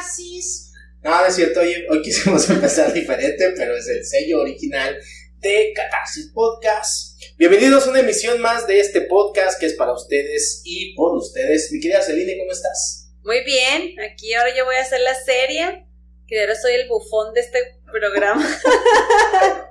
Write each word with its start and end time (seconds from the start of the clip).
catarsis. 0.00 0.72
No, 1.02 1.20
no 1.20 1.26
es 1.26 1.34
cierto, 1.34 1.60
hoy, 1.60 1.74
hoy 1.90 2.02
quisimos 2.02 2.48
empezar 2.50 2.92
diferente, 2.92 3.52
pero 3.56 3.76
es 3.76 3.88
el 3.88 4.04
sello 4.04 4.40
original 4.40 4.98
de 5.38 5.72
Catarsis 5.74 6.30
Podcast. 6.34 7.20
Bienvenidos 7.38 7.86
a 7.86 7.90
una 7.90 8.00
emisión 8.00 8.40
más 8.40 8.66
de 8.66 8.80
este 8.80 9.02
podcast 9.02 9.58
que 9.58 9.66
es 9.66 9.74
para 9.74 9.92
ustedes 9.92 10.62
y 10.64 10.94
por 10.94 11.16
ustedes. 11.16 11.70
Mi 11.72 11.80
querida 11.80 12.02
Celine, 12.02 12.38
¿cómo 12.38 12.52
estás? 12.52 13.10
Muy 13.24 13.44
bien, 13.44 13.94
aquí 14.00 14.32
ahora 14.34 14.54
yo 14.56 14.64
voy 14.64 14.76
a 14.76 14.82
hacer 14.82 15.00
la 15.00 15.14
serie, 15.14 15.86
que 16.26 16.40
ahora 16.40 16.54
soy 16.54 16.74
el 16.74 16.88
bufón 16.88 17.34
de 17.34 17.40
este 17.40 17.58
programa. 17.90 18.60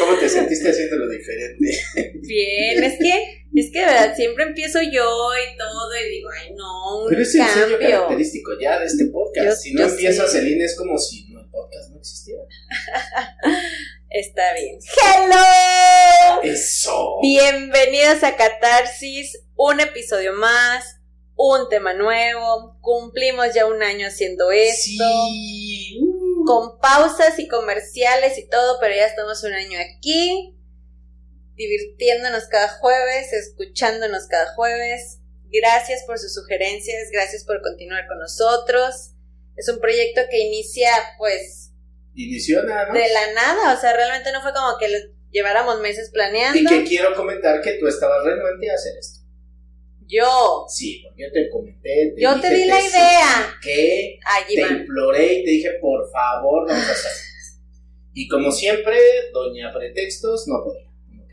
¿Cómo 0.00 0.18
te 0.18 0.28
sentiste 0.28 0.70
haciéndolo 0.70 1.08
diferente? 1.08 1.78
Bien, 2.14 2.82
es 2.82 2.98
que, 2.98 3.37
es 3.60 3.72
que 3.72 3.80
de 3.80 3.86
verdad, 3.86 4.14
siempre 4.16 4.44
empiezo 4.44 4.80
yo 4.82 4.90
y 4.90 5.56
todo 5.56 5.90
y 6.06 6.10
digo, 6.10 6.28
ay 6.40 6.52
no, 6.54 7.02
un 7.02 7.08
Pero 7.08 7.22
es 7.22 7.34
el 7.34 7.46
sello 7.46 7.78
cambio. 7.78 7.90
característico 7.90 8.50
ya 8.60 8.78
de 8.78 8.86
este 8.86 9.06
podcast. 9.06 9.46
Yo- 9.46 9.54
si 9.56 9.72
no 9.74 9.82
empieza. 9.84 10.26
Celine 10.28 10.64
es 10.64 10.76
como 10.76 10.98
si 10.98 11.28
no, 11.30 11.40
el 11.40 11.50
podcast 11.50 11.90
no 11.90 11.98
existiera. 11.98 12.42
Está 14.10 14.54
bien. 14.54 14.78
¡Hello! 15.04 16.42
Eso. 16.42 17.18
Bienvenidos 17.22 18.22
a 18.22 18.36
Catarsis, 18.36 19.38
un 19.54 19.80
episodio 19.80 20.32
más, 20.32 20.96
un 21.36 21.68
tema 21.68 21.92
nuevo. 21.94 22.78
Cumplimos 22.80 23.54
ya 23.54 23.66
un 23.66 23.82
año 23.82 24.06
haciendo 24.06 24.50
esto. 24.50 25.04
Sí. 25.28 26.00
Con 26.46 26.78
pausas 26.80 27.38
y 27.38 27.48
comerciales 27.48 28.38
y 28.38 28.48
todo, 28.48 28.78
pero 28.80 28.94
ya 28.94 29.06
estamos 29.06 29.42
un 29.44 29.52
año 29.52 29.78
aquí, 29.78 30.54
divirtiéndonos 31.58 32.44
cada 32.44 32.68
jueves, 32.68 33.32
escuchándonos 33.32 34.26
cada 34.28 34.54
jueves. 34.54 35.18
Gracias 35.50 36.04
por 36.06 36.18
sus 36.18 36.32
sugerencias, 36.32 37.10
gracias 37.12 37.44
por 37.44 37.60
continuar 37.60 38.06
con 38.06 38.18
nosotros. 38.18 39.12
Es 39.56 39.68
un 39.68 39.80
proyecto 39.80 40.22
que 40.30 40.38
inicia, 40.38 40.90
pues, 41.18 41.72
Inició 42.14 42.62
nada 42.62 42.86
más. 42.86 42.94
de 42.94 43.08
la 43.12 43.32
nada, 43.34 43.74
o 43.76 43.80
sea, 43.80 43.92
realmente 43.94 44.30
no 44.32 44.40
fue 44.40 44.52
como 44.52 44.78
que 44.78 44.88
lo 44.88 44.98
lleváramos 45.30 45.80
meses 45.80 46.10
planeando. 46.10 46.58
Y 46.58 46.64
que 46.64 46.84
quiero 46.84 47.14
comentar 47.14 47.60
que 47.60 47.72
tú 47.72 47.88
estabas 47.88 48.24
renuente 48.24 48.70
a 48.70 48.74
hacer 48.74 48.96
esto. 48.98 49.18
Yo, 50.06 50.64
Sí, 50.68 51.02
porque 51.04 51.24
yo 51.24 51.32
te 51.32 51.50
comenté. 51.50 52.14
Yo 52.16 52.34
dije, 52.36 52.48
te 52.48 52.54
di 52.54 52.64
la 52.64 52.80
idea. 52.80 53.54
Que 53.62 54.18
te 54.48 54.60
imploré 54.60 55.34
y 55.34 55.44
te 55.44 55.50
dije, 55.50 55.70
por 55.80 56.10
favor, 56.10 56.66
vamos 56.66 56.88
a 56.88 56.92
hacer. 56.92 57.12
Y 58.14 58.26
como 58.26 58.50
siempre, 58.50 58.96
doña 59.32 59.72
Pretextos 59.72 60.48
no 60.48 60.64
podía. 60.64 60.87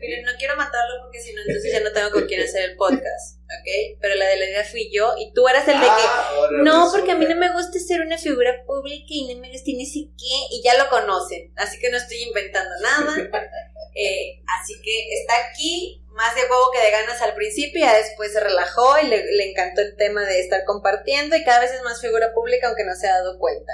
Miren, 0.06 0.24
no 0.24 0.32
quiero 0.38 0.56
matarlo 0.56 1.02
porque 1.02 1.20
si 1.20 1.32
no, 1.32 1.40
entonces 1.40 1.72
ya 1.72 1.80
no 1.80 1.92
tengo 1.92 2.10
con 2.10 2.26
quién 2.26 2.42
hacer 2.42 2.70
el 2.70 2.76
podcast, 2.76 3.40
¿ok? 3.42 3.98
Pero 4.00 4.14
la 4.14 4.26
de 4.28 4.36
la 4.36 4.44
idea 4.44 4.64
fui 4.64 4.90
yo 4.92 5.14
y 5.18 5.32
tú 5.32 5.48
eras 5.48 5.66
el 5.66 5.80
de 5.80 5.86
que 5.86 5.92
Ah, 5.92 6.48
No, 6.62 6.90
porque 6.92 7.12
a 7.12 7.14
mí 7.16 7.26
no 7.26 7.36
me 7.36 7.52
gusta 7.52 7.78
ser 7.78 8.00
una 8.00 8.18
figura 8.18 8.64
pública 8.64 9.06
y 9.08 9.34
no 9.34 9.40
me 9.40 9.50
gusta 9.50 9.66
ni 9.66 9.84
qué, 9.86 10.54
y 10.54 10.62
ya 10.62 10.76
lo 10.78 10.88
conocen, 10.88 11.52
así 11.56 11.78
que 11.78 11.90
no 11.90 11.96
estoy 11.96 12.22
inventando 12.22 12.70
nada. 12.82 13.30
Eh, 13.98 14.42
así 14.60 14.74
que 14.82 15.14
está 15.14 15.32
aquí, 15.48 16.04
más 16.08 16.34
de 16.34 16.42
huevo 16.42 16.70
que 16.70 16.82
de 16.84 16.90
ganas 16.90 17.22
al 17.22 17.34
principio, 17.34 17.78
y 17.78 17.82
ya 17.82 17.96
después 17.96 18.30
se 18.30 18.40
relajó 18.40 18.98
y 18.98 19.06
le, 19.06 19.24
le 19.24 19.50
encantó 19.50 19.80
el 19.80 19.96
tema 19.96 20.22
de 20.26 20.38
estar 20.38 20.64
compartiendo, 20.66 21.34
y 21.34 21.42
cada 21.42 21.60
vez 21.60 21.72
es 21.72 21.80
más 21.80 22.02
figura 22.02 22.34
pública, 22.34 22.66
aunque 22.66 22.84
no 22.84 22.94
se 22.94 23.06
ha 23.08 23.14
dado 23.14 23.38
cuenta. 23.38 23.72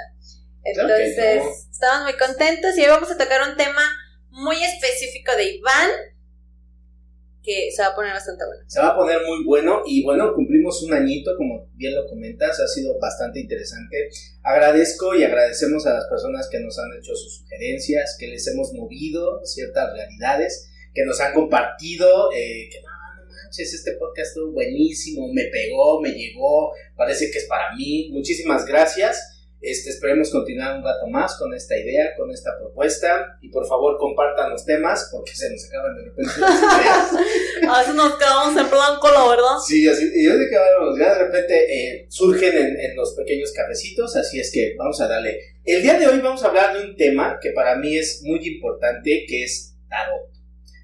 Entonces, 0.63 1.43
no. 1.43 1.51
estamos 1.71 2.03
muy 2.03 2.13
contentos 2.13 2.77
y 2.77 2.81
hoy 2.81 2.87
vamos 2.87 3.11
a 3.11 3.17
tocar 3.17 3.41
un 3.49 3.57
tema 3.57 3.81
muy 4.29 4.63
específico 4.63 5.35
de 5.35 5.43
Iván, 5.55 5.89
que 7.43 7.69
se 7.71 7.81
va 7.81 7.89
a 7.89 7.95
poner 7.95 8.13
bastante 8.13 8.45
bueno. 8.45 8.63
Se 8.67 8.79
va 8.79 8.89
a 8.89 8.95
poner 8.95 9.17
muy 9.27 9.43
bueno 9.43 9.81
y 9.85 10.01
bueno, 10.03 10.33
cumplimos 10.33 10.81
un 10.83 10.93
añito, 10.93 11.35
como 11.37 11.69
bien 11.73 11.93
lo 11.93 12.07
comentas, 12.07 12.59
ha 12.59 12.67
sido 12.67 12.97
bastante 12.99 13.41
interesante. 13.41 14.09
Agradezco 14.41 15.13
y 15.15 15.23
agradecemos 15.23 15.85
a 15.85 15.93
las 15.93 16.05
personas 16.05 16.47
que 16.49 16.61
nos 16.61 16.79
han 16.79 16.93
hecho 16.97 17.15
sus 17.15 17.39
sugerencias, 17.39 18.15
que 18.17 18.27
les 18.27 18.47
hemos 18.47 18.71
movido 18.73 19.41
ciertas 19.43 19.93
realidades, 19.93 20.69
que 20.93 21.03
nos 21.03 21.19
han 21.19 21.33
compartido, 21.33 22.31
eh, 22.31 22.69
que 22.71 22.81
no, 22.81 23.25
no 23.25 23.29
manches, 23.29 23.73
este 23.73 23.93
podcast 23.93 24.29
estuvo 24.29 24.53
buenísimo, 24.53 25.27
me 25.33 25.43
pegó, 25.45 26.01
me 26.01 26.11
llegó, 26.11 26.71
parece 26.95 27.29
que 27.29 27.39
es 27.39 27.45
para 27.45 27.75
mí. 27.75 28.09
Muchísimas 28.13 28.65
gracias. 28.65 29.32
Este, 29.65 29.91
esperemos 29.91 30.29
continuar 30.29 30.75
un 30.77 30.83
rato 30.83 31.07
más 31.07 31.37
con 31.37 31.53
esta 31.53 31.77
idea, 31.77 32.13
con 32.17 32.29
esta 32.31 32.51
propuesta 32.59 33.37
y 33.41 33.47
por 33.49 33.65
favor 33.65 33.97
compartan 33.97 34.49
los 34.51 34.65
temas 34.65 35.07
porque 35.09 35.31
se 35.33 35.49
nos 35.49 35.65
acaban 35.69 35.95
de 35.95 36.03
repente 36.03 36.31
las 36.37 36.59
ideas. 36.59 37.11
A 37.69 37.79
veces 37.79 37.95
nos 37.95 38.17
quedamos 38.17 38.49
en 38.57 38.69
blanco, 38.69 39.09
la 39.09 39.25
verdad. 39.29 39.57
Sí, 39.65 39.87
así, 39.87 40.03
y 40.13 40.25
yo 40.25 40.33
que 40.33 40.49
bueno, 40.79 40.97
ya 40.99 41.13
de 41.17 41.23
repente 41.23 41.55
eh, 41.73 42.05
surgen 42.09 42.57
en, 42.57 42.77
en 42.77 42.95
los 42.97 43.13
pequeños 43.13 43.53
cafecitos, 43.53 44.17
así 44.17 44.37
es 44.41 44.51
que 44.51 44.75
vamos 44.77 44.99
a 44.99 45.07
darle. 45.07 45.39
El 45.63 45.81
día 45.81 45.97
de 45.97 46.07
hoy 46.07 46.19
vamos 46.19 46.43
a 46.43 46.47
hablar 46.49 46.77
de 46.77 46.83
un 46.83 46.97
tema 46.97 47.39
que 47.41 47.51
para 47.51 47.77
mí 47.77 47.97
es 47.97 48.21
muy 48.23 48.45
importante, 48.45 49.25
que 49.25 49.45
es 49.45 49.77
tarot. 49.87 50.29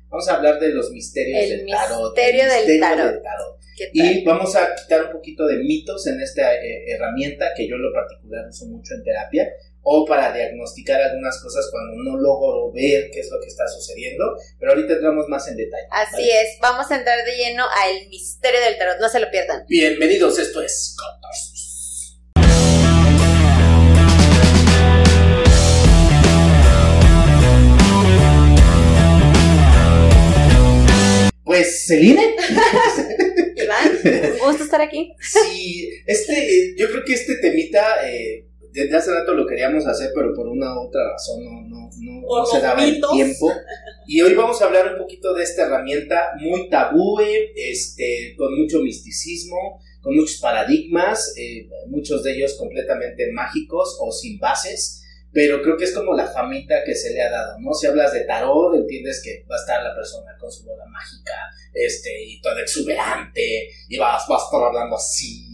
Vamos 0.08 0.28
a 0.30 0.36
hablar 0.38 0.58
de 0.58 0.70
los 0.70 0.90
misterios 0.92 1.38
El 1.44 1.50
del 1.50 1.68
tarot. 1.68 2.16
misterio 2.16 2.46
del 2.50 2.80
tarot. 2.80 3.22
tarot. 3.22 3.59
Y 3.94 4.24
vamos 4.24 4.56
a 4.56 4.76
quitar 4.76 5.06
un 5.06 5.12
poquito 5.12 5.46
de 5.46 5.58
mitos 5.58 6.08
en 6.08 6.20
esta 6.22 6.56
eh, 6.56 6.86
herramienta 6.88 7.52
que 7.56 7.68
yo 7.68 7.76
en 7.76 7.84
lo 7.84 7.94
particular 7.94 8.48
uso 8.48 8.66
mucho 8.66 8.96
en 8.96 9.04
terapia 9.04 9.48
o 9.82 10.06
para 10.06 10.34
diagnosticar 10.34 11.02
algunas 11.02 11.42
cosas 11.42 11.68
cuando 11.72 12.04
no 12.04 12.18
logro 12.18 12.72
ver 12.72 13.10
qué 13.12 13.22
es 13.22 13.32
lo 13.32 13.40
que 13.40 13.48
está 13.48 13.68
sucediendo, 13.68 14.36
pero 14.60 14.72
ahorita 14.74 14.94
entramos 14.94 15.28
más 15.30 15.48
en 15.48 15.58
detalle. 15.58 15.88
Así 15.92 16.22
¿vale? 16.22 16.42
es, 16.42 16.60
vamos 16.62 16.92
a 16.92 16.98
entrar 16.98 17.26
de 17.26 17.38
lleno 17.38 17.64
al 17.64 18.08
misterio 18.10 18.60
del 18.62 18.78
tarot, 18.78 19.00
no 19.00 19.10
se 19.10 19.20
lo 19.20 19.32
pierdan. 19.32 19.66
Bienvenidos, 19.68 20.38
esto 20.38 20.62
es 20.62 20.96
Catarsis. 21.00 21.60
Pues, 31.44 31.88
Celine. 31.88 32.36
Iván, 33.86 34.34
un 34.34 34.48
gusto 34.48 34.64
estar 34.64 34.82
aquí. 34.82 35.14
Sí, 35.20 35.90
este, 36.06 36.76
yo 36.78 36.88
creo 36.90 37.04
que 37.06 37.14
este 37.14 37.36
temita, 37.36 38.08
eh, 38.08 38.48
desde 38.72 38.96
hace 38.96 39.12
rato 39.12 39.34
lo 39.34 39.48
queríamos 39.48 39.86
hacer, 39.86 40.12
pero 40.14 40.34
por 40.34 40.48
una 40.48 40.76
u 40.76 40.88
otra 40.88 41.02
razón 41.12 41.44
no, 41.44 41.62
no, 41.68 41.90
no, 41.98 42.46
se 42.46 42.62
daba 42.62 42.84
el 42.84 43.02
tiempo. 43.12 43.52
Y 44.08 44.22
hoy 44.22 44.34
vamos 44.34 44.62
a 44.62 44.66
hablar 44.66 44.92
un 44.94 44.98
poquito 44.98 45.34
de 45.34 45.44
esta 45.44 45.66
herramienta 45.66 46.32
muy 46.40 46.70
tabú, 46.70 47.20
eh, 47.22 47.52
este, 47.56 48.36
con 48.38 48.58
mucho 48.58 48.80
misticismo, 48.80 49.80
con 50.02 50.16
muchos 50.16 50.38
paradigmas, 50.40 51.34
eh, 51.38 51.68
muchos 51.88 52.24
de 52.24 52.36
ellos 52.36 52.56
completamente 52.58 53.32
mágicos 53.32 53.98
o 54.02 54.12
sin 54.12 54.40
bases. 54.40 54.99
Pero 55.32 55.62
creo 55.62 55.78
que 55.78 55.84
es 55.86 55.94
como 55.94 56.16
la 56.16 56.26
famita 56.28 56.84
que 56.84 56.96
se 56.96 57.14
le 57.14 57.22
ha 57.22 57.30
dado, 57.30 57.60
¿no? 57.60 57.74
Si 57.74 57.86
hablas 57.86 58.14
de 58.14 58.22
tarot, 58.22 58.76
entiendes 58.76 59.22
que 59.24 59.46
va 59.50 59.56
a 59.56 59.60
estar 59.60 59.84
la 59.84 59.94
persona 59.96 60.36
con 60.40 60.52
su 60.52 60.66
bola 60.66 60.86
mágica, 60.86 61.34
este, 61.74 62.10
y 62.24 62.42
toda 62.42 62.60
exuberante, 62.62 63.70
y 63.88 63.98
vas, 63.98 64.26
vas 64.28 64.42
a 64.42 64.46
estar 64.46 64.64
hablando 64.64 64.96
así, 64.96 65.46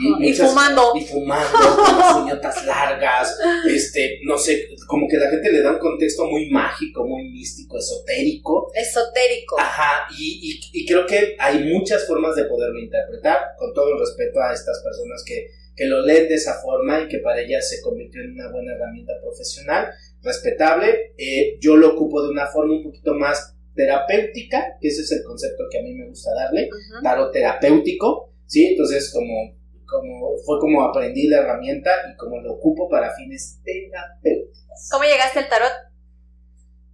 Y 0.00 0.08
muchas- 0.08 0.48
fumando. 0.48 0.92
Y 0.94 1.04
fumando, 1.04 1.58
con 1.76 1.98
las 1.98 2.14
uñotas 2.22 2.64
largas, 2.66 3.36
este, 3.68 4.20
no 4.24 4.38
sé, 4.38 4.68
como 4.86 5.06
que 5.08 5.16
la 5.18 5.28
gente 5.28 5.50
le 5.52 5.60
da 5.60 5.72
un 5.72 5.78
contexto 5.80 6.24
muy 6.26 6.48
mágico, 6.50 7.04
muy 7.04 7.28
místico, 7.28 7.78
esotérico. 7.78 8.70
Esotérico. 8.74 9.58
Ajá, 9.60 10.06
y, 10.16 10.60
y, 10.72 10.80
y 10.82 10.86
creo 10.86 11.04
que 11.06 11.36
hay 11.38 11.64
muchas 11.64 12.06
formas 12.06 12.36
de 12.36 12.44
poderlo 12.44 12.78
interpretar, 12.78 13.38
con 13.58 13.74
todo 13.74 13.92
el 13.92 13.98
respeto 14.00 14.40
a 14.40 14.52
estas 14.54 14.80
personas 14.82 15.22
que, 15.26 15.46
que 15.76 15.84
lo 15.86 16.04
leen 16.04 16.28
de 16.28 16.34
esa 16.34 16.54
forma 16.54 17.02
y 17.02 17.08
que 17.08 17.18
para 17.18 17.42
ellas 17.42 17.68
se 17.68 17.82
convirtió 17.82 18.22
en 18.22 18.32
una 18.32 18.50
buena 18.50 18.72
herramienta 18.72 19.12
profesional, 19.22 19.90
respetable. 20.22 21.12
Eh, 21.18 21.58
yo 21.60 21.76
lo 21.76 21.94
ocupo 21.94 22.22
de 22.22 22.30
una 22.30 22.46
forma 22.46 22.74
un 22.74 22.82
poquito 22.82 23.14
más 23.14 23.54
terapéutica, 23.74 24.78
que 24.80 24.88
ese 24.88 25.02
es 25.02 25.12
el 25.12 25.22
concepto 25.22 25.64
que 25.70 25.78
a 25.78 25.82
mí 25.82 25.94
me 25.94 26.08
gusta 26.08 26.30
darle 26.34 26.70
tarot 27.02 27.30
terapéutico, 27.30 28.32
¿sí? 28.46 28.68
Entonces, 28.68 29.12
como, 29.12 29.54
como 29.84 30.38
fue 30.46 30.58
como 30.58 30.82
aprendí 30.82 31.28
la 31.28 31.40
herramienta 31.40 31.90
y 32.10 32.16
como 32.16 32.40
lo 32.40 32.54
ocupo 32.54 32.88
para 32.88 33.14
fines 33.14 33.60
terapéuticos. 33.62 34.88
¿Cómo 34.90 35.04
llegaste 35.04 35.40
al 35.40 35.48
tarot? 35.50 35.72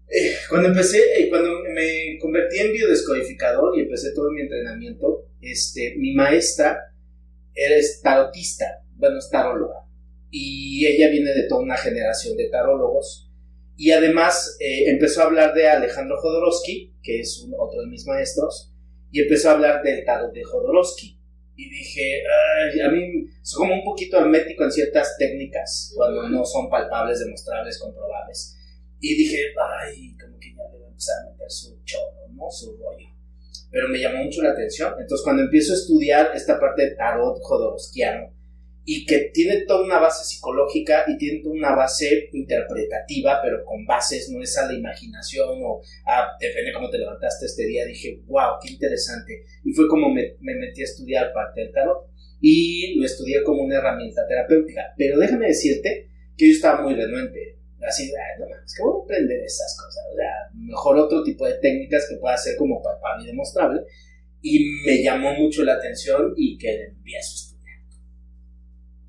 Eh, 0.09 0.35
cuando 0.51 0.69
empecé, 0.69 0.99
eh, 0.99 1.29
cuando 1.31 1.51
me 1.73 2.19
convertí 2.21 2.59
en 2.59 2.73
biodescodificador 2.73 3.79
y 3.79 3.83
empecé 3.83 4.13
todo 4.13 4.31
mi 4.31 4.43
entrenamiento, 4.43 5.29
este, 5.41 5.95
mi 5.97 6.15
maestra 6.15 6.92
es 7.55 8.01
tarotista, 8.03 8.83
bueno, 8.97 9.19
es 9.19 9.29
taróloga, 9.31 9.87
y 10.31 10.87
ella 10.87 11.09
viene 11.11 11.33
de 11.33 11.47
toda 11.49 11.63
una 11.63 11.77
generación 11.77 12.37
de 12.37 12.49
tarólogos, 12.49 13.31
y 13.77 13.91
además 13.91 14.57
eh, 14.61 14.91
empezó 14.91 15.23
a 15.23 15.25
hablar 15.25 15.55
de 15.55 15.69
Alejandro 15.69 16.17
Jodorowsky, 16.21 16.95
que 17.03 17.21
es 17.21 17.41
un- 17.41 17.55
otro 17.59 17.81
de 17.81 17.89
mis 17.89 18.07
maestros, 18.07 18.73
y 19.11 19.21
empezó 19.21 19.51
a 19.51 19.53
hablar 19.53 19.83
del 19.83 20.05
tarot 20.05 20.33
de 20.33 20.43
Jodorowsky. 20.45 21.19
Y 21.55 21.69
dije, 21.69 22.23
"Ay, 22.73 22.81
a 22.81 22.89
mí 22.91 23.27
soy 23.43 23.59
como 23.59 23.75
un 23.75 23.85
poquito 23.85 24.19
hermético 24.19 24.65
en 24.65 24.73
ciertas 24.73 25.17
técnicas, 25.19 25.93
cuando 25.95 26.27
no 26.29 26.45
son 26.47 26.71
palpables, 26.71 27.21
demostrables, 27.21 27.79
comprobables. 27.79 28.57
Y 29.01 29.15
dije, 29.17 29.39
ay, 29.81 30.17
como 30.17 30.39
que 30.39 30.55
ya 30.55 30.63
debe 30.73 30.87
empezar 30.87 31.17
a 31.27 31.31
meter 31.31 31.51
su 31.51 31.77
chorro, 31.85 32.29
¿no? 32.33 32.51
Su 32.51 32.75
rollo. 32.79 33.07
Pero 33.73 33.89
me 33.89 33.99
llamó 33.99 34.23
mucho 34.23 34.43
la 34.43 34.51
atención. 34.51 34.93
Entonces, 35.01 35.25
cuando 35.25 35.43
empiezo 35.43 35.73
a 35.73 35.77
estudiar 35.77 36.31
esta 36.35 36.61
parte 36.61 36.83
de 36.83 36.95
tarot 36.95 37.41
jodorowskiano, 37.43 38.33
y 38.85 39.07
que 39.07 39.31
tiene 39.33 39.63
toda 39.63 39.85
una 39.85 40.01
base 40.01 40.25
psicológica 40.25 41.05
y 41.07 41.17
tiene 41.17 41.41
toda 41.43 41.55
una 41.55 41.75
base 41.75 42.29
interpretativa, 42.33 43.41
pero 43.43 43.65
con 43.65 43.87
bases, 43.87 44.29
no 44.31 44.43
es 44.43 44.57
a 44.59 44.67
la 44.67 44.75
imaginación 44.75 45.61
o 45.63 45.81
a, 46.07 46.37
depende 46.41 46.73
cómo 46.73 46.91
te 46.91 46.99
levantaste 46.99 47.47
este 47.47 47.67
día, 47.67 47.85
dije, 47.87 48.21
wow, 48.27 48.59
qué 48.61 48.73
interesante. 48.73 49.45
Y 49.65 49.73
fue 49.73 49.87
como 49.89 50.13
me, 50.13 50.37
me 50.41 50.57
metí 50.57 50.81
a 50.81 50.85
estudiar 50.85 51.33
parte 51.33 51.61
del 51.61 51.73
tarot 51.73 52.09
y 52.41 52.99
lo 52.99 53.07
estudié 53.07 53.43
como 53.45 53.63
una 53.63 53.77
herramienta 53.77 54.27
terapéutica. 54.27 54.93
Pero 54.97 55.19
déjame 55.19 55.47
decirte 55.47 56.09
que 56.37 56.49
yo 56.49 56.53
estaba 56.53 56.83
muy 56.83 56.95
renuente. 56.95 57.59
Así, 57.87 58.13
no 58.39 58.47
mames, 58.47 58.75
que 58.75 58.83
voy 58.83 59.01
a 59.01 59.05
aprender 59.05 59.45
esas 59.45 59.77
cosas. 59.77 60.05
O 60.13 60.17
sea, 60.17 60.31
mejor 60.55 60.99
otro 60.99 61.23
tipo 61.23 61.47
de 61.47 61.55
técnicas 61.55 62.07
que 62.09 62.17
pueda 62.17 62.37
ser 62.37 62.57
como 62.57 62.83
para, 62.83 62.99
mí 63.19 63.27
demostrable. 63.27 63.83
Y 64.41 64.65
me 64.87 65.03
llamó 65.03 65.33
mucho 65.35 65.65
la 65.65 65.75
atención 65.75 66.33
y 66.37 66.59
que 66.59 66.85
empiezo 66.85 67.31
a 67.31 67.35
estudiar. 67.35 67.79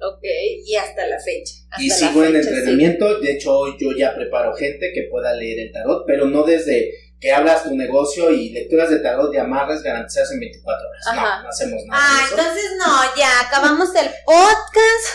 Ok, 0.02 0.24
y 0.66 0.76
hasta 0.76 1.08
la 1.08 1.20
fecha. 1.20 1.56
y 1.80 1.90
sigo 1.90 2.24
en 2.24 2.36
entrenamiento. 2.36 3.20
De 3.20 3.32
hecho, 3.32 3.58
hoy 3.58 3.76
yo 3.80 3.92
ya 3.96 4.14
preparo 4.16 4.54
gente 4.54 4.92
que 4.94 5.08
pueda 5.10 5.34
leer 5.34 5.60
el 5.60 5.72
tarot, 5.72 6.04
pero 6.06 6.26
no 6.28 6.44
desde 6.44 6.92
que 7.24 7.32
hablas 7.32 7.64
tu 7.64 7.74
negocio 7.74 8.32
y 8.32 8.50
lecturas 8.50 8.90
de 8.90 9.00
tarot 9.00 9.32
de 9.32 9.40
amarras 9.40 9.82
garantizadas 9.82 10.34
en 10.34 10.42
24 10.42 10.90
horas. 10.90 11.06
No, 11.16 11.44
no 11.44 11.48
hacemos 11.48 11.82
nada. 11.88 12.04
Ah, 12.04 12.28
entonces 12.30 12.72
no, 12.78 13.16
ya 13.16 13.40
acabamos 13.48 13.96
el 13.96 14.10
podcast. 14.26 15.06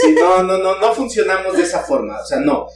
Sí, 0.00 0.12
no, 0.12 0.44
no, 0.44 0.58
no, 0.58 0.78
no 0.78 0.94
funcionamos 0.94 1.56
de 1.56 1.64
esa 1.64 1.80
forma. 1.80 2.20
O 2.20 2.24
sea, 2.24 2.38
no. 2.38 2.68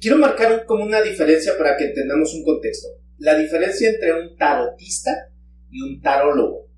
Quiero 0.00 0.18
marcar 0.18 0.64
como 0.64 0.84
una 0.84 1.00
diferencia 1.00 1.56
para 1.56 1.76
que 1.76 1.86
entendamos 1.86 2.34
un 2.34 2.44
contexto. 2.44 2.88
La 3.18 3.36
diferencia 3.36 3.88
entre 3.88 4.12
un 4.12 4.36
tarotista 4.36 5.30
y 5.70 5.82
un 5.82 6.00
tarólogo. 6.00 6.68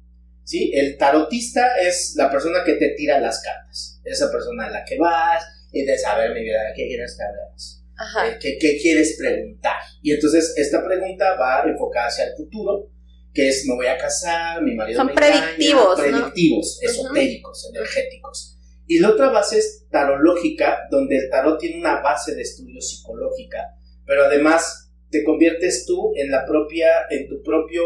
¿Sí? 0.44 0.72
El 0.74 0.96
tarotista 0.96 1.76
es 1.80 2.14
la 2.16 2.30
persona 2.30 2.64
que 2.64 2.74
te 2.74 2.90
tira 2.96 3.20
las 3.20 3.42
cartas. 3.42 4.00
Esa 4.04 4.32
persona 4.32 4.66
a 4.66 4.70
la 4.70 4.84
que 4.84 4.98
vas 4.98 5.44
y 5.72 5.84
de 5.84 5.96
saber 5.96 6.34
mi 6.34 6.42
vida, 6.42 6.72
¿qué 6.74 6.86
quieres 6.88 7.16
que 7.16 7.22
hablemos? 7.22 7.80
Eh, 8.24 8.38
¿Qué, 8.58 8.78
quieres 8.80 9.16
preguntar? 9.18 9.76
Y 10.02 10.12
entonces 10.12 10.54
esta 10.56 10.84
pregunta 10.84 11.36
va 11.36 11.62
enfocada 11.66 12.06
hacia 12.06 12.24
el 12.24 12.34
futuro, 12.34 12.90
que 13.32 13.48
es 13.48 13.66
me 13.66 13.74
voy 13.74 13.86
a 13.86 13.98
casar, 13.98 14.62
mi 14.62 14.74
marido 14.74 14.98
Son 14.98 15.06
me 15.08 15.12
predictivos, 15.12 16.00
predictivos, 16.00 16.78
esotéricos, 16.82 17.70
energéticos. 17.72 18.58
Y 18.90 18.98
la 18.98 19.10
otra 19.10 19.30
base 19.30 19.56
es 19.56 19.86
tarológica, 19.88 20.88
donde 20.90 21.16
el 21.16 21.30
tarot 21.30 21.60
tiene 21.60 21.78
una 21.78 22.02
base 22.02 22.34
de 22.34 22.42
estudio 22.42 22.80
psicológica, 22.80 23.76
pero 24.04 24.24
además 24.24 24.90
te 25.08 25.22
conviertes 25.22 25.86
tú 25.86 26.12
en 26.16 26.28
la 26.28 26.44
propia, 26.44 26.88
en 27.08 27.28
tu 27.28 27.40
propio, 27.40 27.84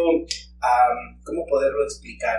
¿cómo 1.23 1.45
poderlo 1.45 1.85
explicar? 1.85 2.39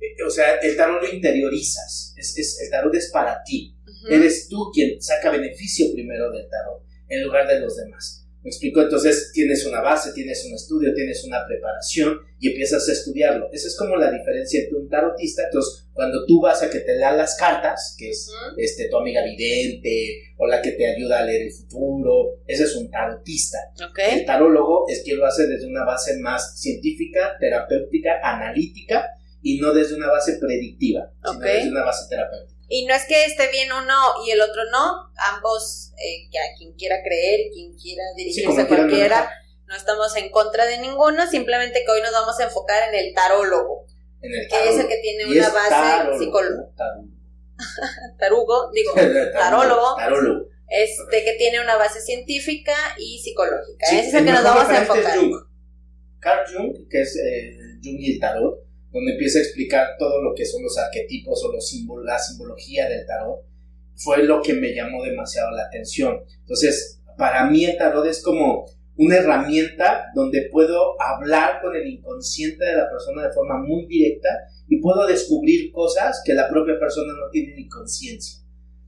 Eh, 0.00 0.20
o 0.26 0.30
sea, 0.30 0.56
el 0.56 0.76
tarot 0.76 1.00
lo 1.00 1.14
interiorizas, 1.14 2.12
es, 2.16 2.36
es 2.36 2.60
el 2.62 2.70
tarot 2.70 2.92
es 2.92 3.08
para 3.12 3.40
ti, 3.44 3.76
eres 4.10 4.48
tú 4.48 4.72
quien 4.74 5.00
saca 5.00 5.30
beneficio 5.30 5.86
primero 5.94 6.28
del 6.32 6.48
tarot 6.48 6.82
en 7.06 7.22
lugar 7.22 7.46
de 7.46 7.60
los 7.60 7.76
demás. 7.76 8.21
¿Me 8.42 8.50
explico? 8.50 8.82
Entonces 8.82 9.30
tienes 9.32 9.64
una 9.66 9.80
base, 9.80 10.12
tienes 10.12 10.44
un 10.44 10.54
estudio, 10.54 10.92
tienes 10.94 11.24
una 11.24 11.46
preparación 11.46 12.18
y 12.40 12.48
empiezas 12.48 12.88
a 12.88 12.92
estudiarlo. 12.92 13.48
Esa 13.52 13.68
es 13.68 13.76
como 13.76 13.94
la 13.94 14.10
diferencia 14.10 14.60
entre 14.60 14.78
un 14.78 14.88
tarotista. 14.88 15.44
Entonces, 15.44 15.86
cuando 15.92 16.26
tú 16.26 16.40
vas 16.40 16.60
a 16.60 16.68
que 16.68 16.80
te 16.80 16.96
lea 16.96 17.12
las 17.12 17.36
cartas, 17.36 17.94
que 17.96 18.10
es 18.10 18.28
este, 18.56 18.88
tu 18.88 18.96
amiga 18.96 19.22
vidente 19.22 20.34
o 20.38 20.48
la 20.48 20.60
que 20.60 20.72
te 20.72 20.86
ayuda 20.86 21.20
a 21.20 21.24
leer 21.24 21.42
el 21.42 21.52
futuro, 21.52 22.40
ese 22.46 22.64
es 22.64 22.74
un 22.74 22.90
tarotista. 22.90 23.58
El 24.12 24.24
tarólogo 24.24 24.86
es 24.88 25.02
quien 25.02 25.18
lo 25.18 25.26
hace 25.26 25.46
desde 25.46 25.68
una 25.68 25.84
base 25.84 26.18
más 26.18 26.60
científica, 26.60 27.36
terapéutica, 27.38 28.18
analítica 28.24 29.06
y 29.40 29.60
no 29.60 29.72
desde 29.72 29.94
una 29.94 30.08
base 30.08 30.38
predictiva, 30.40 31.12
sino 31.24 31.38
desde 31.40 31.70
una 31.70 31.84
base 31.84 32.08
terapéutica. 32.08 32.51
Y 32.74 32.86
no 32.86 32.94
es 32.94 33.04
que 33.04 33.26
esté 33.26 33.50
bien 33.50 33.70
uno 33.70 33.94
y 34.26 34.30
el 34.30 34.40
otro 34.40 34.62
no, 34.72 35.12
ambos, 35.34 35.92
eh, 35.98 36.26
a 36.38 36.56
quien 36.56 36.72
quiera 36.72 37.02
creer 37.04 37.50
quien 37.52 37.76
quiera 37.76 38.02
dirigirse 38.16 38.62
a 38.62 38.66
cualquiera, 38.66 39.30
no 39.66 39.76
estamos 39.76 40.16
en 40.16 40.30
contra 40.30 40.64
de 40.64 40.78
ninguno, 40.78 41.26
simplemente 41.26 41.84
que 41.84 41.92
hoy 41.92 42.00
nos 42.00 42.12
vamos 42.12 42.40
a 42.40 42.44
enfocar 42.44 42.88
en 42.88 42.94
el 42.94 43.14
tarólogo, 43.14 43.84
en 44.22 44.32
el 44.32 44.48
que 44.48 44.70
es 44.70 44.78
el 44.78 44.88
que 44.88 44.96
tiene 45.02 45.26
una 45.26 45.50
base 45.50 46.18
psicológica. 46.18 46.84
Tarugo, 48.18 48.70
digo, 48.72 48.94
tarólogo. 49.34 49.94
tarólogo. 49.98 50.46
Este 50.66 51.24
que 51.24 51.34
tiene 51.34 51.60
una 51.60 51.76
base 51.76 52.00
científica 52.00 52.74
y 52.96 53.18
psicológica. 53.18 53.84
Ese 53.84 54.08
es 54.08 54.14
el, 54.14 54.24
que 54.24 54.32
nos 54.32 54.44
vamos 54.44 54.70
a 54.70 54.78
enfocar. 54.78 55.18
Carl 56.20 56.40
Jung, 56.50 56.88
que 56.88 57.02
es 57.02 57.16
eh, 57.16 57.58
Jung 57.82 58.00
y 58.00 58.14
el 58.14 58.18
tarot, 58.18 58.64
donde 58.92 59.12
empieza 59.12 59.38
a 59.38 59.42
explicar 59.42 59.96
todo 59.98 60.22
lo 60.22 60.34
que 60.34 60.44
son 60.44 60.62
los 60.62 60.78
arquetipos 60.78 61.42
o 61.44 61.52
los 61.52 61.66
símbolos, 61.66 62.04
la 62.04 62.18
simbología 62.18 62.88
del 62.88 63.06
tarot, 63.06 63.40
fue 63.96 64.22
lo 64.22 64.42
que 64.42 64.54
me 64.54 64.74
llamó 64.74 65.02
demasiado 65.02 65.50
la 65.50 65.64
atención. 65.64 66.24
Entonces, 66.40 67.00
para 67.16 67.46
mí 67.46 67.64
el 67.64 67.76
tarot 67.76 68.06
es 68.06 68.22
como 68.22 68.66
una 68.96 69.16
herramienta 69.16 70.10
donde 70.14 70.48
puedo 70.52 71.00
hablar 71.00 71.60
con 71.62 71.74
el 71.74 71.86
inconsciente 71.86 72.64
de 72.64 72.76
la 72.76 72.90
persona 72.90 73.26
de 73.26 73.32
forma 73.32 73.58
muy 73.58 73.86
directa 73.86 74.28
y 74.68 74.80
puedo 74.80 75.06
descubrir 75.06 75.72
cosas 75.72 76.22
que 76.24 76.34
la 76.34 76.48
propia 76.48 76.78
persona 76.78 77.12
no 77.14 77.30
tiene 77.30 77.54
ni 77.54 77.68
conciencia. 77.68 78.40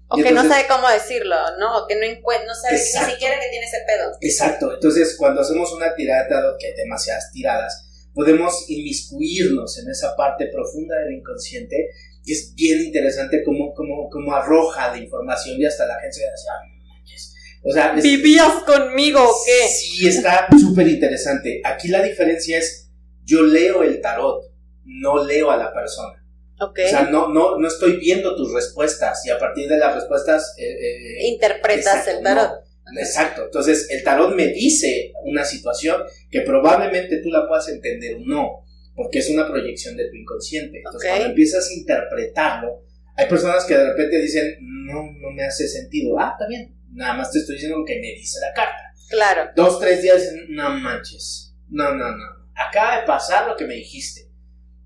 O 0.08 0.16
que 0.16 0.32
no 0.32 0.46
sabe 0.46 0.66
cómo 0.68 0.88
decirlo, 0.88 1.34
¿no? 1.58 1.78
O 1.78 1.86
que 1.86 1.96
no, 1.96 2.06
no 2.06 2.54
sabe 2.54 2.74
ni 2.74 3.12
siquiera 3.12 3.40
que 3.40 3.48
tiene 3.48 3.66
ese 3.66 3.78
pedo. 3.86 4.12
Exacto. 4.20 4.74
Entonces, 4.74 5.16
cuando 5.16 5.40
hacemos 5.40 5.72
una 5.72 5.94
tirada 5.94 6.24
de 6.24 6.28
tarot, 6.28 6.58
que 6.58 6.66
hay 6.66 6.74
demasiadas 6.74 7.30
tiradas, 7.32 7.83
podemos 8.14 8.64
inmiscuirnos 8.68 9.78
en 9.78 9.90
esa 9.90 10.16
parte 10.16 10.46
profunda 10.46 10.96
del 11.00 11.18
inconsciente 11.18 11.90
y 12.24 12.32
es 12.32 12.54
bien 12.54 12.80
interesante 12.80 13.42
cómo, 13.44 13.74
cómo, 13.74 14.08
cómo 14.08 14.34
arroja 14.34 14.92
la 14.92 14.98
información 14.98 15.60
y 15.60 15.66
hasta 15.66 15.86
la 15.86 16.00
gente 16.00 16.14
se 16.14 16.22
dice, 16.22 17.28
o 17.66 17.72
sea, 17.72 17.92
¿Vivías 17.92 18.62
conmigo 18.64 19.20
o 19.22 19.34
qué? 19.44 19.68
Sí, 19.68 20.06
está 20.06 20.46
súper 20.60 20.86
interesante. 20.86 21.62
Aquí 21.64 21.88
la 21.88 22.02
diferencia 22.02 22.58
es, 22.58 22.90
yo 23.24 23.42
leo 23.42 23.82
el 23.82 24.02
tarot, 24.02 24.44
no 24.84 25.24
leo 25.24 25.50
a 25.50 25.56
la 25.56 25.72
persona. 25.72 26.22
Okay. 26.60 26.86
O 26.86 26.88
sea, 26.88 27.02
no, 27.04 27.28
no, 27.28 27.58
no 27.58 27.66
estoy 27.66 27.96
viendo 27.96 28.36
tus 28.36 28.52
respuestas 28.52 29.24
y 29.24 29.30
a 29.30 29.38
partir 29.38 29.68
de 29.68 29.78
las 29.78 29.94
respuestas... 29.94 30.54
Eh, 30.58 30.64
eh, 30.64 31.26
Interpretas 31.26 32.06
el 32.06 32.22
tarot. 32.22 32.63
Exacto. 32.98 33.44
Entonces, 33.44 33.88
el 33.90 34.02
tarot 34.02 34.34
me 34.34 34.48
dice 34.48 35.12
una 35.24 35.44
situación 35.44 36.02
que 36.30 36.42
probablemente 36.42 37.18
tú 37.18 37.30
la 37.30 37.46
puedas 37.48 37.68
entender 37.68 38.16
o 38.16 38.20
no, 38.20 38.64
porque 38.94 39.20
es 39.20 39.30
una 39.30 39.48
proyección 39.48 39.96
de 39.96 40.08
tu 40.08 40.16
inconsciente. 40.16 40.78
Entonces, 40.78 41.10
cuando 41.10 41.28
empiezas 41.28 41.68
a 41.68 41.74
interpretarlo, 41.74 42.82
hay 43.16 43.26
personas 43.26 43.64
que 43.64 43.76
de 43.76 43.90
repente 43.90 44.20
dicen, 44.20 44.56
no, 44.60 45.02
no 45.20 45.30
me 45.30 45.44
hace 45.44 45.68
sentido. 45.68 46.18
Ah, 46.18 46.32
está 46.32 46.46
bien. 46.48 46.74
Nada 46.92 47.14
más 47.14 47.30
te 47.32 47.38
estoy 47.38 47.56
diciendo 47.56 47.78
lo 47.78 47.84
que 47.84 48.00
me 48.00 48.12
dice 48.14 48.38
la 48.40 48.52
carta. 48.54 48.92
Claro. 49.08 49.50
Dos, 49.56 49.80
tres 49.80 50.02
días, 50.02 50.32
no 50.48 50.70
manches. 50.70 51.54
No, 51.68 51.94
no, 51.94 52.10
no. 52.10 52.24
Acaba 52.54 53.00
de 53.00 53.06
pasar 53.06 53.48
lo 53.48 53.56
que 53.56 53.66
me 53.66 53.74
dijiste. 53.74 54.28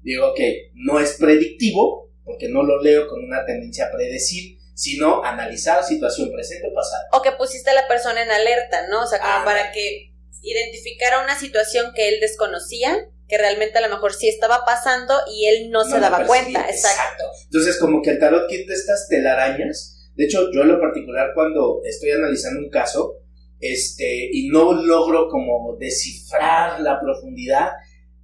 Digo, 0.02 0.32
que 0.34 0.70
no 0.74 1.00
es 1.00 1.14
predictivo, 1.18 2.10
porque 2.24 2.48
no 2.48 2.62
lo 2.62 2.82
leo 2.82 3.06
con 3.08 3.24
una 3.24 3.44
tendencia 3.44 3.86
a 3.86 3.90
predecir, 3.90 4.57
sino 4.78 5.24
analizar 5.24 5.82
situación 5.82 6.30
presente 6.30 6.68
o 6.70 6.72
pasada. 6.72 7.08
O 7.12 7.20
que 7.20 7.32
pusiste 7.32 7.68
a 7.70 7.74
la 7.74 7.88
persona 7.88 8.22
en 8.22 8.30
alerta, 8.30 8.86
¿no? 8.86 9.02
O 9.02 9.06
sea, 9.08 9.18
como 9.18 9.44
para 9.44 9.72
que 9.72 10.12
identificara 10.40 11.24
una 11.24 11.36
situación 11.36 11.92
que 11.96 12.08
él 12.08 12.20
desconocía, 12.20 12.96
que 13.26 13.38
realmente 13.38 13.76
a 13.76 13.80
lo 13.80 13.92
mejor 13.92 14.14
sí 14.14 14.28
estaba 14.28 14.64
pasando 14.64 15.14
y 15.34 15.46
él 15.46 15.70
no, 15.70 15.84
se 15.84 15.98
daba 15.98 16.24
cuenta. 16.26 16.70
Exacto. 16.70 17.24
Entonces, 17.46 17.76
como 17.80 18.00
que 18.02 18.10
el 18.10 18.20
tarot 18.20 18.48
quita 18.48 18.72
estas 18.72 19.08
telarañas. 19.08 20.12
De 20.14 20.26
hecho, 20.26 20.48
yo 20.52 20.62
en 20.62 20.68
lo 20.68 20.80
particular, 20.80 21.32
cuando 21.34 21.80
estoy 21.84 22.12
analizando 22.12 22.60
un 22.60 22.70
caso, 22.70 23.16
este, 23.58 24.30
y 24.32 24.48
no 24.48 24.74
logro 24.74 25.28
como 25.28 25.76
descifrar 25.76 26.80
la 26.82 27.00
profundidad, 27.00 27.70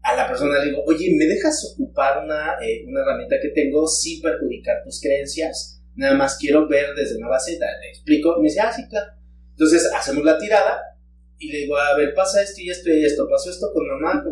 a 0.02 0.14
la 0.14 0.28
persona 0.28 0.60
le 0.60 0.66
digo, 0.66 0.84
oye, 0.86 1.16
¿me 1.18 1.26
dejas 1.26 1.74
ocupar 1.74 2.22
una, 2.22 2.54
eh, 2.62 2.84
una 2.86 3.00
herramienta 3.00 3.36
que 3.42 3.48
tengo 3.48 3.88
sin 3.88 4.22
perjudicar 4.22 4.84
tus 4.84 5.00
creencias? 5.00 5.73
Nada 5.96 6.14
más 6.14 6.36
quiero 6.38 6.68
ver 6.68 6.94
desde 6.94 7.16
una 7.16 7.28
base, 7.28 7.58
le 7.58 7.88
explico, 7.88 8.36
me 8.38 8.44
dice, 8.44 8.60
ah, 8.60 8.72
sí, 8.72 8.86
claro. 8.88 9.12
Entonces 9.50 9.90
hacemos 9.94 10.24
la 10.24 10.38
tirada 10.38 10.80
y 11.38 11.52
le 11.52 11.58
digo, 11.58 11.76
a 11.76 11.96
ver, 11.96 12.14
pasa 12.14 12.42
esto 12.42 12.60
y 12.60 12.70
esto 12.70 12.90
y 12.90 13.04
esto, 13.04 13.28
pasó 13.28 13.50
esto 13.50 13.72
con 13.72 13.86
mamá, 13.86 14.24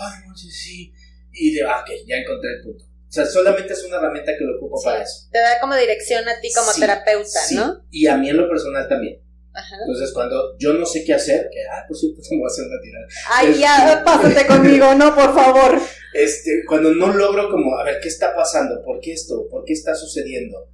ay, 0.00 0.28
no 0.28 0.36
sé, 0.36 0.50
sí. 0.50 0.92
Y 1.32 1.54
digo, 1.54 1.68
ah, 1.68 1.80
ok, 1.80 1.90
ya 2.06 2.16
encontré 2.16 2.50
el 2.54 2.62
punto. 2.62 2.84
O 2.84 3.14
sea, 3.14 3.26
solamente 3.26 3.74
es 3.74 3.84
una 3.84 3.96
herramienta 3.96 4.32
que 4.38 4.44
lo 4.44 4.56
ocupo 4.56 4.82
para 4.82 5.02
eso. 5.02 5.28
Te 5.30 5.38
da 5.38 5.60
como 5.60 5.74
dirección 5.74 6.26
a 6.26 6.40
ti 6.40 6.50
como 6.54 6.72
terapeuta, 6.72 7.40
sí. 7.40 7.56
¿no? 7.56 7.84
Y 7.90 8.06
a 8.06 8.16
mí 8.16 8.30
en 8.30 8.38
lo 8.38 8.48
personal 8.48 8.88
también. 8.88 9.20
Ajá. 9.52 9.76
Entonces, 9.80 10.12
cuando 10.14 10.56
yo 10.58 10.72
no 10.72 10.86
sé 10.86 11.04
qué 11.04 11.12
hacer, 11.12 11.50
que, 11.52 11.60
ah, 11.70 11.84
pues 11.86 12.00
sí, 12.00 12.14
pues 12.14 12.26
voy 12.30 12.42
a 12.42 12.46
hacer 12.46 12.64
una 12.64 12.80
tirada. 12.80 13.06
Ay, 13.30 13.60
ya, 13.60 13.92
este, 13.92 14.04
pásate 14.04 14.46
conmigo, 14.46 14.94
no, 14.94 15.14
por 15.14 15.34
favor. 15.34 15.80
Este, 16.14 16.64
cuando 16.68 16.94
no 16.94 17.10
logro 17.14 17.48
como, 17.50 17.78
a 17.78 17.84
ver, 17.84 17.98
¿qué 18.02 18.08
está 18.08 18.34
pasando? 18.34 18.82
¿Por 18.84 19.00
qué 19.00 19.14
esto? 19.14 19.48
¿Por 19.50 19.64
qué 19.64 19.72
está 19.72 19.94
sucediendo? 19.94 20.68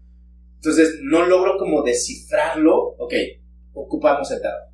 Entonces, 0.58 0.98
no 1.02 1.26
logro 1.26 1.56
como 1.56 1.82
descifrarlo. 1.82 2.96
Ok, 2.98 3.14
ocupamos 3.72 4.30
el 4.32 4.42
tarot. 4.42 4.68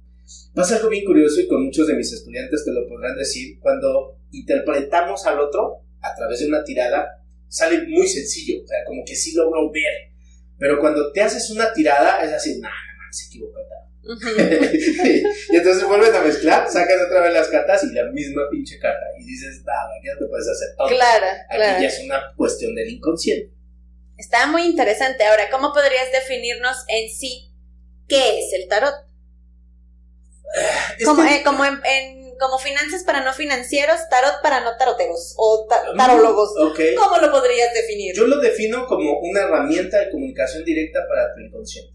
Pasa 0.55 0.76
algo 0.76 0.88
bien 0.88 1.05
curioso 1.05 1.41
y 1.41 1.47
con 1.47 1.64
muchos 1.64 1.87
de 1.87 1.95
mis 1.95 2.12
estudiantes 2.12 2.64
te 2.64 2.73
lo 2.73 2.88
podrán 2.88 3.17
decir. 3.17 3.59
Cuando 3.61 4.19
interpretamos 4.31 5.26
al 5.26 5.41
otro 5.41 5.83
a 6.00 6.14
través 6.14 6.41
de 6.41 6.47
una 6.47 6.64
tirada, 6.64 7.23
sale 7.49 7.87
muy 7.87 8.07
sencillo. 8.07 8.62
O 8.64 8.67
sea, 8.67 8.79
como 8.87 9.05
que 9.05 9.14
sí 9.14 9.35
logro 9.35 9.71
ver. 9.71 10.12
Pero 10.59 10.81
cuando 10.81 11.12
te 11.12 11.21
haces 11.21 11.50
una 11.50 11.73
tirada, 11.73 12.25
es 12.25 12.33
así, 12.33 12.59
nah, 12.61 12.69
no, 12.69 13.12
se 13.12 13.26
equivocó 13.26 13.59
el 13.59 13.67
tarot. 13.69 13.85
y 15.50 15.57
entonces 15.57 15.85
vuelven 15.85 16.14
a 16.14 16.23
mezclar, 16.23 16.69
sacas 16.71 17.07
otra 17.07 17.23
vez 17.23 17.33
las 17.33 17.49
cartas 17.49 17.85
y 17.85 17.95
la 17.95 18.05
misma 18.11 18.43
pinche 18.50 18.79
carta. 18.79 19.05
Y 19.19 19.25
dices, 19.25 19.62
nada, 19.64 19.88
no 20.14 20.19
te 20.19 20.26
puedes 20.26 20.49
hacer 20.49 20.69
todo. 20.76 20.88
Claro, 20.88 21.26
Aquí 21.49 21.57
claro. 21.57 21.83
ya 21.83 21.88
es 21.88 22.00
una 22.05 22.23
cuestión 22.37 22.75
del 22.75 22.88
inconsciente. 22.88 23.53
Está 24.25 24.47
muy 24.47 24.62
interesante. 24.64 25.23
Ahora, 25.25 25.50
¿cómo 25.50 25.73
podrías 25.75 26.11
definirnos 26.11 26.78
en 26.88 27.11
sí 27.11 27.52
qué 28.09 28.38
es 28.40 28.52
el 28.54 28.69
tarot? 28.69 28.95
Es 30.99 31.04
Como, 31.04 31.23
que- 31.23 31.37
eh, 31.37 31.43
como 31.45 31.64
en, 31.64 31.75
en- 31.85 32.35
como 32.38 32.59
finanzas 32.59 33.04
para 33.04 33.23
no 33.23 33.33
financieros, 33.35 34.00
tarot 34.11 34.40
para 34.43 34.61
no 34.61 34.76
taroteros 34.78 35.35
o 35.37 35.66
ta- 35.69 35.85
tarólogos. 35.97 36.50
¿Cómo 36.97 37.19
lo 37.19 37.31
podrías 37.31 37.73
definir? 37.75 38.14
Yo 38.14 38.26
lo 38.26 38.40
defino 38.40 38.87
como 38.87 39.21
una 39.21 39.43
herramienta 39.43 39.99
de 40.00 40.11
comunicación 40.11 40.64
directa 40.64 41.00
para 41.09 41.33
tu 41.35 41.40
inconsciente. 41.40 41.93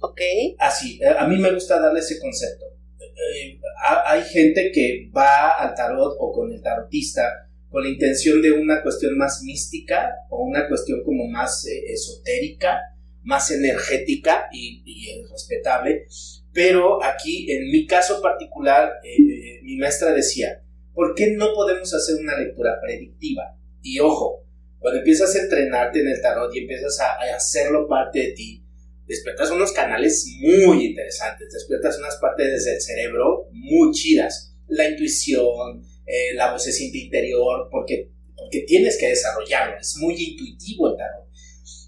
Ok. 0.00 0.20
Así, 0.58 0.98
eh, 1.02 1.08
a 1.16 1.26
mí 1.26 1.36
me 1.38 1.52
gusta 1.52 1.78
darle 1.80 2.00
ese 2.00 2.18
concepto. 2.18 2.64
Eh, 3.00 3.60
ha- 3.86 4.12
hay 4.12 4.22
gente 4.24 4.70
que 4.72 5.10
va 5.16 5.50
al 5.50 5.74
tarot 5.74 6.16
o 6.18 6.32
con 6.32 6.50
el 6.52 6.62
tarotista 6.62 7.45
con 7.70 7.82
la 7.82 7.90
intención 7.90 8.40
de 8.42 8.52
una 8.52 8.82
cuestión 8.82 9.16
más 9.16 9.42
mística 9.42 10.10
o 10.30 10.44
una 10.44 10.68
cuestión 10.68 11.02
como 11.04 11.26
más 11.28 11.66
eh, 11.66 11.92
esotérica, 11.92 12.80
más 13.26 13.50
energética 13.50 14.46
y, 14.52 14.82
y, 14.86 15.10
eh, 15.10 15.26
respetable. 15.30 16.06
Pero 16.52 17.02
aquí, 17.02 17.50
en 17.50 17.70
mi 17.70 17.86
caso 17.86 18.22
particular, 18.22 18.92
eh, 19.04 19.16
eh, 19.18 19.60
mi 19.62 19.76
maestra 19.76 20.12
decía, 20.12 20.62
¿por 20.94 21.14
qué 21.14 21.32
no 21.32 21.52
podemos 21.52 21.92
hacer 21.92 22.16
una 22.16 22.38
lectura 22.38 22.78
predictiva? 22.80 23.58
Y 23.82 23.98
ojo, 23.98 24.44
cuando 24.78 25.00
empiezas 25.00 25.34
a 25.34 25.40
entrenarte 25.40 26.00
en 26.00 26.08
el 26.08 26.22
tarot 26.22 26.54
y 26.54 26.60
empiezas 26.60 27.00
a, 27.00 27.14
a 27.14 27.36
hacerlo 27.36 27.88
parte 27.88 28.20
de 28.20 28.32
ti, 28.32 28.64
despiertas 29.06 29.50
unos 29.50 29.72
canales 29.72 30.24
muy 30.40 30.86
interesantes, 30.86 31.52
despiertas 31.52 31.98
unas 31.98 32.16
partes 32.16 32.64
del 32.64 32.80
cerebro 32.80 33.48
muy 33.50 33.90
chidas, 33.90 34.54
la 34.68 34.88
intuición, 34.88 35.84
eh, 36.06 36.34
la 36.34 36.52
vocecita 36.52 36.96
interior, 36.96 37.68
porque, 37.70 38.10
porque 38.36 38.60
tienes 38.60 38.98
que 38.98 39.08
desarrollarlo, 39.08 39.76
es 39.80 39.96
muy 39.98 40.14
intuitivo 40.14 40.90
el 40.90 40.96
tarot. 40.96 41.26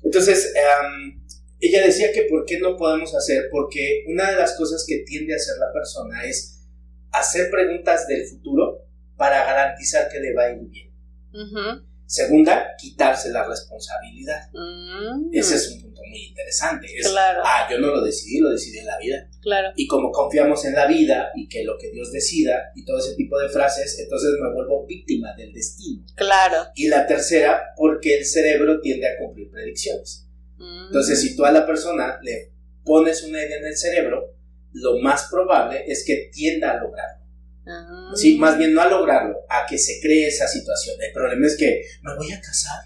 Entonces, 0.02 0.52
em, 0.54 1.22
ella 1.60 1.84
decía 1.84 2.12
que 2.12 2.22
por 2.22 2.44
qué 2.44 2.58
no 2.58 2.76
podemos 2.76 3.14
hacer, 3.14 3.48
porque 3.50 4.04
una 4.06 4.30
de 4.30 4.36
las 4.36 4.56
cosas 4.56 4.84
que 4.86 4.98
tiende 4.98 5.34
a 5.34 5.36
hacer 5.36 5.56
la 5.58 5.72
persona 5.72 6.24
es 6.24 6.66
hacer 7.12 7.50
preguntas 7.50 8.06
del 8.06 8.26
futuro 8.26 8.84
para 9.16 9.44
garantizar 9.44 10.08
que 10.08 10.20
le 10.20 10.34
va 10.34 10.44
a 10.44 10.52
ir 10.52 10.68
bien. 10.68 11.87
Segunda, 12.08 12.74
quitarse 12.78 13.28
la 13.28 13.46
responsabilidad. 13.46 14.48
Mm. 14.54 15.28
Ese 15.30 15.56
es 15.56 15.72
un 15.72 15.82
punto 15.82 16.00
muy 16.08 16.24
interesante. 16.28 16.86
Es, 16.96 17.06
Claro. 17.06 17.42
ah, 17.44 17.68
yo 17.70 17.78
no 17.78 17.88
lo 17.88 18.02
decidí, 18.02 18.38
lo 18.38 18.48
decidí 18.48 18.78
en 18.78 18.86
la 18.86 18.98
vida. 18.98 19.28
Claro. 19.42 19.74
Y 19.76 19.86
como 19.86 20.10
confiamos 20.10 20.64
en 20.64 20.72
la 20.72 20.86
vida 20.86 21.28
y 21.36 21.48
que 21.48 21.64
lo 21.64 21.76
que 21.76 21.90
Dios 21.90 22.10
decida 22.10 22.72
y 22.74 22.86
todo 22.86 22.96
ese 22.96 23.14
tipo 23.14 23.38
de 23.38 23.50
frases, 23.50 23.98
entonces 23.98 24.30
me 24.40 24.50
vuelvo 24.54 24.86
víctima 24.86 25.34
del 25.36 25.52
destino. 25.52 26.02
Claro. 26.14 26.68
Y 26.74 26.88
la 26.88 27.06
tercera, 27.06 27.74
porque 27.76 28.16
el 28.16 28.24
cerebro 28.24 28.80
tiende 28.80 29.06
a 29.06 29.18
cumplir 29.18 29.50
predicciones. 29.50 30.26
Mm. 30.56 30.86
Entonces, 30.86 31.20
si 31.20 31.36
tú 31.36 31.44
a 31.44 31.52
la 31.52 31.66
persona 31.66 32.18
le 32.22 32.52
pones 32.86 33.22
una 33.22 33.44
idea 33.44 33.58
en 33.58 33.66
el 33.66 33.76
cerebro, 33.76 34.34
lo 34.72 34.98
más 35.00 35.28
probable 35.30 35.84
es 35.86 36.06
que 36.06 36.30
tienda 36.32 36.70
a 36.70 36.80
lograrlo. 36.82 37.22
Ah. 37.68 38.10
Sí, 38.14 38.38
más 38.38 38.56
bien 38.58 38.72
no 38.72 38.80
a 38.80 38.88
lograrlo, 38.88 39.36
a 39.48 39.66
que 39.68 39.76
se 39.78 40.00
cree 40.00 40.26
esa 40.28 40.48
situación. 40.48 40.96
El 41.00 41.12
problema 41.12 41.46
es 41.46 41.56
que 41.56 41.82
me 42.02 42.14
voy 42.16 42.32
a 42.32 42.40
casar. 42.40 42.80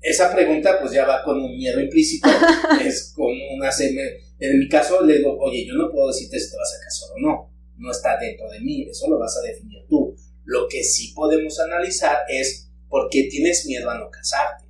Esa 0.00 0.32
pregunta 0.34 0.78
pues 0.80 0.92
ya 0.92 1.06
va 1.06 1.22
con 1.22 1.38
un 1.40 1.56
miedo 1.56 1.78
implícito, 1.80 2.28
es 2.84 3.12
como 3.14 3.32
una... 3.54 3.70
seme- 3.70 4.16
En 4.40 4.58
mi 4.58 4.68
caso 4.68 5.04
le 5.04 5.18
digo, 5.18 5.36
oye, 5.38 5.64
yo 5.66 5.74
no 5.74 5.90
puedo 5.92 6.08
decirte 6.08 6.40
si 6.40 6.50
te 6.50 6.56
vas 6.56 6.74
a 6.74 6.84
casar 6.84 7.08
o 7.16 7.20
no, 7.20 7.50
no 7.76 7.90
está 7.90 8.18
dentro 8.18 8.50
de 8.50 8.60
mí, 8.60 8.88
eso 8.90 9.08
lo 9.08 9.18
vas 9.18 9.36
a 9.36 9.42
definir 9.42 9.84
tú. 9.88 10.16
Lo 10.44 10.66
que 10.68 10.82
sí 10.82 11.12
podemos 11.14 11.60
analizar 11.60 12.18
es 12.28 12.68
por 12.88 13.08
qué 13.10 13.28
tienes 13.30 13.64
miedo 13.66 13.88
a 13.90 13.98
no 13.98 14.10
casarte, 14.10 14.64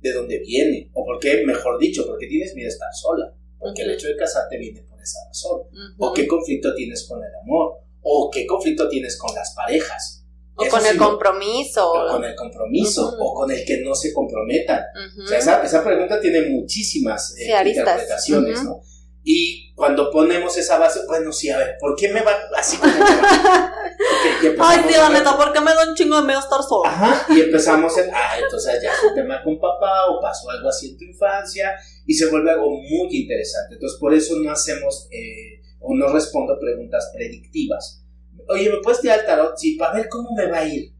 de 0.00 0.12
dónde 0.12 0.38
viene, 0.38 0.90
o 0.94 1.04
por 1.04 1.18
qué, 1.18 1.44
mejor 1.44 1.78
dicho, 1.78 2.06
por 2.06 2.18
qué 2.18 2.26
tienes 2.26 2.54
miedo 2.54 2.68
a 2.68 2.72
estar 2.72 2.88
sola, 2.94 3.34
porque 3.58 3.82
el 3.82 3.88
Ujú. 3.88 3.96
hecho 3.98 4.08
de 4.08 4.16
casarte 4.16 4.56
viene 4.58 4.80
por 4.82 4.98
esa 5.02 5.18
razón 5.26 5.60
Ujú. 5.62 5.94
o 5.98 6.14
qué 6.14 6.26
conflicto 6.26 6.74
tienes 6.74 7.04
con 7.06 7.18
el 7.22 7.34
amor, 7.42 7.80
o 8.02 8.30
qué 8.32 8.46
conflicto 8.46 8.88
tienes 8.88 9.18
con 9.18 9.34
las 9.34 9.52
parejas, 9.54 10.24
O 10.54 10.62
Eso 10.64 10.70
con 10.72 10.82
sí 10.82 10.88
el 10.88 10.96
lo- 10.96 11.08
compromiso. 11.10 11.92
o 11.92 12.08
con 12.12 12.24
el 12.24 12.34
compromiso, 12.34 13.06
Ujú. 13.08 13.16
o 13.20 13.34
con 13.34 13.50
el 13.52 13.64
que 13.64 13.80
no 13.82 13.94
se 13.94 14.12
comprometan. 14.12 14.82
Ujú. 15.12 15.22
O 15.22 15.26
sea, 15.28 15.38
esa, 15.38 15.62
esa 15.62 15.84
pregunta 15.84 16.20
tiene 16.20 16.48
muchísimas 16.50 17.32
eh, 17.38 17.44
Sí, 17.62 17.68
interpretaciones, 17.70 18.58
Ujú. 18.58 18.68
¿no? 18.68 18.80
Y 19.22 19.72
cuando 19.74 20.10
ponemos 20.10 20.56
esa 20.56 20.78
base, 20.78 21.00
bueno, 21.06 21.32
sí, 21.32 21.50
a 21.50 21.58
ver, 21.58 21.76
¿por 21.78 21.94
qué 21.96 22.08
me 22.08 22.22
va 22.22 22.32
así 22.56 22.76
como 22.76 22.92
me 22.92 22.98
va? 23.00 23.72
Ok, 23.98 24.42
y 24.42 24.46
empezamos 24.46 24.68
Ay, 24.76 24.84
sí, 24.88 24.96
la 24.96 25.08
neta, 25.10 25.36
¿por 25.36 25.52
qué 25.52 25.60
me 25.60 25.74
da 25.74 25.88
un 25.88 25.94
chingo 25.94 26.16
de 26.20 26.26
miedo 26.26 26.38
estar 26.40 26.60
sola? 26.62 26.88
Ajá, 26.90 27.26
y 27.34 27.40
empezamos 27.40 27.96
en, 27.98 28.10
ah, 28.14 28.38
entonces 28.42 28.80
ya 28.82 28.90
es 28.92 29.02
un 29.08 29.14
tema 29.14 29.42
con 29.44 29.58
papá 29.60 30.06
o 30.08 30.20
pasó 30.20 30.48
algo 30.50 30.68
así 30.68 30.90
en 30.90 30.98
tu 30.98 31.04
infancia 31.04 31.72
y 32.06 32.14
se 32.14 32.26
vuelve 32.30 32.50
algo 32.52 32.68
muy 32.70 33.08
interesante. 33.12 33.74
Entonces, 33.74 33.98
por 34.00 34.14
eso 34.14 34.36
no 34.36 34.50
hacemos 34.52 35.08
eh, 35.10 35.60
o 35.80 35.94
no 35.94 36.12
respondo 36.12 36.58
preguntas 36.58 37.10
predictivas. 37.14 38.04
Oye, 38.48 38.70
¿me 38.70 38.78
puedes 38.78 39.00
tirar 39.00 39.20
el 39.20 39.26
tarot? 39.26 39.56
Sí, 39.56 39.76
para 39.76 39.94
ver 39.94 40.08
cómo 40.08 40.30
me 40.34 40.46
va 40.46 40.58
a 40.58 40.64
ir. 40.64 40.92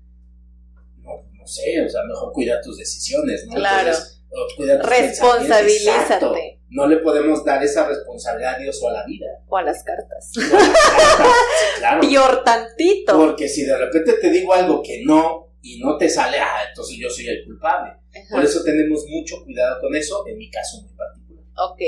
No, 1.03 1.25
no 1.33 1.47
sé, 1.47 1.83
o 1.85 1.89
sea, 1.89 2.03
mejor 2.05 2.33
cuida 2.33 2.61
tus 2.61 2.77
decisiones, 2.79 3.47
¿no? 3.47 3.55
Claro. 3.55 3.89
Entonces, 3.89 4.23
cuida 4.57 4.81
tus. 4.81 4.91
Responsabilízate. 4.91 6.61
No 6.71 6.87
le 6.87 6.99
podemos 6.99 7.45
dar 7.45 7.63
esa 7.63 7.89
responsabilidad 7.89 8.57
a 8.57 8.59
Dios 8.59 8.79
o 8.83 8.89
a 8.89 8.93
la 8.93 9.05
vida. 9.07 9.27
O 9.49 9.57
a 9.57 9.63
las 9.63 9.83
cartas. 9.83 10.31
O 10.37 10.41
a 10.41 10.61
las 10.61 10.69
cartas, 10.69 11.33
sí, 11.59 11.79
claro. 11.79 12.01
Peor 12.09 12.45
tantito. 12.45 13.17
Porque 13.17 13.49
si 13.49 13.65
de 13.65 13.77
repente 13.77 14.15
te 14.15 14.31
digo 14.31 14.53
algo 14.53 14.83
que 14.83 15.03
no 15.05 15.55
y 15.63 15.81
no 15.81 15.97
te 15.97 16.11
sale, 16.11 16.39
ah, 16.39 16.59
entonces 16.69 16.99
yo 16.99 17.09
soy 17.09 17.29
el 17.29 17.45
culpable. 17.47 17.93
Ajá. 17.93 18.27
Por 18.31 18.45
eso 18.45 18.63
tenemos 18.63 19.05
mucho 19.09 19.43
cuidado 19.45 19.81
con 19.81 19.95
eso, 19.97 20.27
en 20.27 20.37
mi 20.37 20.51
caso 20.51 20.83
muy 20.83 20.95
particular. 20.95 21.45
Ok. 21.57 21.81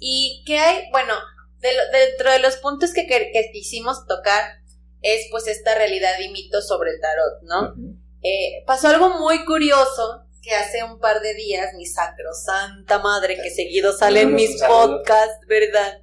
¿Y 0.00 0.42
qué 0.46 0.58
hay? 0.58 0.90
Bueno, 0.90 1.12
de 1.62 1.72
lo- 1.72 1.90
dentro 1.98 2.30
de 2.30 2.38
los 2.40 2.56
puntos 2.56 2.92
que, 2.92 3.06
que- 3.06 3.30
que 3.32 3.50
quisimos 3.52 4.06
tocar 4.06 4.42
es 5.00 5.26
pues 5.30 5.46
esta 5.48 5.74
realidad 5.74 6.18
y 6.20 6.28
mito 6.30 6.60
sobre 6.60 6.90
el 6.90 7.00
tarot, 7.00 7.42
¿no? 7.42 7.74
Eh, 8.22 8.62
pasó 8.66 8.88
algo 8.88 9.18
muy 9.18 9.44
curioso 9.44 10.24
que 10.42 10.54
hace 10.54 10.82
un 10.84 10.98
par 11.00 11.20
de 11.20 11.34
días 11.34 11.72
mi 11.74 11.86
sacrosanta 11.86 12.98
madre 12.98 13.36
que 13.42 13.50
seguido 13.50 13.92
sale 13.96 14.20
en 14.22 14.32
Mandamos 14.32 14.50
mis 14.50 14.62
podcasts, 14.62 15.46
¿verdad? 15.48 16.02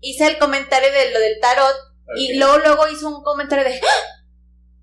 Hice 0.00 0.26
el 0.26 0.38
comentario 0.38 0.90
de 0.92 1.10
lo 1.12 1.20
del 1.20 1.38
tarot 1.40 1.74
y 2.16 2.34
luego 2.38 2.58
luego 2.58 2.88
hizo 2.88 3.08
un 3.08 3.22
comentario 3.22 3.64
de 3.64 3.80
¡Ah! 3.80 4.14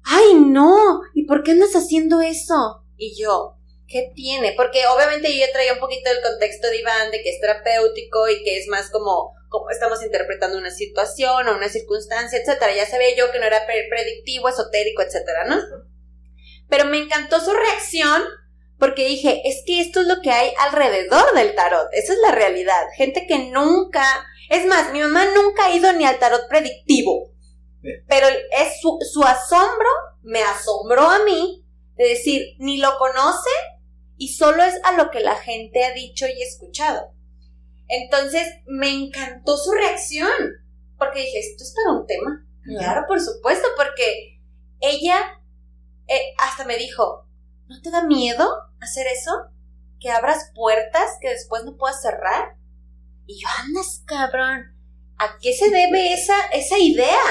¡Ay, 0.05 0.35
no! 0.35 1.01
¿Y 1.13 1.25
por 1.25 1.43
qué 1.43 1.51
andas 1.51 1.73
haciendo 1.75 2.21
eso? 2.21 2.83
Y 2.97 3.19
yo, 3.19 3.57
¿qué 3.87 4.11
tiene? 4.13 4.53
Porque 4.55 4.85
obviamente 4.87 5.31
yo 5.33 5.45
ya 5.45 5.51
traía 5.51 5.73
un 5.73 5.79
poquito 5.79 6.09
del 6.09 6.21
contexto 6.21 6.67
de 6.67 6.79
Iván, 6.79 7.11
de 7.11 7.21
que 7.23 7.29
es 7.31 7.39
terapéutico 7.41 8.29
y 8.29 8.43
que 8.43 8.57
es 8.59 8.67
más 8.67 8.91
como, 8.91 9.33
estamos 9.71 10.03
interpretando 10.03 10.57
una 10.57 10.71
situación 10.71 11.47
o 11.47 11.55
una 11.55 11.69
circunstancia, 11.69 12.39
etcétera. 12.39 12.73
Ya 12.75 12.85
sabía 12.85 13.15
yo 13.15 13.31
que 13.31 13.39
no 13.39 13.45
era 13.45 13.65
pre- 13.65 13.87
predictivo, 13.89 14.49
esotérico, 14.49 15.01
etcétera, 15.01 15.45
¿no? 15.45 15.57
Pero 16.69 16.85
me 16.85 16.97
encantó 16.97 17.39
su 17.39 17.51
reacción 17.51 18.23
porque 18.77 19.07
dije, 19.07 19.41
es 19.45 19.63
que 19.65 19.79
esto 19.79 20.01
es 20.01 20.07
lo 20.07 20.21
que 20.21 20.31
hay 20.31 20.51
alrededor 20.59 21.33
del 21.33 21.55
tarot, 21.55 21.87
esa 21.93 22.13
es 22.13 22.19
la 22.19 22.31
realidad. 22.31 22.83
Gente 22.97 23.25
que 23.27 23.39
nunca, 23.49 24.03
es 24.49 24.65
más, 24.65 24.91
mi 24.91 24.99
mamá 24.99 25.25
nunca 25.33 25.65
ha 25.65 25.75
ido 25.75 25.93
ni 25.93 26.05
al 26.05 26.19
tarot 26.19 26.49
predictivo, 26.49 27.31
pero 28.07 28.27
es 28.27 28.81
su, 28.81 28.97
su 29.09 29.23
asombro 29.23 29.87
me 30.23 30.41
asombró 30.41 31.09
a 31.09 31.23
mí 31.23 31.65
de 31.95 32.09
decir, 32.09 32.55
ni 32.57 32.77
lo 32.77 32.97
conoce 32.97 33.49
y 34.17 34.33
solo 34.33 34.63
es 34.63 34.75
a 34.83 34.93
lo 34.93 35.11
que 35.11 35.21
la 35.21 35.35
gente 35.35 35.85
ha 35.85 35.93
dicho 35.93 36.25
y 36.27 36.41
escuchado. 36.41 37.14
Entonces 37.87 38.47
me 38.65 38.89
encantó 38.89 39.57
su 39.57 39.71
reacción, 39.71 40.31
porque 40.97 41.21
dije, 41.21 41.39
esto 41.39 41.63
es 41.63 41.73
para 41.75 41.99
un 41.99 42.07
tema. 42.07 42.45
Claro, 42.63 43.05
por 43.07 43.19
supuesto, 43.19 43.67
porque 43.77 44.39
ella 44.79 45.17
eh, 46.07 46.33
hasta 46.39 46.65
me 46.65 46.77
dijo, 46.77 47.27
¿no 47.67 47.81
te 47.81 47.91
da 47.91 48.03
miedo 48.03 48.47
hacer 48.79 49.05
eso? 49.07 49.31
Que 49.99 50.09
abras 50.09 50.51
puertas 50.55 51.17
que 51.21 51.29
después 51.29 51.63
no 51.63 51.77
puedas 51.77 52.01
cerrar. 52.01 52.57
Y 53.27 53.41
yo, 53.41 53.47
andas, 53.63 54.03
cabrón. 54.05 54.73
¿A 55.17 55.37
qué 55.39 55.53
se 55.53 55.69
debe 55.69 56.13
esa, 56.13 56.35
esa 56.53 56.77
idea? 56.77 57.21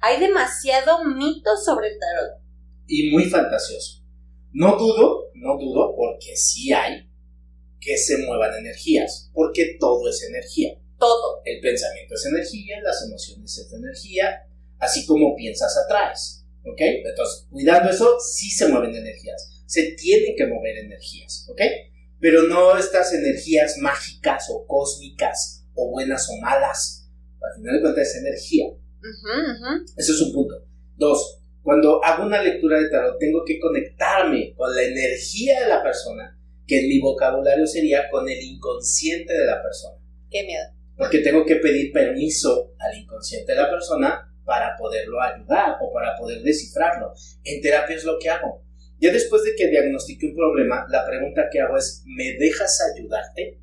Hay 0.00 0.18
demasiado 0.18 1.04
mito 1.04 1.56
sobre 1.56 1.88
el 1.88 1.98
tarot. 1.98 2.42
Y 2.86 3.10
muy 3.10 3.24
fantasioso. 3.24 4.02
No 4.52 4.76
dudo, 4.76 5.30
no 5.34 5.56
dudo, 5.56 5.94
porque 5.96 6.36
sí 6.36 6.72
hay 6.72 7.11
que 7.82 7.98
se 7.98 8.16
muevan 8.18 8.54
energías, 8.54 9.30
porque 9.34 9.76
todo 9.78 10.08
es 10.08 10.22
energía. 10.22 10.78
Todo. 10.98 11.42
El 11.44 11.60
pensamiento 11.60 12.14
es 12.14 12.24
energía, 12.24 12.80
las 12.82 13.04
emociones 13.04 13.58
es 13.58 13.72
energía, 13.72 14.46
así 14.78 15.04
como 15.04 15.36
piensas 15.36 15.76
atraes. 15.84 16.46
¿Ok? 16.64 16.80
Entonces, 16.80 17.46
cuidando 17.50 17.90
eso, 17.90 18.18
sí 18.20 18.48
se 18.48 18.68
mueven 18.68 18.94
energías. 18.94 19.64
Se 19.66 19.92
tienen 19.92 20.34
que 20.36 20.46
mover 20.46 20.78
energías. 20.78 21.46
¿Ok? 21.50 21.60
pero 22.22 22.44
no 22.44 22.78
estas 22.78 23.12
energías 23.12 23.78
mágicas 23.78 24.46
o 24.48 24.64
cósmicas 24.64 25.66
o 25.74 25.90
buenas 25.90 26.28
o 26.30 26.40
malas. 26.40 27.10
Al 27.42 27.56
final 27.56 27.74
de 27.74 27.80
cuentas 27.80 28.08
es 28.08 28.16
energía. 28.22 28.66
Eso 29.96 30.12
es 30.12 30.20
un 30.20 30.32
punto. 30.32 30.54
Dos, 30.94 31.40
cuando 31.62 32.02
hago 32.04 32.24
una 32.24 32.40
lectura 32.40 32.80
de 32.80 32.88
tarot 32.90 33.18
tengo 33.18 33.42
que 33.44 33.58
conectarme 33.58 34.54
con 34.54 34.72
la 34.72 34.84
energía 34.84 35.62
de 35.62 35.68
la 35.68 35.82
persona, 35.82 36.38
que 36.66 36.80
en 36.80 36.88
mi 36.88 37.00
vocabulario 37.00 37.66
sería 37.66 38.08
con 38.10 38.28
el 38.28 38.40
inconsciente 38.40 39.32
de 39.32 39.46
la 39.46 39.62
persona. 39.62 39.96
Qué 40.30 40.44
miedo. 40.44 40.64
Porque 40.96 41.18
tengo 41.18 41.44
que 41.44 41.56
pedir 41.56 41.92
permiso 41.92 42.74
al 42.78 42.96
inconsciente 42.96 43.52
de 43.52 43.60
la 43.60 43.70
persona 43.70 44.28
para 44.44 44.76
poderlo 44.76 45.20
ayudar 45.20 45.76
o 45.80 45.92
para 45.92 46.16
poder 46.16 46.42
descifrarlo. 46.42 47.14
En 47.44 47.60
terapia 47.60 47.96
es 47.96 48.04
lo 48.04 48.18
que 48.18 48.30
hago. 48.30 48.62
Ya 48.98 49.12
después 49.12 49.42
de 49.42 49.54
que 49.56 49.68
diagnostiqué 49.68 50.26
un 50.26 50.36
problema, 50.36 50.86
la 50.88 51.04
pregunta 51.06 51.48
que 51.50 51.60
hago 51.60 51.76
es, 51.76 52.02
¿me 52.06 52.34
dejas 52.38 52.80
ayudarte? 52.94 53.58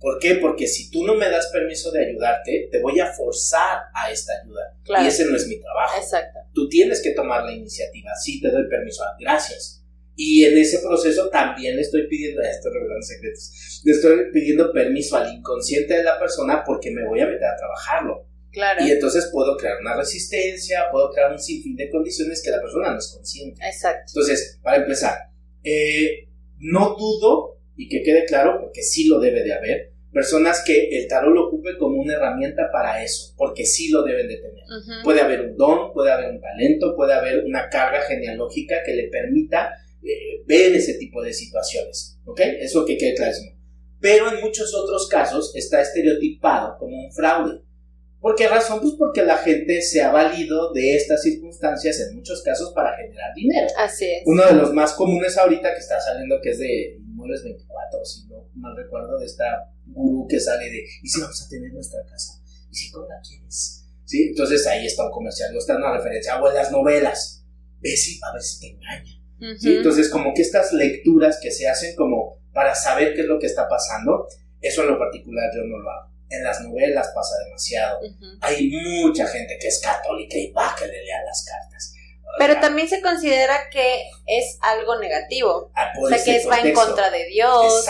¿Por 0.00 0.18
qué? 0.18 0.36
Porque 0.36 0.66
si 0.66 0.90
tú 0.90 1.04
no 1.04 1.14
me 1.14 1.28
das 1.28 1.48
permiso 1.52 1.90
de 1.90 2.06
ayudarte, 2.06 2.68
te 2.70 2.80
voy 2.80 2.98
a 3.00 3.06
forzar 3.06 3.82
a 3.94 4.10
esta 4.10 4.32
ayuda. 4.42 4.76
Y 5.02 5.06
ese 5.06 5.26
no 5.26 5.36
es 5.36 5.46
mi 5.46 5.60
trabajo. 5.60 5.96
Exacto. 5.98 6.40
Tú 6.52 6.68
tienes 6.68 7.02
que 7.02 7.12
tomar 7.12 7.44
la 7.44 7.52
iniciativa. 7.52 8.10
Sí, 8.14 8.40
te 8.40 8.50
doy 8.50 8.68
permiso. 8.68 9.02
Gracias. 9.18 9.84
Y 10.20 10.44
en 10.44 10.58
ese 10.58 10.80
proceso 10.80 11.28
también 11.28 11.76
le 11.76 11.82
estoy 11.82 12.08
pidiendo, 12.08 12.42
estoy 12.42 12.72
revelando 12.72 13.06
secretos, 13.06 13.80
le 13.84 13.92
estoy 13.92 14.32
pidiendo 14.32 14.72
permiso 14.72 15.16
al 15.16 15.32
inconsciente 15.32 15.94
de 15.94 16.02
la 16.02 16.18
persona 16.18 16.64
porque 16.66 16.90
me 16.90 17.06
voy 17.06 17.20
a 17.20 17.26
meter 17.26 17.44
a 17.44 17.56
trabajarlo. 17.56 18.26
Claro. 18.50 18.84
Y 18.84 18.90
entonces 18.90 19.30
puedo 19.32 19.56
crear 19.56 19.76
una 19.80 19.96
resistencia, 19.96 20.86
puedo 20.90 21.12
crear 21.12 21.30
un 21.30 21.38
sinfín 21.38 21.76
de 21.76 21.88
condiciones 21.88 22.42
que 22.42 22.50
la 22.50 22.60
persona 22.60 22.90
no 22.90 22.98
es 22.98 23.12
consciente. 23.14 23.64
Exacto. 23.64 24.06
Entonces, 24.08 24.58
para 24.60 24.78
empezar, 24.78 25.18
eh, 25.62 26.26
no 26.58 26.96
dudo, 26.98 27.60
y 27.76 27.88
que 27.88 28.02
quede 28.02 28.24
claro, 28.24 28.58
porque 28.60 28.82
sí 28.82 29.06
lo 29.06 29.20
debe 29.20 29.44
de 29.44 29.52
haber, 29.52 29.92
personas 30.12 30.64
que 30.66 30.98
el 30.98 31.06
tarot 31.06 31.32
lo 31.32 31.46
ocupe 31.46 31.78
como 31.78 32.00
una 32.00 32.14
herramienta 32.14 32.70
para 32.72 33.04
eso, 33.04 33.34
porque 33.36 33.64
sí 33.64 33.92
lo 33.92 34.02
deben 34.02 34.26
de 34.26 34.38
tener. 34.38 34.64
Puede 35.04 35.20
haber 35.20 35.42
un 35.42 35.56
don, 35.56 35.92
puede 35.92 36.10
haber 36.10 36.32
un 36.32 36.40
talento, 36.40 36.96
puede 36.96 37.14
haber 37.14 37.44
una 37.44 37.68
carga 37.68 38.00
genealógica 38.00 38.82
que 38.84 38.94
le 38.94 39.08
permita 39.10 39.74
eh, 40.02 40.42
ver 40.46 40.74
ese 40.74 40.94
tipo 40.94 41.22
de 41.22 41.32
situaciones, 41.32 42.18
¿ok? 42.24 42.40
Eso 42.60 42.84
que 42.84 42.96
quede 42.96 43.14
clarísimo. 43.14 43.58
Pero 44.00 44.32
en 44.32 44.40
muchos 44.40 44.74
otros 44.74 45.08
casos 45.08 45.52
está 45.54 45.80
estereotipado 45.80 46.76
como 46.78 46.96
un 46.96 47.12
fraude. 47.12 47.62
¿Por 48.20 48.34
qué 48.34 48.48
razón? 48.48 48.80
Pues 48.80 48.94
porque 48.98 49.22
la 49.22 49.38
gente 49.38 49.80
se 49.80 50.02
ha 50.02 50.10
valido 50.10 50.72
de 50.72 50.96
estas 50.96 51.22
circunstancias 51.22 52.00
en 52.00 52.16
muchos 52.16 52.42
casos 52.42 52.72
para 52.74 52.96
generar 52.96 53.32
dinero. 53.34 53.68
Así 53.76 54.06
es. 54.06 54.22
Uno 54.24 54.44
de 54.44 54.54
los 54.54 54.72
más 54.72 54.92
comunes 54.94 55.36
ahorita 55.36 55.72
que 55.72 55.80
está 55.80 56.00
saliendo, 56.00 56.40
que 56.42 56.50
es 56.50 56.58
de 56.58 56.96
Inmuebles 56.98 57.44
24, 57.44 58.04
si 58.04 58.26
no 58.26 58.48
mal 58.54 58.76
recuerdo, 58.76 59.18
de 59.18 59.26
esta 59.26 59.72
gurú 59.86 60.26
que 60.28 60.40
sale 60.40 60.64
de, 60.64 60.84
¿y 61.02 61.08
si 61.08 61.20
vamos 61.20 61.40
a 61.42 61.48
tener 61.48 61.72
nuestra 61.72 62.00
casa? 62.04 62.32
¿Y 62.70 62.74
si 62.74 62.90
con 62.90 63.08
la 63.08 63.20
quieres? 63.26 63.84
¿Sí? 64.04 64.28
Entonces 64.30 64.66
ahí 64.66 64.86
está 64.86 65.04
un 65.04 65.12
comercial, 65.12 65.52
no 65.52 65.58
está 65.58 65.76
una 65.76 65.96
referencia, 65.96 66.40
o 66.40 66.48
en 66.48 66.54
las 66.54 66.72
novelas. 66.72 67.44
Ves 67.80 68.18
a 68.22 68.32
ver 68.32 68.42
si 68.42 68.60
te 68.60 68.74
engaña. 68.74 69.17
¿Sí? 69.58 69.76
Entonces, 69.76 70.08
como 70.08 70.34
que 70.34 70.42
estas 70.42 70.72
lecturas 70.72 71.38
que 71.40 71.50
se 71.50 71.68
hacen 71.68 71.94
como 71.96 72.38
para 72.52 72.74
saber 72.74 73.14
qué 73.14 73.20
es 73.20 73.26
lo 73.26 73.38
que 73.38 73.46
está 73.46 73.68
pasando, 73.68 74.26
eso 74.60 74.82
en 74.82 74.88
lo 74.88 74.98
particular 74.98 75.50
yo 75.54 75.62
no 75.64 75.78
lo 75.78 75.90
hago 75.90 76.08
en 76.30 76.44
las 76.44 76.60
novelas 76.60 77.10
pasa 77.14 77.36
demasiado. 77.44 78.00
Hay 78.40 78.68
mucha 78.70 79.26
gente 79.26 79.58
que 79.60 79.68
es 79.68 79.80
católica 79.80 80.36
y 80.36 80.50
va 80.52 80.74
que 80.78 80.86
le 80.86 81.04
lea 81.04 81.22
las 81.24 81.44
cartas. 81.44 81.94
Pero 82.38 82.60
también 82.60 82.88
se 82.88 83.00
considera 83.00 83.68
que 83.70 84.02
es 84.26 84.58
algo 84.60 84.98
negativo. 84.98 85.72
Ah, 85.74 85.92
o 86.00 86.08
sea, 86.08 86.22
que 86.22 86.46
va 86.46 86.60
en 86.60 86.74
contra 86.74 87.10
de 87.10 87.26
Dios. 87.26 87.86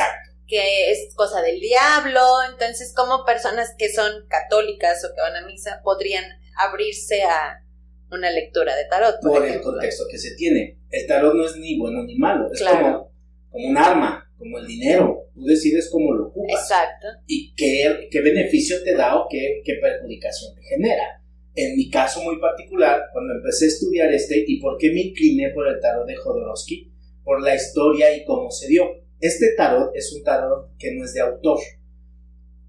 Que 0.47 0.91
es 0.93 1.15
cosa 1.15 1.43
del 1.43 1.61
diablo. 1.61 2.23
Entonces, 2.51 2.95
como 2.95 3.25
personas 3.25 3.75
que 3.77 3.93
son 3.93 4.27
católicas 4.29 5.05
o 5.05 5.15
que 5.15 5.21
van 5.21 5.37
a 5.37 5.47
misa 5.47 5.81
podrían 5.83 6.25
abrirse 6.57 7.25
a 7.25 7.63
una 8.11 8.31
lectura 8.31 8.75
de 8.77 8.85
tarot? 8.87 9.17
Por, 9.23 9.47
el 9.47 9.61
contexto 9.61 10.05
que 10.11 10.19
se 10.19 10.35
tiene. 10.35 10.79
El 10.91 11.07
tarot 11.07 11.35
no 11.35 11.45
es 11.45 11.57
ni 11.57 11.79
bueno 11.79 12.05
ni 12.05 12.17
malo. 12.17 12.51
Es 12.53 12.63
como, 12.63 13.13
como 13.51 13.69
un 13.69 13.77
arma 13.77 14.29
como 14.39 14.59
el 14.59 14.67
dinero. 14.67 15.27
Tú 15.35 15.45
decides 15.45 15.91
cómo 15.91 16.15
lo 16.15 16.29
ocupas. 16.29 16.61
Exacto. 16.63 17.09
Y 17.27 17.53
qué, 17.55 18.09
qué 18.11 18.21
beneficio 18.21 18.83
te 18.83 18.95
da 18.95 19.17
o 19.17 19.27
qué, 19.29 19.61
qué 19.65 19.75
perjudicación 19.75 20.55
te 20.55 20.63
genera. 20.63 21.23
En 21.55 21.77
mi 21.77 21.91
caso 21.91 22.23
muy 22.23 22.39
particular, 22.41 23.03
cuando 23.13 23.35
empecé 23.35 23.65
a 23.65 23.69
estudiar 23.69 24.13
este, 24.13 24.45
¿y 24.47 24.61
por 24.61 24.79
qué 24.79 24.93
me 24.93 25.01
incliné 25.01 25.51
por 25.51 25.67
el 25.67 25.81
tarot 25.81 26.07
de 26.07 26.15
Jodorowsky? 26.15 26.93
Por 27.25 27.43
la 27.43 27.55
historia 27.57 28.17
y 28.17 28.25
cómo 28.25 28.51
se 28.51 28.69
dio. 28.69 28.85
Este 29.21 29.55
tarot 29.57 29.91
es 29.95 30.13
un 30.13 30.23
tarot 30.23 30.77
que 30.79 30.93
no 30.93 31.05
es 31.05 31.13
de 31.15 31.21
autor. 31.21 31.59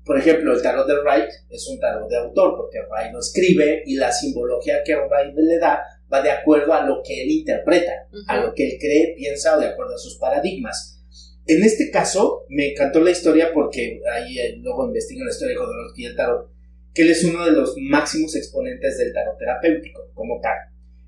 Por 0.09 0.17
ejemplo, 0.17 0.55
el 0.55 0.61
tarot 0.63 0.87
de 0.87 1.01
Wright 1.01 1.29
es 1.51 1.67
un 1.67 1.79
tarot 1.79 2.09
de 2.09 2.17
autor, 2.17 2.55
porque 2.57 2.79
Wright 2.79 3.13
lo 3.13 3.19
escribe 3.19 3.83
y 3.85 3.93
la 3.93 4.11
simbología 4.11 4.81
que 4.83 4.95
Wright 4.95 5.35
le 5.35 5.59
da 5.59 5.83
va 6.11 6.23
de 6.23 6.31
acuerdo 6.31 6.73
a 6.73 6.83
lo 6.83 7.03
que 7.05 7.21
él 7.21 7.29
interpreta, 7.29 8.07
a 8.25 8.37
lo 8.37 8.51
que 8.55 8.65
él 8.65 8.77
cree, 8.79 9.13
piensa 9.15 9.55
o 9.55 9.59
de 9.59 9.67
acuerdo 9.67 9.93
a 9.93 9.99
sus 9.99 10.17
paradigmas. 10.17 10.99
En 11.45 11.61
este 11.63 11.91
caso, 11.91 12.45
me 12.49 12.71
encantó 12.71 13.01
la 13.01 13.11
historia 13.11 13.51
porque 13.53 14.01
ahí 14.11 14.39
eh, 14.39 14.55
luego 14.57 14.87
investigo 14.87 15.23
la 15.23 15.29
historia 15.29 15.53
de 15.53 15.59
Jodorowsky 15.59 16.01
y 16.01 16.05
el 16.07 16.15
tarot, 16.15 16.49
que 16.91 17.03
él 17.03 17.11
es 17.11 17.23
uno 17.23 17.45
de 17.45 17.51
los 17.51 17.75
máximos 17.77 18.35
exponentes 18.35 18.97
del 18.97 19.13
tarot 19.13 19.37
terapéutico, 19.37 20.09
como 20.15 20.41
tal. 20.41 20.57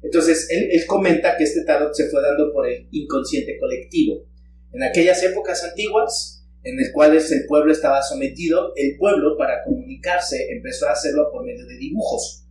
Entonces, 0.04 0.48
él, 0.52 0.70
él 0.74 0.86
comenta 0.86 1.36
que 1.38 1.46
este 1.46 1.66
tarot 1.66 1.92
se 1.96 2.08
fue 2.08 2.22
dando 2.22 2.54
por 2.54 2.70
el 2.70 2.88
inconsciente 2.92 3.58
colectivo. 3.58 4.28
En 4.72 4.84
aquellas 4.84 5.24
épocas 5.24 5.64
antiguas, 5.64 6.41
en 6.64 6.80
el 6.80 6.92
cuales 6.92 7.32
el 7.32 7.46
pueblo 7.48 7.72
estaba 7.72 8.02
sometido, 8.04 8.74
el 8.76 8.98
pueblo 8.98 9.38
para 9.38 9.64
comunicarse 9.64 10.52
empezó 10.52 10.88
a 10.88 10.92
hacerlo 10.92 11.30
por 11.32 11.46
medio 11.46 11.66
de 11.66 11.78
dibujos. 11.78 12.46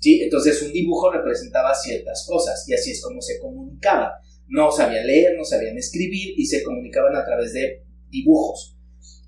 ¿sí? 0.00 0.22
Entonces 0.22 0.62
un 0.62 0.72
dibujo 0.72 1.10
representaba 1.10 1.74
ciertas 1.74 2.24
cosas 2.26 2.68
y 2.68 2.74
así 2.74 2.92
es 2.92 3.02
como 3.02 3.20
se 3.20 3.38
comunicaba 3.38 4.20
no 4.48 4.72
sabían 4.72 5.06
leer, 5.06 5.36
no 5.36 5.44
sabían 5.44 5.76
escribir 5.76 6.34
y 6.36 6.46
se 6.46 6.62
comunicaban 6.62 7.14
a 7.16 7.24
través 7.24 7.52
de 7.52 7.84
dibujos. 8.08 8.76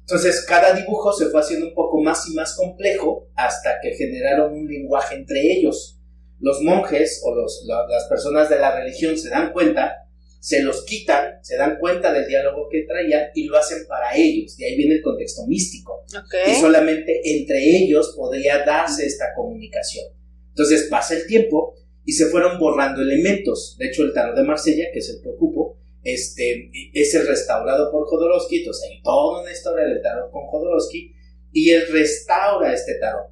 Entonces 0.00 0.44
cada 0.46 0.74
dibujo 0.74 1.12
se 1.12 1.26
fue 1.26 1.40
haciendo 1.40 1.68
un 1.68 1.74
poco 1.74 2.00
más 2.00 2.26
y 2.28 2.34
más 2.34 2.56
complejo 2.56 3.28
hasta 3.36 3.80
que 3.80 3.94
generaron 3.94 4.52
un 4.52 4.66
lenguaje 4.66 5.14
entre 5.14 5.52
ellos. 5.52 5.98
Los 6.40 6.62
monjes 6.62 7.20
o 7.22 7.34
las 7.36 8.04
personas 8.08 8.48
de 8.48 8.58
la 8.58 8.74
religión 8.74 9.16
se 9.16 9.28
dan 9.28 9.52
cuenta, 9.52 9.99
se 10.40 10.62
los 10.62 10.84
quitan, 10.84 11.38
se 11.42 11.56
dan 11.56 11.78
cuenta 11.78 12.12
del 12.12 12.26
diálogo 12.26 12.66
que 12.70 12.82
traían 12.82 13.26
y 13.34 13.44
lo 13.44 13.58
hacen 13.58 13.86
para 13.86 14.16
ellos. 14.16 14.56
De 14.56 14.66
ahí 14.66 14.76
viene 14.76 14.94
el 14.96 15.02
contexto 15.02 15.46
místico. 15.46 16.04
Y 16.48 16.54
solamente 16.54 17.20
entre 17.24 17.76
ellos 17.76 18.14
podría 18.16 18.64
darse 18.64 19.06
esta 19.06 19.34
comunicación. 19.36 20.06
Entonces 20.48 20.88
pasa 20.90 21.14
el 21.14 21.26
tiempo 21.26 21.74
y 22.04 22.12
se 22.12 22.26
fueron 22.26 22.58
borrando 22.58 23.02
elementos. 23.02 23.76
De 23.78 23.86
hecho, 23.86 24.02
el 24.02 24.14
tarot 24.14 24.34
de 24.34 24.42
Marsella, 24.42 24.86
que 24.92 24.98
es 24.98 25.10
el 25.10 25.22
que 25.22 25.28
ocupo, 25.28 25.78
este, 26.02 26.70
es 26.94 27.14
el 27.14 27.26
restaurado 27.26 27.90
por 27.92 28.06
Jodorowsky, 28.06 28.60
entonces 28.60 28.88
hay 28.90 29.02
toda 29.02 29.42
una 29.42 29.52
historia 29.52 29.84
del 29.84 30.00
tarot 30.00 30.30
con 30.30 30.46
Jodorowsky, 30.46 31.14
y 31.52 31.70
él 31.70 31.84
restaura 31.92 32.72
este 32.72 32.94
tarot. 32.94 33.28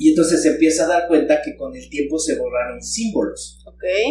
Y 0.00 0.08
entonces 0.08 0.40
se 0.40 0.48
empieza 0.48 0.86
a 0.86 0.88
dar 0.88 1.08
cuenta 1.08 1.42
que 1.42 1.54
con 1.54 1.76
el 1.76 1.90
tiempo 1.90 2.18
se 2.18 2.36
borraron 2.36 2.82
símbolos. 2.82 3.62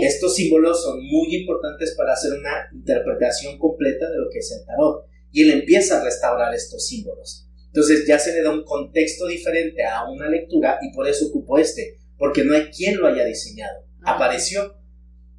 Estos 0.03 0.35
símbolos 0.35 0.83
son 0.83 1.03
muy 1.03 1.35
importantes 1.35 1.95
para 1.97 2.13
hacer 2.13 2.33
una 2.33 2.69
interpretación 2.71 3.57
completa 3.57 4.07
de 4.07 4.19
lo 4.19 4.29
que 4.31 4.37
es 4.37 4.51
el 4.51 4.63
tarot. 4.67 5.05
Y 5.31 5.41
él 5.41 5.49
empieza 5.49 5.99
a 5.99 6.03
restaurar 6.03 6.53
estos 6.53 6.85
símbolos. 6.85 7.47
Entonces 7.65 8.05
ya 8.05 8.19
se 8.19 8.33
le 8.33 8.43
da 8.43 8.51
un 8.51 8.65
contexto 8.65 9.25
diferente 9.25 9.83
a 9.83 10.07
una 10.07 10.29
lectura 10.29 10.77
y 10.79 10.93
por 10.93 11.07
eso 11.07 11.25
ocupo 11.25 11.57
este 11.57 11.97
porque 12.19 12.43
no 12.43 12.53
hay 12.53 12.65
quien 12.65 12.97
lo 12.97 13.07
haya 13.07 13.25
diseñado. 13.25 13.79
Ah. 14.03 14.13
Apareció. 14.13 14.77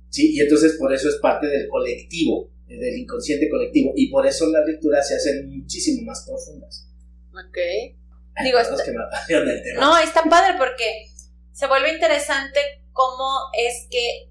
¿sí? 0.08 0.34
Y 0.34 0.40
entonces 0.40 0.72
por 0.80 0.92
eso 0.92 1.08
es 1.08 1.16
parte 1.18 1.46
del 1.46 1.68
colectivo, 1.68 2.50
del 2.66 2.98
inconsciente 2.98 3.48
colectivo, 3.48 3.92
y 3.94 4.10
por 4.10 4.26
eso 4.26 4.50
las 4.50 4.66
lecturas 4.66 5.06
se 5.06 5.14
hacen 5.14 5.48
muchísimo 5.48 6.02
más 6.02 6.26
profundas. 6.26 6.88
Ok. 7.30 7.99
Digo, 8.42 8.58
que 8.58 9.72
No, 9.74 9.98
está 9.98 10.22
padre 10.24 10.54
porque 10.58 11.08
se 11.52 11.66
vuelve 11.66 11.92
interesante 11.92 12.82
cómo 12.92 13.50
es 13.54 13.86
que 13.90 14.30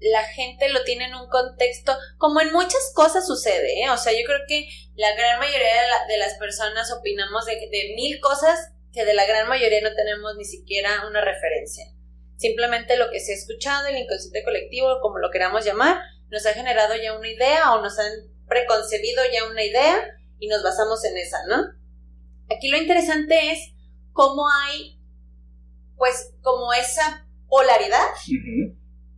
la 0.00 0.22
gente 0.24 0.68
lo 0.70 0.82
tiene 0.84 1.06
en 1.06 1.14
un 1.14 1.28
contexto, 1.28 1.96
como 2.16 2.40
en 2.40 2.52
muchas 2.52 2.92
cosas 2.94 3.26
sucede, 3.26 3.82
¿eh? 3.82 3.90
O 3.90 3.98
sea, 3.98 4.12
yo 4.12 4.24
creo 4.24 4.38
que 4.48 4.66
la 4.94 5.14
gran 5.14 5.38
mayoría 5.38 5.68
de, 6.08 6.16
las 6.16 6.34
personas 6.34 6.90
opinamos 6.92 7.44
de, 7.44 7.56
de 7.56 7.92
mil 7.94 8.18
cosas 8.20 8.72
que 8.92 9.04
de 9.04 9.14
la 9.14 9.26
gran 9.26 9.48
mayoría 9.48 9.80
no 9.82 9.94
tenemos 9.94 10.36
ni 10.36 10.44
siquiera 10.44 11.06
una 11.06 11.20
referencia. 11.20 11.84
Simplemente 12.36 12.96
lo 12.96 13.10
que 13.10 13.20
se 13.20 13.32
ha 13.32 13.36
escuchado, 13.36 13.86
el 13.88 13.98
inconsciente 13.98 14.42
colectivo, 14.42 15.00
como 15.02 15.18
lo 15.18 15.30
queramos 15.30 15.64
llamar, 15.64 16.00
nos 16.30 16.46
ha 16.46 16.54
generado 16.54 16.94
ya 16.96 17.16
una 17.16 17.28
idea 17.28 17.74
o 17.74 17.82
nos 17.82 17.98
han 17.98 18.12
preconcebido 18.48 19.22
ya 19.32 19.44
una 19.44 19.62
idea 19.62 20.18
y 20.38 20.48
nos 20.48 20.62
basamos 20.62 21.04
en 21.04 21.18
esa, 21.18 21.38
¿no? 21.46 21.79
Aquí 22.54 22.68
lo 22.68 22.76
interesante 22.76 23.52
es 23.52 23.72
cómo 24.12 24.46
hay, 24.48 24.98
pues, 25.96 26.34
como 26.42 26.72
esa 26.72 27.26
polaridad 27.48 28.06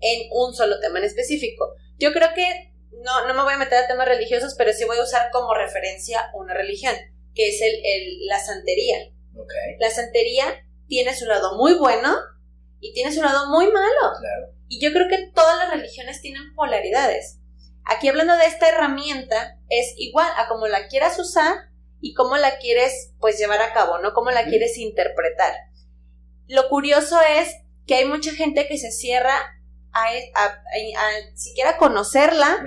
en 0.01 0.29
un 0.33 0.55
solo 0.55 0.81
tema 0.81 0.99
en 0.99 1.05
específico. 1.05 1.75
Yo 1.99 2.13
creo 2.13 2.29
que 2.35 2.73
no, 3.03 3.27
no 3.27 3.35
me 3.35 3.43
voy 3.43 3.55
a 3.55 3.59
meter 3.59 3.85
a 3.85 3.89
temas 3.89 4.07
religiosos, 4.07 4.55
pero 4.57 4.73
sí 4.73 4.85
voy 4.85 4.99
a 4.99 5.03
usar 5.03 5.31
como 5.33 5.55
referencia 5.55 6.31
una 6.35 6.55
religión, 6.55 6.95
que 7.35 7.49
es 7.49 7.61
el, 7.61 7.75
el, 7.85 8.27
la 8.27 8.39
santería. 8.39 8.99
Okay. 9.35 9.77
La 9.81 9.91
santería 9.91 10.45
tiene 10.89 11.17
su 11.17 11.27
lado 11.27 11.57
muy 11.57 11.75
bueno 11.75 12.15
y 12.81 12.93
tiene 12.93 13.13
su 13.13 13.23
lado 13.23 13.49
muy 13.49 13.67
malo. 13.67 14.01
Claro. 14.19 14.55
Y 14.69 14.81
yo 14.81 14.93
creo 14.93 15.09
que 15.09 15.31
todas 15.35 15.59
las 15.59 15.71
religiones 15.71 16.21
tienen 16.21 16.55
polaridades. 16.55 17.39
Aquí 17.85 18.09
hablando 18.09 18.37
de 18.37 18.47
esta 18.47 18.69
herramienta, 18.69 19.59
es 19.69 19.95
igual 19.97 20.31
a 20.37 20.49
cómo 20.49 20.69
la 20.69 20.87
quieras 20.89 21.19
usar 21.19 21.72
y 22.03 22.15
cómo 22.15 22.37
la 22.37 22.59
quieres 22.59 23.13
pues 23.21 23.39
llevar 23.39 23.63
a 23.63 23.73
cabo, 23.73 23.99
¿no? 23.99 24.13
Cómo 24.13 24.31
la 24.31 24.45
quieres 24.45 24.77
interpretar. 24.77 25.55
Lo 26.49 26.69
curioso 26.69 27.17
es 27.39 27.55
que 27.87 27.95
hay 27.95 28.05
mucha 28.05 28.33
gente 28.33 28.67
que 28.67 28.77
se 28.77 28.91
cierra 28.91 29.33
a, 29.93 30.11
siquiera 31.35 31.77
conocerla 31.77 32.65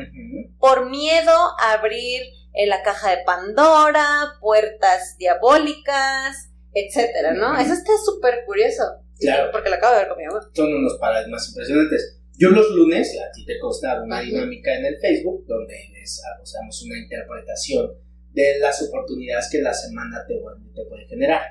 por 0.57 0.89
miedo 0.89 1.33
a 1.59 1.73
abrir 1.73 2.21
eh, 2.53 2.65
la 2.65 2.81
caja 2.81 3.11
de 3.11 3.23
Pandora, 3.25 4.37
puertas 4.39 5.17
diabólicas, 5.17 6.49
etcétera, 6.73 7.33
¿no? 7.33 7.59
Eso 7.59 7.73
está 7.73 7.91
súper 8.03 8.45
curioso. 8.45 8.83
Claro. 9.19 9.51
Porque 9.51 9.69
lo 9.69 9.75
acabo 9.75 9.95
de 9.95 9.99
ver 9.99 10.07
con 10.09 10.17
mi 10.17 10.25
mamá. 10.25 10.49
Son 10.53 10.73
unos 10.73 10.97
paradigmas 10.97 11.49
impresionantes. 11.49 12.19
Yo 12.37 12.49
los 12.49 12.69
lunes, 12.71 13.17
a 13.19 13.31
ti 13.31 13.45
te 13.45 13.59
consta 13.59 14.01
una 14.01 14.21
dinámica 14.21 14.73
en 14.75 14.85
el 14.85 14.97
Facebook 14.99 15.45
donde 15.45 15.75
es, 16.01 16.21
damos 16.53 16.83
una 16.83 16.97
interpretación 16.97 18.04
de 18.35 18.59
las 18.59 18.81
oportunidades 18.83 19.49
que 19.49 19.61
la 19.61 19.73
semana 19.73 20.25
te, 20.27 20.35
te 20.75 20.85
puede 20.87 21.07
generar, 21.07 21.41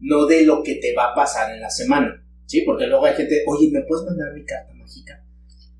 no 0.00 0.26
de 0.26 0.42
lo 0.42 0.62
que 0.62 0.76
te 0.76 0.94
va 0.94 1.12
a 1.12 1.14
pasar 1.14 1.52
en 1.54 1.60
la 1.60 1.70
semana, 1.70 2.22
¿sí? 2.46 2.60
Porque 2.60 2.86
luego 2.86 3.06
hay 3.06 3.14
gente, 3.14 3.42
oye, 3.46 3.70
¿me 3.72 3.82
puedes 3.82 4.04
mandar 4.04 4.32
mi 4.34 4.44
carta 4.44 4.72
mágica? 4.74 5.24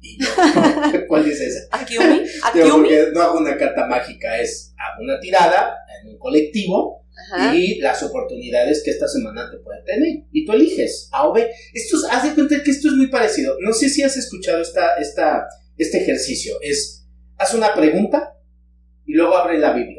Y 0.00 0.18
yo, 0.22 0.28
¿cuál 1.08 1.28
es 1.28 1.40
esa? 1.40 1.68
¿Akiumi? 1.70 2.22
Porque 2.70 3.08
no 3.12 3.20
hago 3.20 3.38
una 3.38 3.56
carta 3.56 3.86
mágica, 3.86 4.40
es 4.40 4.74
hago 4.78 5.04
una 5.04 5.20
tirada 5.20 5.76
en 6.00 6.10
un 6.10 6.18
colectivo 6.18 7.06
y 7.54 7.80
las 7.80 8.02
oportunidades 8.02 8.82
que 8.84 8.90
esta 8.90 9.08
semana 9.08 9.50
te 9.50 9.58
puede 9.58 9.82
tener. 9.82 10.24
Y 10.32 10.44
tú 10.44 10.52
eliges 10.52 11.08
A 11.12 11.28
o 11.28 11.32
B. 11.32 11.48
Esto 11.72 11.96
haz 12.10 12.24
de 12.24 12.34
cuenta 12.34 12.62
que 12.62 12.70
esto 12.70 12.88
es 12.88 12.94
muy 12.94 13.08
parecido. 13.08 13.56
No 13.60 13.72
sé 13.72 13.88
si 13.88 14.02
has 14.02 14.16
escuchado 14.16 14.60
esta, 14.60 14.96
esta, 14.96 15.46
este 15.76 15.98
ejercicio. 15.98 16.56
Es, 16.60 17.06
haz 17.38 17.54
una 17.54 17.74
pregunta 17.74 18.34
y 19.06 19.14
luego 19.14 19.36
abre 19.36 19.58
la 19.58 19.72
Biblia. 19.72 19.95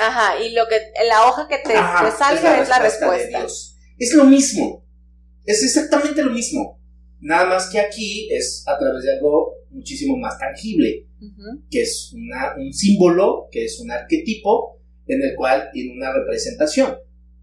Ajá, 0.00 0.42
y 0.42 0.52
lo 0.52 0.66
que, 0.68 0.76
la 1.08 1.26
hoja 1.26 1.48
que 1.48 1.58
te, 1.58 1.74
salga 1.74 2.62
es 2.62 2.68
la, 2.68 2.78
respuesta. 2.78 3.46
Es 3.98 4.14
lo 4.14 4.24
mismo. 4.24 4.84
Es 5.44 5.62
exactamente 5.62 6.22
lo 6.22 6.30
mismo. 6.30 6.80
Nada 7.20 7.46
más 7.46 7.68
que 7.68 7.80
aquí 7.80 8.28
es 8.30 8.62
a 8.66 8.78
través 8.78 9.04
de 9.04 9.14
algo 9.14 9.54
muchísimo 9.70 10.16
más 10.16 10.38
tangible, 10.38 11.06
que 11.70 11.82
es 11.82 12.12
una, 12.14 12.54
un 12.56 12.72
símbolo, 12.72 13.48
que 13.50 13.64
es 13.64 13.80
un 13.80 13.90
arquetipo, 13.90 14.80
en 15.06 15.22
el 15.22 15.34
cual 15.34 15.70
tiene 15.72 15.94
una 15.94 16.12
representación. 16.12 16.96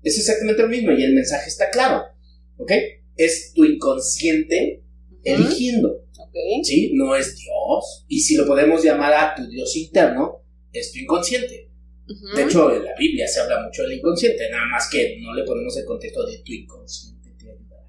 Es 0.03 0.17
exactamente 0.17 0.61
lo 0.61 0.69
mismo 0.69 0.91
y 0.91 1.03
el 1.03 1.13
mensaje 1.13 1.49
está 1.49 1.69
claro. 1.71 2.03
¿Ok? 2.57 2.71
Es 3.17 3.53
tu 3.53 3.65
inconsciente 3.65 4.83
eligiendo. 5.23 6.05
¿Sí? 6.63 6.91
No 6.93 7.15
es 7.15 7.35
Dios. 7.35 8.05
Y 8.07 8.21
si 8.21 8.35
lo 8.35 8.45
podemos 8.45 8.83
llamar 8.83 9.13
a 9.13 9.35
tu 9.35 9.47
Dios 9.47 9.75
interno, 9.75 10.43
es 10.71 10.91
tu 10.91 10.99
inconsciente. 10.99 11.64
De 12.35 12.43
hecho, 12.43 12.73
en 12.75 12.83
la 12.83 12.93
Biblia 12.97 13.27
se 13.27 13.39
habla 13.39 13.61
mucho 13.63 13.81
del 13.81 13.93
inconsciente, 13.93 14.49
nada 14.51 14.65
más 14.67 14.87
que 14.89 15.17
no 15.21 15.33
le 15.33 15.43
ponemos 15.43 15.75
el 15.77 15.85
contexto 15.85 16.25
de 16.25 16.37
tu 16.39 16.53
inconsciente 16.53 17.31
te 17.31 17.51
ayudará. 17.51 17.83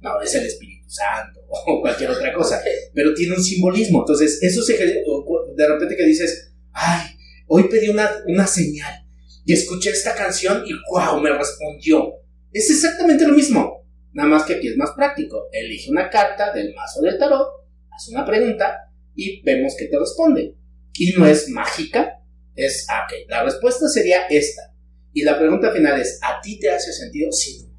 No, 0.00 0.20
es 0.20 0.34
el 0.34 0.46
Espíritu 0.46 0.90
Santo 0.90 1.40
o 1.48 1.80
cualquier 1.80 2.10
otra 2.10 2.32
cosa. 2.32 2.62
Pero 2.92 3.14
tiene 3.14 3.34
un 3.34 3.42
simbolismo. 3.42 4.00
Entonces, 4.00 4.42
eso 4.42 4.62
se. 4.62 4.74
De 4.74 5.68
repente 5.68 5.96
que 5.96 6.04
dices, 6.04 6.52
ay, 6.72 7.16
hoy 7.46 7.68
pedí 7.68 7.88
una, 7.88 8.10
una 8.26 8.46
señal 8.46 9.06
y 9.44 9.52
escuché 9.52 9.90
esta 9.90 10.14
canción 10.14 10.64
y 10.66 10.72
wow, 10.90 11.20
me 11.20 11.36
respondió. 11.36 12.14
Es 12.52 12.70
exactamente 12.70 13.26
lo 13.26 13.34
mismo, 13.34 13.84
nada 14.12 14.28
más 14.28 14.44
que 14.44 14.54
aquí 14.54 14.68
es 14.68 14.76
más 14.76 14.90
práctico. 14.96 15.48
Elige 15.52 15.90
una 15.90 16.10
carta 16.10 16.52
del 16.52 16.74
mazo 16.74 17.00
del 17.02 17.18
tarot, 17.18 17.48
haz 17.90 18.08
una 18.08 18.24
pregunta 18.24 18.92
y 19.14 19.42
vemos 19.42 19.74
que 19.78 19.86
te 19.86 19.98
responde. 19.98 20.54
Y 20.94 21.12
no 21.12 21.26
es 21.26 21.48
mágica, 21.48 22.19
es, 22.54 22.86
ah, 22.88 23.06
ok, 23.06 23.28
la 23.28 23.44
respuesta 23.44 23.88
sería 23.88 24.26
esta. 24.28 24.74
Y 25.12 25.22
la 25.22 25.38
pregunta 25.38 25.72
final 25.72 26.00
es, 26.00 26.18
¿a 26.22 26.40
ti 26.40 26.58
te 26.58 26.70
hace 26.70 26.92
sentido? 26.92 27.32
Sí, 27.32 27.62
no. 27.62 27.70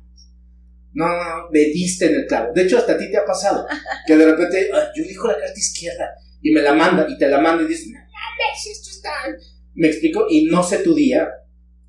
No, 0.94 1.08
no, 1.08 1.50
me 1.52 1.60
diste 1.60 2.08
en 2.08 2.16
el 2.16 2.28
clavo. 2.28 2.52
De 2.54 2.64
hecho, 2.64 2.78
hasta 2.78 2.94
a 2.94 2.98
ti 2.98 3.10
te 3.10 3.18
ha 3.18 3.26
pasado. 3.26 3.66
Que 4.06 4.18
de 4.18 4.26
repente, 4.26 4.70
yo 4.96 5.04
elijo 5.04 5.28
la 5.28 5.38
carta 5.38 5.58
izquierda 5.58 6.10
y 6.42 6.52
me 6.52 6.62
la 6.62 6.74
manda 6.74 7.06
y 7.08 7.18
te 7.18 7.28
la 7.28 7.40
manda 7.40 7.64
y 7.64 7.68
dices, 7.68 7.88
no 7.88 8.00
mames, 8.00 8.68
esto 8.70 8.90
está. 8.90 9.12
Me 9.74 9.88
explico 9.88 10.26
y 10.30 10.46
no 10.46 10.64
sé 10.64 10.80
tu 10.80 10.94
día, 10.94 11.30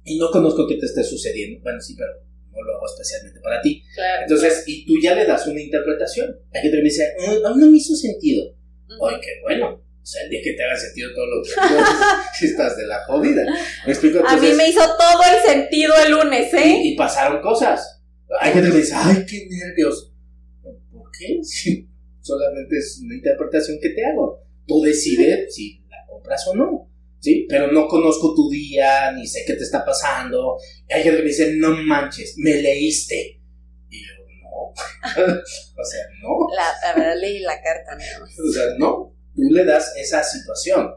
y 0.05 0.19
no 0.19 0.31
conozco 0.31 0.67
qué 0.67 0.77
te 0.77 0.87
esté 0.87 1.05
sucediendo. 1.05 1.61
Bueno, 1.63 1.81
sí, 1.81 1.95
pero 1.97 2.11
no 2.51 2.63
lo 2.63 2.77
hago 2.77 2.87
especialmente 2.87 3.41
para 3.41 3.61
ti. 3.61 3.83
Entonces, 4.23 4.65
y 4.67 4.85
tú 4.85 4.95
ya 5.01 5.15
le 5.15 5.27
das 5.27 5.47
una 5.47 5.61
interpretación. 5.61 6.37
Hay 6.53 6.63
que 6.63 6.77
me 6.77 6.83
dice, 6.83 7.15
a 7.27 7.31
mí 7.31 7.61
no 7.61 7.71
me 7.71 7.77
hizo 7.77 7.95
sentido. 7.95 8.55
Oye, 9.01 9.17
qué 9.21 9.41
bueno. 9.43 9.83
O 10.03 10.07
sea, 10.07 10.25
el 10.25 10.31
día 10.31 10.41
que 10.43 10.55
te 10.55 10.65
haga 10.65 10.77
sentido 10.77 11.11
todo 11.15 11.27
lo 11.27 11.43
que 11.43 11.51
si 12.39 12.47
estás 12.47 12.77
de 12.77 12.87
la 12.87 13.05
jodida. 13.05 13.45
¿Me 13.87 13.93
explico? 13.93 14.21
a 14.27 14.37
mí 14.37 14.53
me 14.53 14.69
hizo 14.69 14.81
todo 14.81 15.23
el 15.33 15.49
sentido 15.49 15.95
el 16.05 16.13
lunes, 16.13 16.53
¿eh? 16.55 16.81
Y, 16.83 16.97
pasaron 16.97 17.41
cosas. 17.41 18.03
Hay 18.41 18.53
gente 18.53 18.71
que 18.71 18.79
dice, 18.79 18.95
ay, 18.97 19.25
qué 19.29 19.47
nervios. 19.49 20.13
¿Por 20.63 21.11
qué? 21.17 21.39
Si 21.43 21.89
solamente 22.21 22.79
es 22.79 23.01
una 23.03 23.15
interpretación 23.15 23.79
que 23.81 23.91
te 23.91 24.05
hago. 24.05 24.41
Tú 24.67 24.81
decides 24.83 25.55
si 25.55 25.85
la 25.89 26.05
compras 26.09 26.47
o 26.49 26.55
no. 26.55 26.93
¿sí? 27.23 27.47
Pero 27.49 27.71
no 27.71 27.87
conozco 27.87 28.35
tu 28.35 28.51
día, 28.51 29.13
ni 29.13 29.27
sé 29.27 29.45
qué 29.47 29.55
te 29.55 29.63
está 29.63 29.85
pasando. 29.85 30.59
Y 30.89 30.93
hay 30.93 31.03
gente 31.03 31.19
que 31.19 31.23
me 31.23 31.29
dice, 31.29 31.55
no 31.55 31.71
manches, 31.71 32.35
me 32.37 32.61
leíste. 32.61 33.41
Y 33.89 34.05
yo, 34.05 34.13
no. 34.43 34.51
o 34.73 35.85
sea, 35.85 36.05
no. 36.21 36.49
La, 36.57 36.95
verdad 36.95 37.21
leí 37.21 37.39
la 37.41 37.61
carta, 37.63 37.97
¿no? 37.97 38.25
o 38.25 38.53
sea, 38.53 38.65
no. 38.79 39.15
Tú 39.35 39.43
le 39.51 39.65
das 39.65 39.93
esa 39.97 40.23
situación. 40.23 40.95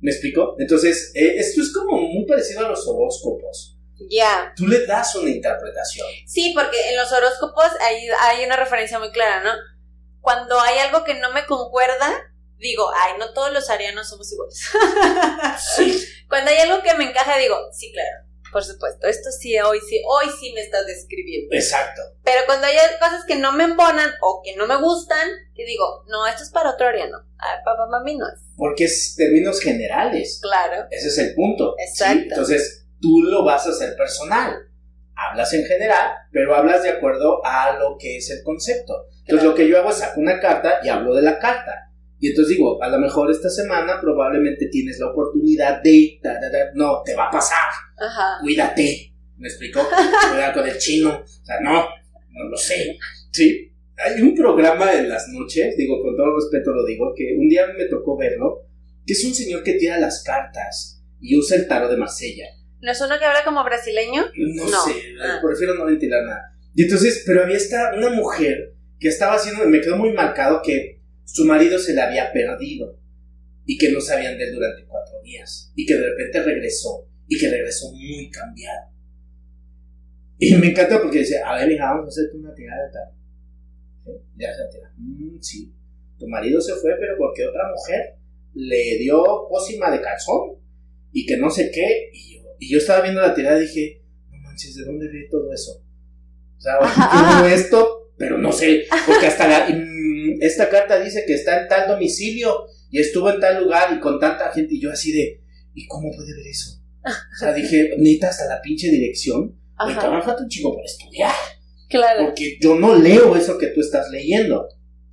¿Me 0.00 0.10
explico? 0.10 0.56
Entonces, 0.58 1.12
eh, 1.14 1.34
esto 1.38 1.60
es 1.60 1.72
como 1.72 2.00
muy 2.00 2.24
parecido 2.26 2.64
a 2.64 2.68
los 2.68 2.86
horóscopos. 2.86 3.76
Ya. 4.10 4.52
Tú 4.56 4.66
le 4.66 4.86
das 4.86 5.14
una 5.16 5.30
interpretación. 5.30 6.06
Sí, 6.26 6.52
porque 6.54 6.90
en 6.90 6.96
los 6.96 7.10
horóscopos 7.12 7.66
hay, 7.80 8.08
hay 8.20 8.44
una 8.44 8.56
referencia 8.56 8.98
muy 8.98 9.10
clara, 9.10 9.42
¿no? 9.42 9.50
Cuando 10.20 10.60
hay 10.60 10.78
algo 10.78 11.04
que 11.04 11.14
no 11.14 11.32
me 11.32 11.46
concuerda, 11.46 12.12
digo, 12.58 12.90
ay, 12.94 13.14
no 13.18 13.32
todos 13.32 13.52
los 13.52 13.70
arianos 13.70 14.08
somos 14.08 14.30
iguales. 14.32 14.62
Sí. 15.76 16.04
Cuando 16.28 16.50
hay 16.50 16.58
algo 16.58 16.82
que 16.82 16.94
me 16.94 17.08
encaja, 17.08 17.38
digo, 17.38 17.56
sí, 17.72 17.90
claro, 17.92 18.27
por 18.52 18.64
supuesto, 18.64 19.06
esto 19.06 19.30
sí, 19.30 19.58
hoy 19.58 19.78
sí, 19.88 20.00
hoy 20.06 20.26
sí 20.40 20.52
me 20.52 20.60
estás 20.60 20.86
describiendo. 20.86 21.54
Exacto. 21.54 22.02
Pero 22.24 22.40
cuando 22.46 22.66
hay 22.66 22.76
cosas 23.00 23.24
que 23.26 23.36
no 23.36 23.52
me 23.52 23.64
embonan 23.64 24.10
o 24.22 24.40
que 24.44 24.56
no 24.56 24.66
me 24.66 24.76
gustan, 24.76 25.28
que 25.54 25.64
digo, 25.64 26.04
no, 26.08 26.26
esto 26.26 26.42
es 26.42 26.50
para 26.50 26.70
otro 26.70 26.86
ariano. 26.86 27.18
Ah, 27.38 27.60
papá, 27.64 27.86
mami 27.90 28.16
no 28.16 28.26
es. 28.26 28.40
Porque 28.56 28.84
es 28.84 29.14
términos 29.16 29.60
generales. 29.60 30.40
Claro. 30.42 30.86
Ese 30.90 31.08
es 31.08 31.18
el 31.18 31.34
punto. 31.34 31.74
Exacto. 31.78 32.22
Entonces, 32.28 32.86
tú 33.00 33.22
lo 33.22 33.44
vas 33.44 33.66
a 33.66 33.70
hacer 33.70 33.96
personal. 33.96 34.56
Hablas 35.14 35.52
en 35.52 35.64
general, 35.64 36.12
pero 36.30 36.54
hablas 36.54 36.84
de 36.84 36.90
acuerdo 36.90 37.44
a 37.44 37.76
lo 37.78 37.96
que 37.98 38.18
es 38.18 38.30
el 38.30 38.42
concepto. 38.44 39.06
Entonces, 39.20 39.48
lo 39.48 39.54
que 39.54 39.68
yo 39.68 39.78
hago 39.78 39.90
es 39.90 39.96
saco 39.96 40.20
una 40.20 40.40
carta 40.40 40.78
y 40.82 40.88
hablo 40.88 41.14
de 41.14 41.22
la 41.22 41.38
carta 41.38 41.87
y 42.20 42.28
entonces 42.28 42.56
digo, 42.56 42.82
a 42.82 42.88
lo 42.88 42.98
mejor 42.98 43.30
esta 43.30 43.48
semana 43.48 44.00
probablemente 44.00 44.68
tienes 44.68 44.98
la 44.98 45.10
oportunidad 45.10 45.82
de, 45.82 46.20
no, 46.74 47.02
te 47.04 47.14
va 47.14 47.28
a 47.28 47.30
pasar, 47.30 47.68
Ajá. 47.96 48.38
cuídate, 48.42 49.12
¿me 49.36 49.48
explicó? 49.48 49.80
Cuidado 50.30 50.54
con 50.54 50.68
el 50.68 50.78
chino, 50.78 51.22
o 51.24 51.44
sea, 51.44 51.60
no, 51.62 51.86
no 52.30 52.48
lo 52.48 52.56
sé, 52.56 52.98
¿sí? 53.30 53.72
Hay 53.96 54.20
un 54.20 54.34
programa 54.34 54.92
en 54.94 55.08
las 55.08 55.28
noches, 55.28 55.76
digo, 55.76 56.00
con 56.02 56.16
todo 56.16 56.36
respeto 56.36 56.72
lo 56.72 56.84
digo, 56.84 57.12
que 57.16 57.36
un 57.36 57.48
día 57.48 57.66
me 57.76 57.86
tocó 57.86 58.16
verlo, 58.16 58.66
que 59.06 59.12
es 59.12 59.24
un 59.24 59.34
señor 59.34 59.62
que 59.62 59.74
tira 59.74 59.98
las 59.98 60.22
cartas 60.22 61.02
y 61.20 61.36
usa 61.36 61.56
el 61.56 61.66
tarot 61.66 61.90
de 61.90 61.96
Marsella. 61.96 62.46
¿No 62.80 62.92
es 62.92 63.00
uno 63.00 63.18
que 63.18 63.24
habla 63.24 63.44
como 63.44 63.64
brasileño? 63.64 64.26
No, 64.36 64.68
sé, 64.68 64.92
ah. 65.20 65.40
prefiero 65.42 65.74
no 65.74 65.86
ventilar 65.86 66.22
nada. 66.24 66.54
Y 66.74 66.84
entonces, 66.84 67.24
pero 67.26 67.42
había 67.42 67.56
esta, 67.56 67.92
una 67.96 68.10
mujer 68.10 68.74
que 69.00 69.08
estaba 69.08 69.34
haciendo, 69.34 69.66
me 69.66 69.80
quedó 69.80 69.96
muy 69.96 70.12
marcado 70.12 70.62
que 70.62 70.97
su 71.30 71.44
marido 71.44 71.78
se 71.78 71.92
le 71.92 72.00
había 72.00 72.32
perdido 72.32 72.98
y 73.66 73.76
que 73.76 73.92
no 73.92 74.00
sabían 74.00 74.38
de 74.38 74.44
él 74.44 74.54
durante 74.54 74.86
cuatro 74.86 75.20
días 75.22 75.70
y 75.76 75.84
que 75.84 75.94
de 75.94 76.08
repente 76.08 76.42
regresó 76.42 77.06
y 77.26 77.38
que 77.38 77.50
regresó 77.50 77.92
muy 77.92 78.30
cambiado. 78.30 78.88
Y 80.38 80.54
me 80.54 80.68
encanta 80.68 81.02
porque 81.02 81.18
dice, 81.18 81.38
a 81.44 81.54
ver, 81.56 81.70
hija, 81.70 81.84
vamos 81.84 82.06
a 82.06 82.08
hacerte 82.08 82.38
una 82.38 82.54
tirada 82.54 82.86
de 82.86 82.92
tal. 82.92 84.20
Ya 84.36 84.54
se 84.54 84.64
tira. 84.72 84.90
Mm, 84.96 85.38
sí, 85.40 85.70
tu 86.18 86.26
marido 86.28 86.62
se 86.62 86.74
fue, 86.76 86.92
pero 86.98 87.14
porque 87.18 87.46
otra 87.46 87.68
mujer 87.74 88.16
le 88.54 88.96
dio 88.98 89.22
pócima 89.50 89.90
de 89.90 90.00
calzón 90.00 90.56
y 91.12 91.26
que 91.26 91.36
no 91.36 91.50
sé 91.50 91.70
qué. 91.70 92.08
Y 92.12 92.36
yo, 92.36 92.42
y 92.58 92.72
yo 92.72 92.78
estaba 92.78 93.02
viendo 93.02 93.20
la 93.20 93.34
tirada 93.34 93.58
y 93.58 93.66
dije, 93.66 94.02
no 94.30 94.38
manches, 94.38 94.76
¿de 94.76 94.84
dónde 94.84 95.08
ve 95.08 95.28
todo 95.30 95.52
eso? 95.52 95.84
O 96.56 96.60
sea, 96.60 96.78
yo 97.42 97.48
esto, 97.48 97.97
pero 98.18 98.36
no 98.36 98.52
sé, 98.52 98.86
porque 99.06 99.26
hasta 99.26 99.48
la 99.48 99.68
esta 100.40 100.68
carta 100.68 101.00
dice 101.00 101.24
que 101.26 101.34
está 101.34 101.62
en 101.62 101.68
tal 101.68 101.88
domicilio 101.88 102.66
y 102.90 103.00
estuvo 103.00 103.30
en 103.30 103.40
tal 103.40 103.62
lugar 103.62 103.94
y 103.94 104.00
con 104.00 104.18
tanta 104.18 104.50
gente 104.52 104.74
y 104.74 104.80
yo 104.80 104.90
así 104.90 105.12
de, 105.12 105.40
¿y 105.74 105.86
cómo 105.86 106.10
puede 106.14 106.34
ver 106.34 106.46
eso? 106.46 106.82
O 107.04 107.38
sea, 107.38 107.52
dije, 107.54 107.94
neta, 107.98 108.28
hasta 108.28 108.46
la 108.46 108.60
pinche 108.60 108.90
dirección. 108.90 109.56
Me 109.86 109.94
falta 109.94 110.36
un 110.42 110.48
chingo 110.48 110.74
por 110.74 110.84
estudiar. 110.84 111.32
Claro. 111.88 112.26
Porque 112.26 112.58
yo 112.60 112.74
no 112.74 112.94
leo 112.96 113.34
eso 113.36 113.56
que 113.56 113.68
tú 113.68 113.80
estás 113.80 114.10
leyendo. 114.10 114.68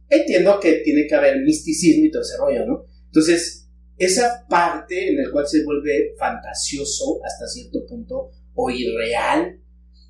Entiendo 0.10 0.60
que 0.60 0.74
tiene 0.84 1.08
que 1.08 1.16
haber 1.16 1.42
misticismo 1.42 2.06
y 2.06 2.12
todo 2.12 2.22
ese 2.22 2.38
rollo, 2.38 2.66
¿no? 2.66 2.86
Entonces, 3.06 3.70
esa 3.98 4.46
parte 4.50 5.10
en 5.10 5.24
la 5.24 5.32
cual 5.32 5.48
se 5.48 5.64
vuelve 5.64 6.14
fantasioso 6.18 7.22
hasta 7.24 7.48
cierto 7.48 7.86
punto 7.86 8.32
o 8.56 8.70
irreal, 8.70 9.60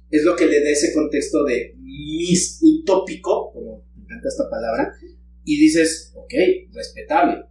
es 0.10 0.24
lo 0.24 0.36
que 0.36 0.48
le 0.48 0.64
da 0.64 0.70
ese 0.70 0.94
contexto 0.94 1.44
de 1.44 1.76
mis 1.98 2.60
utópico, 2.62 3.52
como 3.52 3.84
me 3.96 4.04
encanta 4.04 4.28
esta 4.28 4.50
palabra, 4.50 4.94
y 5.44 5.60
dices, 5.60 6.12
ok, 6.16 6.34
respetable, 6.74 7.46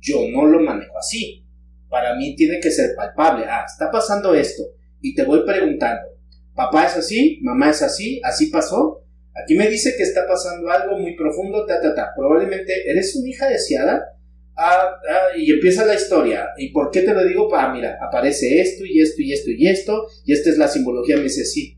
yo 0.00 0.28
no 0.30 0.46
lo 0.46 0.60
manejo 0.60 0.96
así, 0.98 1.44
para 1.88 2.14
mí 2.16 2.34
tiene 2.36 2.60
que 2.60 2.70
ser 2.70 2.94
palpable, 2.94 3.44
ah, 3.48 3.64
está 3.66 3.90
pasando 3.90 4.34
esto, 4.34 4.62
y 5.00 5.14
te 5.14 5.24
voy 5.24 5.44
preguntando, 5.44 6.08
papá 6.54 6.86
es 6.86 6.96
así, 6.96 7.38
mamá 7.42 7.70
es 7.70 7.82
así, 7.82 8.20
así 8.24 8.46
pasó, 8.46 9.04
aquí 9.34 9.54
me 9.54 9.68
dice 9.68 9.94
que 9.96 10.04
está 10.04 10.26
pasando 10.26 10.70
algo 10.70 10.98
muy 10.98 11.16
profundo, 11.16 11.66
ta, 11.66 11.80
ta, 11.80 11.94
ta, 11.94 12.12
probablemente 12.16 12.88
eres 12.88 13.14
una 13.16 13.28
hija 13.28 13.48
deseada, 13.48 14.02
ah, 14.56 14.90
ah, 15.10 15.36
y 15.36 15.50
empieza 15.50 15.84
la 15.84 15.94
historia, 15.94 16.48
¿y 16.56 16.70
por 16.72 16.90
qué 16.90 17.02
te 17.02 17.12
lo 17.12 17.26
digo? 17.26 17.54
Ah, 17.54 17.72
mira, 17.72 17.98
aparece 18.00 18.60
esto 18.60 18.84
y 18.84 19.00
esto 19.00 19.22
y 19.22 19.32
esto 19.32 19.50
y 19.50 19.66
esto, 19.66 20.06
y 20.24 20.32
esta 20.32 20.50
es 20.50 20.58
la 20.58 20.68
simbología, 20.68 21.16
me 21.16 21.24
dice 21.24 21.44
sí, 21.44 21.75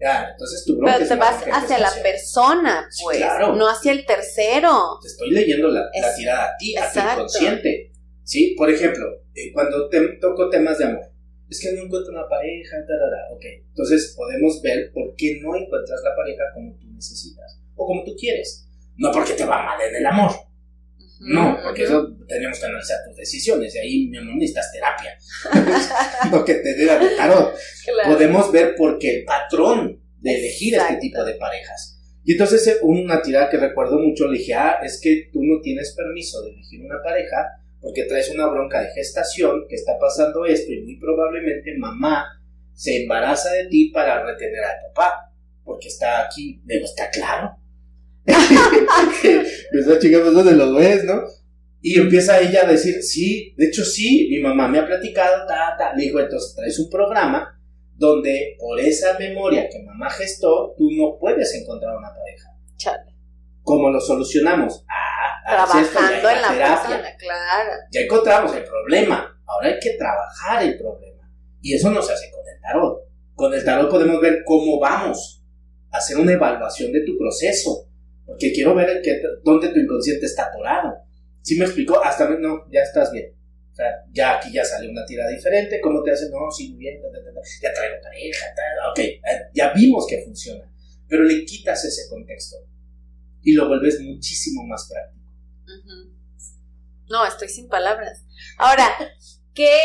ya, 0.00 0.28
entonces 0.30 0.64
tu 0.64 0.78
Pero 0.78 1.06
te 1.06 1.14
vas 1.16 1.44
hacia 1.50 1.78
la 1.78 1.90
persona, 2.02 2.88
pues, 3.02 3.20
no 3.56 3.68
hacia 3.68 3.92
el 3.92 4.06
tercero. 4.06 4.98
Te 5.02 5.08
estoy 5.08 5.30
leyendo 5.30 5.68
la, 5.68 5.90
tirada 6.16 6.44
a 6.44 6.56
ti, 6.56 6.76
a 6.76 6.92
tu 6.92 7.00
inconsciente. 7.00 7.92
¿Sí? 8.22 8.54
Por 8.56 8.70
ejemplo, 8.70 9.06
eh, 9.34 9.50
cuando 9.52 9.88
te 9.88 10.00
toco 10.20 10.50
temas 10.50 10.78
de 10.78 10.84
amor, 10.84 11.10
es 11.48 11.60
que 11.60 11.72
no 11.72 11.84
encuentro 11.84 12.12
una 12.12 12.28
pareja, 12.28 12.76
tarara, 12.86 13.34
ok. 13.34 13.44
Entonces 13.68 14.14
podemos 14.16 14.60
ver 14.62 14.92
por 14.92 15.14
qué 15.16 15.40
no 15.42 15.56
encuentras 15.56 16.00
la 16.04 16.14
pareja 16.14 16.44
como 16.54 16.76
tú 16.76 16.86
necesitas 16.92 17.58
o 17.74 17.86
como 17.86 18.04
tú 18.04 18.14
quieres. 18.16 18.66
No 18.96 19.10
porque 19.12 19.32
te 19.32 19.44
va 19.44 19.64
mal 19.64 19.80
en 19.80 19.96
el 19.96 20.06
amor. 20.06 20.30
No, 21.20 21.58
porque 21.62 21.84
eso 21.84 22.16
tenemos 22.26 22.58
que 22.58 22.66
analizar 22.66 22.98
tus 23.06 23.16
decisiones. 23.16 23.74
Y 23.74 23.78
ahí, 23.78 24.06
mi 24.08 24.18
amor, 24.18 24.34
necesitas 24.36 24.72
terapia. 24.72 25.18
Lo 26.30 26.44
que 26.44 26.54
te 26.54 26.74
diga 26.74 26.98
de 26.98 27.16
tarot. 27.16 27.54
Podemos 28.06 28.52
ver 28.52 28.74
por 28.76 28.98
qué 28.98 29.16
el 29.16 29.24
patrón 29.24 30.00
de 30.20 30.34
elegir 30.38 30.74
este 30.74 30.96
tipo 30.96 31.24
de 31.24 31.34
parejas. 31.34 31.98
Y 32.24 32.32
entonces 32.32 32.66
eh, 32.66 32.76
una 32.82 33.22
tirada 33.22 33.48
que 33.48 33.56
recuerdo 33.56 33.98
mucho 33.98 34.26
le 34.26 34.38
dije, 34.38 34.54
ah, 34.54 34.78
es 34.82 35.00
que 35.02 35.30
tú 35.32 35.40
no 35.42 35.60
tienes 35.60 35.94
permiso 35.96 36.42
de 36.42 36.50
elegir 36.50 36.82
una 36.82 37.02
pareja 37.02 37.36
porque 37.80 38.04
traes 38.04 38.30
una 38.30 38.46
bronca 38.48 38.82
de 38.82 38.90
gestación, 38.90 39.66
que 39.68 39.76
está 39.76 39.98
pasando 39.98 40.44
esto 40.44 40.72
y 40.72 40.82
muy 40.82 40.98
probablemente 40.98 41.76
mamá 41.78 42.26
se 42.74 43.02
embaraza 43.02 43.50
de 43.52 43.66
ti 43.68 43.90
para 43.92 44.24
retener 44.24 44.62
al 44.62 44.76
papá, 44.88 45.32
porque 45.64 45.88
está 45.88 46.24
aquí, 46.26 46.60
digo, 46.64 46.84
está 46.84 47.10
claro. 47.10 47.57
Esa 49.72 49.98
chica, 49.98 50.20
pues 50.20 50.34
donde 50.34 50.52
lo 50.52 50.74
ves, 50.74 51.04
¿no? 51.04 51.22
Y 51.80 51.98
empieza 51.98 52.40
ella 52.40 52.62
a 52.64 52.70
decir, 52.70 53.02
sí, 53.02 53.54
de 53.56 53.66
hecho 53.66 53.84
sí, 53.84 54.28
mi 54.30 54.40
mamá 54.40 54.68
me 54.68 54.78
ha 54.78 54.86
platicado, 54.86 55.46
ta, 55.46 55.76
ta. 55.78 55.94
Le 55.94 56.04
digo, 56.04 56.20
entonces 56.20 56.54
traes 56.54 56.78
un 56.78 56.90
programa 56.90 57.58
donde 57.94 58.56
por 58.58 58.78
esa 58.80 59.18
memoria 59.18 59.68
que 59.68 59.82
mamá 59.82 60.10
gestó, 60.10 60.74
tú 60.76 60.90
no 60.92 61.16
puedes 61.18 61.54
encontrar 61.54 61.96
una 61.96 62.08
pareja. 62.08 62.50
Chale. 62.76 63.14
¿Cómo 63.62 63.90
lo 63.90 64.00
solucionamos? 64.00 64.84
Ah, 64.88 65.66
trabajando 65.66 66.30
en 66.30 66.42
la 66.42 66.48
persona, 66.48 67.16
claro. 67.18 67.70
Ya 67.90 68.00
encontramos 68.00 68.54
el 68.54 68.64
problema, 68.64 69.40
ahora 69.46 69.68
hay 69.68 69.78
que 69.80 69.94
trabajar 69.94 70.62
el 70.62 70.78
problema. 70.78 71.30
Y 71.60 71.74
eso 71.74 71.90
no 71.90 72.00
se 72.02 72.12
hace 72.12 72.30
con 72.30 72.40
el 72.40 72.60
tarot. 72.60 72.98
Con 73.34 73.54
el 73.54 73.64
tarot 73.64 73.90
podemos 73.90 74.20
ver 74.20 74.42
cómo 74.44 74.78
vamos, 74.80 75.44
hacer 75.90 76.16
una 76.16 76.32
evaluación 76.32 76.92
de 76.92 77.04
tu 77.04 77.16
proceso 77.16 77.87
porque 78.28 78.52
quiero 78.52 78.74
ver 78.74 79.00
que, 79.02 79.22
dónde 79.42 79.70
tu 79.70 79.78
inconsciente 79.78 80.26
está 80.26 80.44
atorado. 80.44 80.98
¿Sí 81.40 81.58
me 81.58 81.64
explicó? 81.64 82.04
Hasta, 82.04 82.28
no, 82.28 82.70
ya 82.70 82.82
estás 82.82 83.10
bien. 83.10 83.32
O 83.72 83.74
sea, 83.74 83.86
ya 84.12 84.36
aquí 84.36 84.52
ya 84.52 84.62
sale 84.62 84.90
una 84.90 85.06
tira 85.06 85.26
diferente. 85.28 85.80
¿Cómo 85.80 86.02
te 86.02 86.12
hace? 86.12 86.28
No, 86.28 86.50
sí, 86.50 86.68
muy 86.68 86.80
bien. 86.80 87.00
ya 87.62 87.72
traigo 87.72 87.96
pareja. 88.02 88.46
ok, 88.90 88.98
eh, 88.98 89.20
ya 89.54 89.72
vimos 89.72 90.06
que 90.06 90.20
funciona. 90.24 90.70
Pero 91.08 91.24
le 91.24 91.42
quitas 91.46 91.82
ese 91.86 92.06
contexto 92.10 92.56
y 93.42 93.54
lo 93.54 93.66
vuelves 93.66 93.98
muchísimo 94.02 94.62
más 94.66 94.86
práctico. 94.92 95.32
No, 97.08 97.24
estoy 97.24 97.48
sin 97.48 97.66
palabras. 97.66 98.26
Ahora, 98.58 98.94
¿qué, 99.54 99.80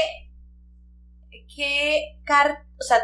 qué 1.55 2.19
carta 2.25 2.65
o 2.83 2.87
sea, 2.87 3.01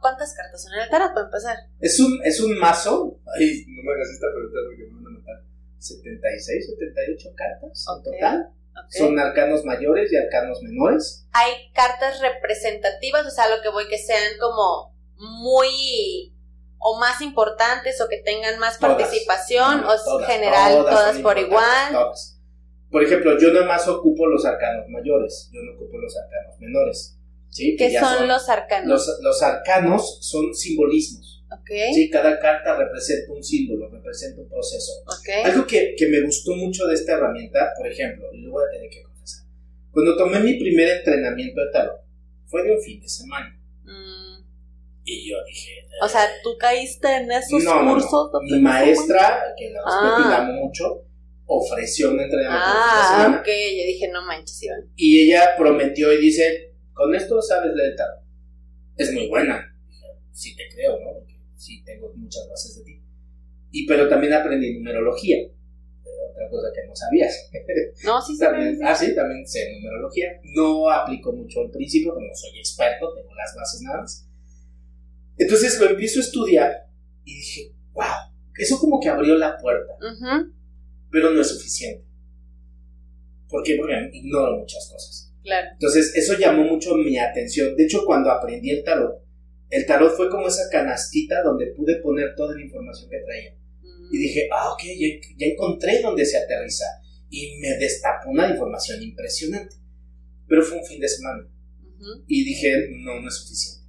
¿cuántas 0.00 0.34
cartas 0.34 0.62
son 0.62 0.74
en 0.74 0.80
el 0.80 0.90
tarot 0.90 1.14
para 1.14 1.26
empezar? 1.26 1.56
Es 1.80 1.98
un, 2.00 2.20
es 2.24 2.40
un 2.40 2.58
mazo. 2.58 3.18
Ay, 3.36 3.64
no 3.68 3.82
me 3.82 3.92
hagas 3.94 4.10
esta 4.10 4.26
pregunta 4.32 4.58
porque 4.66 4.84
me 4.92 5.02
van 5.02 5.16
a 5.16 5.18
matar. 5.18 5.42
76, 5.78 6.66
78 6.66 7.30
cartas 7.34 7.86
en 7.96 8.02
total. 8.02 8.50
Son 8.90 9.18
arcanos 9.18 9.64
mayores 9.64 10.12
y 10.12 10.16
arcanos 10.16 10.62
menores. 10.62 11.26
Hay 11.32 11.70
cartas 11.72 12.20
representativas, 12.20 13.26
o 13.26 13.30
sea, 13.30 13.48
lo 13.48 13.62
que 13.62 13.68
voy 13.68 13.88
que 13.88 13.98
sean 13.98 14.38
como 14.40 14.94
muy 15.16 16.34
o 16.78 16.98
más 16.98 17.22
importantes 17.22 18.00
o 18.00 18.08
que 18.08 18.18
tengan 18.18 18.58
más 18.58 18.78
participación 18.78 19.84
o 19.84 20.18
general 20.26 20.84
todas, 20.84 21.18
por 21.18 21.38
igual. 21.38 21.96
Por 22.90 23.02
ejemplo, 23.02 23.38
yo 23.38 23.52
nada 23.52 23.66
más 23.66 23.88
ocupo 23.88 24.26
los 24.26 24.44
arcanos 24.44 24.86
mayores, 24.88 25.50
yo 25.52 25.60
no 25.62 25.72
ocupo 25.72 25.98
los 25.98 26.14
arcanos 26.16 26.60
menores. 26.60 27.18
¿Qué 27.56 27.98
son, 27.98 28.26
los 28.26 28.48
arcanos? 28.48 29.08
Los, 29.22 29.42
arcanos 29.42 30.18
son 30.20 30.54
simbolismos. 30.54 31.44
Okay. 31.60 31.94
¿sí? 31.94 32.10
Cada 32.10 32.38
carta 32.40 32.76
representa 32.76 33.32
un 33.32 33.42
símbolo, 33.42 33.88
representa 33.88 34.40
un 34.40 34.48
proceso. 34.48 34.92
Algo 35.44 35.66
que, 35.66 35.94
me 36.10 36.20
gustó 36.22 36.52
mucho 36.56 36.86
de 36.86 36.94
esta 36.94 37.12
herramienta, 37.12 37.72
por 37.76 37.86
ejemplo, 37.86 38.26
y 38.32 38.42
lo 38.42 38.52
voy 38.52 38.64
a 38.66 38.72
tener 38.72 38.90
que 38.90 39.02
confesar. 39.02 39.46
Cuando 39.92 40.16
tomé 40.16 40.40
mi 40.40 40.58
primer 40.58 40.88
entrenamiento 40.98 41.60
de 41.60 41.70
tarot, 41.72 42.00
fue 42.46 42.64
de 42.64 42.72
un 42.72 42.82
fin 42.82 43.00
de 43.00 43.08
semana. 43.08 43.56
Mm. 43.84 44.44
Y 45.04 45.30
yo 45.30 45.36
dije... 45.46 45.86
O 46.02 46.08
sea, 46.08 46.26
¿tú 46.42 46.56
caíste 46.58 47.08
en 47.16 47.30
esos 47.30 47.62
cursos? 47.62 48.30
Mi 48.42 48.58
maestra, 48.58 49.54
que 49.56 49.70
la 49.70 50.38
amo 50.38 50.52
mucho, 50.54 51.04
ofreció 51.46 52.10
un 52.10 52.20
entrenamiento 52.20 52.66
ah, 52.66 53.28
de 53.30 53.36
ok. 53.38 53.46
Yo 53.46 53.86
dije, 53.86 54.08
no 54.08 54.22
manches, 54.22 54.62
Iván. 54.62 54.90
Y 54.96 55.20
ella 55.20 55.50
prometió 55.56 56.12
y 56.12 56.20
dice, 56.20 56.73
con 56.94 57.14
esto 57.14 57.42
sabes 57.42 57.74
leer 57.74 57.96
tarot. 57.96 58.20
Es 58.96 59.12
muy 59.12 59.28
buena. 59.28 59.76
Sí 60.32 60.56
te 60.56 60.68
creo, 60.72 60.98
¿no? 61.00 61.18
Porque 61.18 61.36
sí 61.56 61.82
tengo 61.84 62.12
muchas 62.14 62.48
bases 62.48 62.78
de 62.78 62.84
ti. 62.84 63.02
Y 63.70 63.86
pero 63.86 64.08
también 64.08 64.32
aprendí 64.32 64.74
numerología. 64.74 65.38
Otra 66.30 66.48
cosa 66.48 66.68
que 66.74 66.86
no 66.86 66.94
sabías. 66.94 67.50
No, 68.04 68.22
sí 68.22 68.38
también, 68.40 68.78
Ah, 68.82 68.94
sí, 68.94 69.14
también 69.14 69.46
sé 69.46 69.72
numerología. 69.74 70.40
No 70.54 70.88
aplico 70.90 71.32
mucho 71.32 71.60
al 71.60 71.70
principio, 71.70 72.14
como 72.14 72.26
soy 72.34 72.58
experto, 72.58 73.12
tengo 73.14 73.34
las 73.34 73.54
bases 73.54 73.82
nada 73.82 74.00
más. 74.00 74.28
Entonces 75.36 75.78
lo 75.80 75.90
empiezo 75.90 76.20
a 76.20 76.22
estudiar 76.22 76.88
y 77.24 77.34
dije, 77.34 77.72
wow, 77.92 78.32
eso 78.56 78.78
como 78.78 79.00
que 79.00 79.08
abrió 79.08 79.36
la 79.36 79.56
puerta. 79.58 79.94
Pero 81.10 81.30
no 81.30 81.40
es 81.40 81.48
suficiente. 81.48 82.04
¿Por 83.48 83.62
qué? 83.62 83.76
Porque 83.76 84.10
ignoro 84.12 84.58
muchas 84.58 84.88
cosas. 84.90 85.23
Entonces, 85.72 86.12
eso 86.14 86.38
llamó 86.38 86.64
mucho 86.64 86.94
mi 86.96 87.18
atención. 87.18 87.76
De 87.76 87.84
hecho, 87.84 88.04
cuando 88.04 88.30
aprendí 88.30 88.70
el 88.70 88.82
tarot, 88.82 89.22
el 89.70 89.86
tarot 89.86 90.16
fue 90.16 90.30
como 90.30 90.48
esa 90.48 90.68
canastita 90.70 91.42
donde 91.42 91.66
pude 91.76 91.96
poner 91.96 92.34
toda 92.34 92.54
la 92.54 92.62
información 92.62 93.10
que 93.10 93.18
traía. 93.18 93.54
Y 94.10 94.18
dije, 94.18 94.48
ah, 94.52 94.72
ok, 94.72 94.82
ya, 95.36 95.46
encontré 95.46 96.00
dónde 96.00 96.24
se 96.24 96.38
aterriza. 96.38 96.84
Y 97.28 97.58
me 97.58 97.76
destapó 97.78 98.30
una 98.30 98.48
información 98.48 99.02
impresionante. 99.02 99.76
Pero 100.46 100.62
fue 100.62 100.78
un 100.78 100.84
fin 100.84 101.00
de 101.00 101.08
semana. 101.08 101.48
Y 102.26 102.44
dije, 102.44 102.88
no, 102.90 103.20
no 103.20 103.28
es 103.28 103.34
suficiente. 103.34 103.84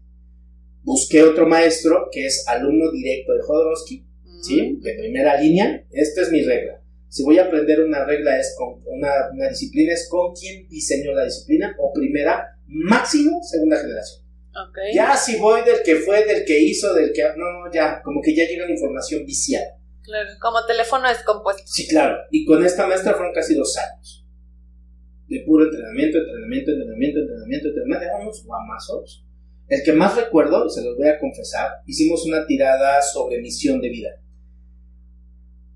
Busqué 0.83 1.23
otro 1.23 1.47
maestro 1.47 2.09
que 2.11 2.25
es 2.25 2.47
alumno 2.47 2.91
directo 2.91 3.33
de 3.33 3.41
Jodorowsky, 3.41 4.05
¿sí? 4.41 4.77
De 4.81 4.93
primera 4.93 5.39
línea. 5.39 5.85
Esta 5.91 6.21
es 6.21 6.31
mi 6.31 6.43
regla 6.43 6.85
si 7.15 7.23
voy 7.23 7.39
a 7.39 7.45
aprender 7.45 7.80
una 7.80 8.04
regla, 8.04 8.38
es 8.38 8.54
con 8.58 8.84
una, 8.88 9.10
disciplina, 9.47 9.93
es 9.93 10.10
con 10.10 10.34
quien 10.34 10.67
diseñó 10.67 11.13
la 11.13 11.23
disciplina, 11.23 11.73
o 11.80 11.93
primera, 11.93 12.45
máximo, 12.67 13.41
segunda 13.41 13.78
generación. 13.78 14.21
Ya 14.93 15.15
si 15.15 15.39
voy 15.39 15.62
del 15.63 15.82
que 15.82 15.95
fue, 15.95 16.25
del 16.25 16.43
que 16.43 16.60
hizo, 16.60 16.93
del 16.93 17.13
que... 17.13 17.23
No, 17.38 17.71
ya, 17.73 18.01
como 18.04 18.21
que 18.21 18.36
ya 18.36 18.43
llega 18.43 18.65
la 18.65 18.73
información 18.73 19.25
viciada. 19.25 19.78
Claro, 20.04 20.30
como 20.41 20.65
teléfono 20.65 21.08
descompuesto. 21.08 21.63
Sí, 21.65 21.88
claro. 21.88 22.17
Y 22.32 22.43
con 22.43 22.65
esta 22.65 22.86
maestra 22.86 23.13
fueron 23.13 23.34
casi 23.34 23.56
dos 23.56 23.78
años. 23.78 24.25
De 25.30 25.39
puro 25.45 25.63
entrenamiento, 25.63 26.17
entrenamiento, 26.17 26.71
entrenamiento, 26.71 27.19
entrenamiento, 27.21 27.67
entrenamiento. 27.69 28.06
Éramos 28.08 28.43
guamazos. 28.45 29.25
El 29.69 29.84
que 29.84 29.93
más 29.93 30.17
recuerdo, 30.17 30.67
se 30.67 30.84
los 30.84 30.97
voy 30.97 31.08
a 31.08 31.17
confesar, 31.17 31.75
hicimos 31.86 32.25
una 32.25 32.45
tirada 32.45 33.01
sobre 33.01 33.39
misión 33.39 33.80
de 33.80 33.88
vida. 33.88 34.10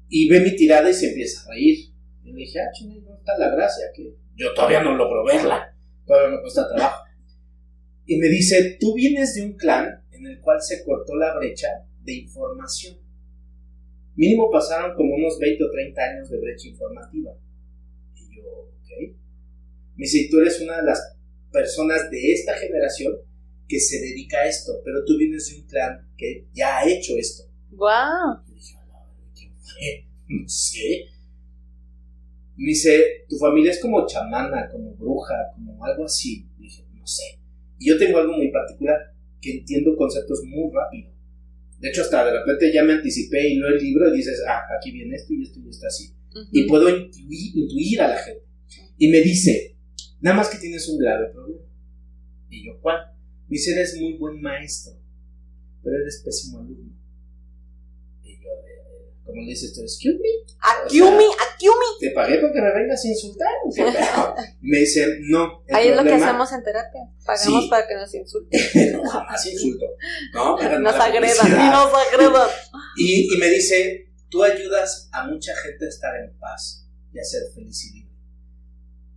Y 0.10 0.28
ve 0.28 0.41
mi 0.41 0.56
tirada 0.56 0.89
y 0.89 0.93
se 0.93 1.10
empieza 1.10 1.43
a 1.43 1.54
reír. 1.54 1.91
Y 2.24 2.32
le 2.32 2.39
dije, 2.39 2.60
ah, 2.60 2.72
chingada, 2.74 3.02
¿dónde 3.02 3.19
está 3.19 3.38
la 3.38 3.56
gracia? 3.56 3.86
Que 3.95 4.15
yo 4.36 4.54
todavía 4.54 4.82
no 4.82 4.95
logro 4.95 5.24
verla, 5.24 5.76
todavía 6.06 6.36
me 6.36 6.41
cuesta 6.41 6.67
trabajo. 6.67 7.04
Y 8.06 8.17
me 8.17 8.28
dice, 8.28 8.78
tú 8.80 8.95
vienes 8.95 9.36
de 9.36 9.43
un 9.43 9.54
clan 9.54 10.04
en 10.12 10.26
el 10.26 10.39
cual 10.41 10.62
se 10.62 10.84
cortó 10.84 11.15
la 11.15 11.38
brecha 11.38 11.67
de 12.02 12.13
información. 12.13 12.98
Mínimo 14.15 14.50
pasaron 14.50 14.95
como 14.95 15.15
unos 15.15 15.38
20 15.39 15.63
o 15.63 15.72
30 15.72 16.02
años 16.02 16.30
de 16.30 16.39
brecha 16.39 16.67
informativa. 16.67 17.32
Y 18.15 18.36
yo, 18.36 18.43
ok. 18.43 19.15
Me 19.95 20.06
dice, 20.06 20.28
tú 20.30 20.39
eres 20.39 20.60
una 20.60 20.78
de 20.78 20.84
las 20.84 21.15
personas 21.52 22.10
de 22.10 22.34
esta 22.34 22.54
generación 22.56 23.13
que 23.67 23.80
se 23.80 24.00
dedica 24.00 24.39
a 24.39 24.48
esto, 24.48 24.82
pero 24.84 25.06
tú 25.06 25.17
vienes 25.17 25.48
de 25.50 25.62
un 25.62 25.67
clan 25.67 26.12
que 26.17 26.48
ya 26.52 26.80
ha 26.80 26.89
hecho 26.89 27.15
esto. 27.17 27.43
¡Wow! 27.69 28.43
No 30.27 30.47
sé. 30.47 31.05
Me 32.55 32.67
dice, 32.67 33.25
tu 33.27 33.37
familia 33.37 33.71
es 33.71 33.79
como 33.79 34.05
chamana, 34.05 34.69
como 34.69 34.93
bruja, 34.95 35.35
como 35.53 35.83
algo 35.83 36.05
así. 36.05 36.45
dije, 36.57 36.85
no 36.93 37.07
sé. 37.07 37.39
Y 37.79 37.87
yo 37.89 37.97
tengo 37.97 38.17
algo 38.19 38.33
muy 38.33 38.51
particular, 38.51 38.97
que 39.41 39.59
entiendo 39.59 39.95
conceptos 39.95 40.41
muy 40.45 40.71
rápido. 40.73 41.11
De 41.79 41.89
hecho, 41.89 42.01
hasta 42.01 42.25
de 42.25 42.37
repente 42.37 42.73
ya 42.73 42.83
me 42.83 42.93
anticipé 42.93 43.47
y 43.47 43.55
leo 43.55 43.69
el 43.69 43.81
libro 43.81 44.13
y 44.13 44.17
dices, 44.17 44.43
ah, 44.47 44.61
aquí 44.77 44.91
viene 44.91 45.15
esto 45.15 45.33
y 45.33 45.43
esto 45.43 45.59
y 45.59 45.69
esto 45.69 45.87
así. 45.87 46.13
Y 46.51 46.67
puedo 46.67 46.89
intuir, 46.89 47.57
intuir 47.57 48.01
a 48.01 48.09
la 48.09 48.17
gente. 48.17 48.43
Y 48.97 49.07
me 49.07 49.21
dice, 49.21 49.77
nada 50.19 50.37
más 50.37 50.49
que 50.49 50.57
tienes 50.57 50.87
un 50.89 50.99
grave 50.99 51.29
problema. 51.31 51.63
Y 52.49 52.65
yo, 52.65 52.79
¿cuál? 52.81 52.97
Me 53.47 53.55
dice, 53.55 53.71
eres 53.71 53.97
muy 53.99 54.17
buen 54.17 54.41
maestro, 54.41 54.93
pero 55.81 55.95
eres 55.95 56.21
pésimo 56.23 56.59
alumno. 56.59 56.98
¿Cómo 59.29 59.41
le 59.41 59.49
dices 59.49 59.73
tú? 59.73 59.81
Excuse 59.81 60.19
me. 60.19 60.29
Akiumi, 60.59 61.25
Akiumi. 61.25 61.85
Te 61.99 62.11
pagué 62.11 62.37
para 62.39 62.53
que 62.53 62.61
me 62.61 62.73
vengas 62.73 63.05
a 63.05 63.07
insultar. 63.07 63.47
me 64.61 64.79
dice, 64.79 65.17
no. 65.21 65.63
Ahí 65.69 65.89
es 65.89 65.95
lo 65.95 66.03
que 66.03 66.13
hacemos 66.13 66.51
en 66.51 66.63
terapia. 66.63 67.01
Pagamos 67.25 67.67
para 67.69 67.87
que 67.87 67.95
nos 67.95 68.13
insulten. 68.13 68.61
no, 68.93 69.09
jamás 69.09 69.45
insulto. 69.45 69.85
No, 70.33 70.79
nos 70.79 70.95
agredan. 70.95 71.47
Y 71.47 71.51
nos 71.71 71.93
agredan. 71.93 72.49
Y, 72.97 73.33
y 73.33 73.37
me 73.37 73.47
dice, 73.47 74.11
tú 74.29 74.43
ayudas 74.43 75.09
a 75.11 75.27
mucha 75.27 75.55
gente 75.55 75.85
a 75.85 75.89
estar 75.89 76.15
en 76.15 76.37
paz 76.39 76.87
y 77.13 77.19
a 77.19 77.23
ser 77.23 77.43
feliz 77.53 77.85
y 77.85 77.99
libre. 77.99 78.15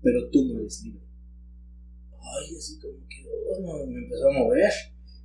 Pero 0.02 0.30
tú 0.30 0.44
no 0.46 0.60
eres 0.60 0.82
libre. 0.82 1.06
Ay, 2.12 2.56
así 2.56 2.78
como 2.78 2.98
que 3.08 3.26
oh, 3.28 3.86
me 3.86 3.98
empezó 3.98 4.28
a 4.28 4.32
mover. 4.32 4.72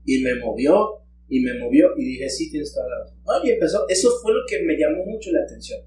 Y 0.06 0.21
me 0.21 0.36
movió, 0.36 1.04
y 1.30 1.42
me 1.42 1.54
movió, 1.56 1.90
y 1.98 2.06
dije, 2.06 2.30
sí, 2.30 2.50
tienes 2.50 2.74
toda 2.74 2.88
la 2.90 3.00
razón. 3.00 3.18
Empezó. 3.44 3.86
Eso 3.90 4.10
fue 4.22 4.34
lo 4.34 4.42
que 4.48 4.63
me 4.63 4.78
llamó 4.78 5.06
mucho 5.06 5.32
la 5.32 5.44
atención. 5.44 5.82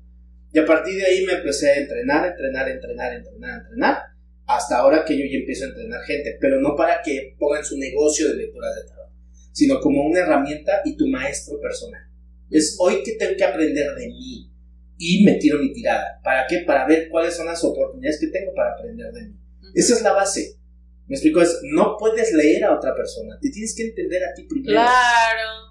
Y 0.53 0.59
a 0.59 0.66
partir 0.66 0.96
de 0.96 1.05
ahí 1.05 1.24
me 1.24 1.35
empecé 1.35 1.70
a 1.70 1.79
entrenar, 1.79 2.26
entrenar, 2.26 2.68
entrenar, 2.68 3.12
entrenar, 3.14 3.61
entrenar, 3.62 4.03
hasta 4.46 4.79
ahora 4.79 5.05
que 5.05 5.16
yo 5.16 5.24
ya 5.24 5.38
empiezo 5.38 5.64
a 5.64 5.68
entrenar 5.68 6.03
gente, 6.03 6.37
pero 6.40 6.61
no 6.61 6.74
para 6.74 7.00
que 7.03 7.37
pongan 7.38 7.64
su 7.64 7.79
negocio 7.79 8.29
de 8.29 8.37
lecturas 8.37 8.74
de 8.74 8.88
tarot, 8.88 9.11
sino 9.53 9.81
como 9.81 10.05
una 10.05 10.20
herramienta 10.20 10.81
y 10.85 10.96
tu 10.96 11.07
maestro 11.07 11.61
personal. 11.61 12.03
Es 12.50 12.76
hoy 12.81 13.03
que 13.05 13.12
tengo 13.12 13.37
que 13.37 13.44
aprender 13.44 13.94
de 13.94 14.09
mí 14.09 14.50
y 14.98 15.24
me 15.24 15.35
tiro 15.35 15.59
mi 15.61 15.72
tirada. 15.72 16.20
¿Para 16.24 16.46
qué? 16.48 16.64
Para 16.66 16.87
ver 16.87 17.09
cuáles 17.09 17.35
son 17.35 17.46
las 17.46 17.62
oportunidades 17.62 18.18
que 18.18 18.26
tengo 18.26 18.53
para 18.53 18.72
aprender 18.72 19.12
de 19.12 19.22
mí. 19.22 19.37
Esa 19.74 19.94
es 19.94 20.03
la 20.03 20.12
base. 20.12 20.57
Me 21.11 21.16
explico, 21.16 21.42
es 21.42 21.59
no 21.75 21.96
puedes 21.99 22.33
leer 22.33 22.64
a 22.64 22.75
otra 22.75 22.94
persona, 22.94 23.37
te 23.42 23.51
tienes 23.51 23.75
que 23.75 23.83
entender 23.83 24.23
a 24.25 24.33
ti 24.33 24.44
primero. 24.44 24.81
Claro 24.81 25.70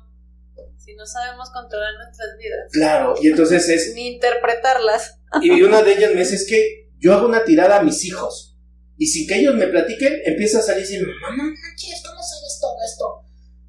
si 0.89 0.95
no 0.95 1.05
sabemos 1.05 1.49
controlar 1.51 1.93
nuestras 2.03 2.37
vidas. 2.37 2.71
Claro, 2.71 3.15
y 3.21 3.27
entonces 3.27 3.69
es... 3.69 3.93
Ni 3.93 4.15
interpretarlas. 4.15 5.17
Y 5.41 5.61
una 5.61 5.83
de 5.83 5.93
ellas 5.93 6.11
me 6.13 6.21
dice, 6.21 6.35
es 6.35 6.47
que 6.47 6.89
yo 6.97 7.13
hago 7.13 7.27
una 7.27 7.43
tirada 7.43 7.79
a 7.79 7.83
mis 7.83 8.03
hijos, 8.05 8.57
y 8.97 9.05
sin 9.05 9.27
que 9.27 9.39
ellos 9.39 9.53
me 9.53 9.67
platiquen, 9.67 10.21
empieza 10.25 10.57
a 10.57 10.61
salir 10.63 10.83
y 10.83 10.87
dice, 10.87 11.05
mamá, 11.05 11.37
no 11.37 11.43
manches, 11.43 12.03
¿cómo 12.03 12.19
sabes 12.21 12.57
todo 12.59 12.75
esto? 12.83 13.05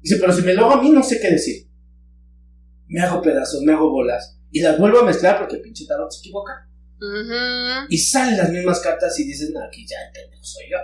Dice, 0.01 0.17
pero 0.17 0.33
si 0.33 0.41
me 0.41 0.55
lo 0.55 0.65
hago 0.65 0.73
a 0.73 0.81
mí, 0.81 0.89
no 0.89 1.03
sé 1.03 1.19
qué 1.19 1.29
decir. 1.29 1.69
Me 2.87 3.01
hago 3.01 3.21
pedazos, 3.21 3.61
me 3.61 3.73
hago 3.73 3.91
bolas, 3.91 4.39
y 4.49 4.61
las 4.61 4.79
vuelvo 4.79 4.99
a 4.99 5.05
mezclar 5.05 5.37
porque 5.37 5.57
el 5.57 5.61
pinche 5.61 5.85
tarot 5.85 6.11
se 6.11 6.19
equivoca. 6.19 6.67
Y 7.89 7.97
salen 7.99 8.37
las 8.37 8.49
mismas 8.49 8.79
cartas 8.79 9.19
y 9.19 9.25
dices, 9.25 9.51
no, 9.51 9.63
aquí 9.63 9.85
ya 9.87 9.97
el 10.07 10.11
pendejo 10.11 10.43
soy 10.43 10.63
yo. 10.71 10.77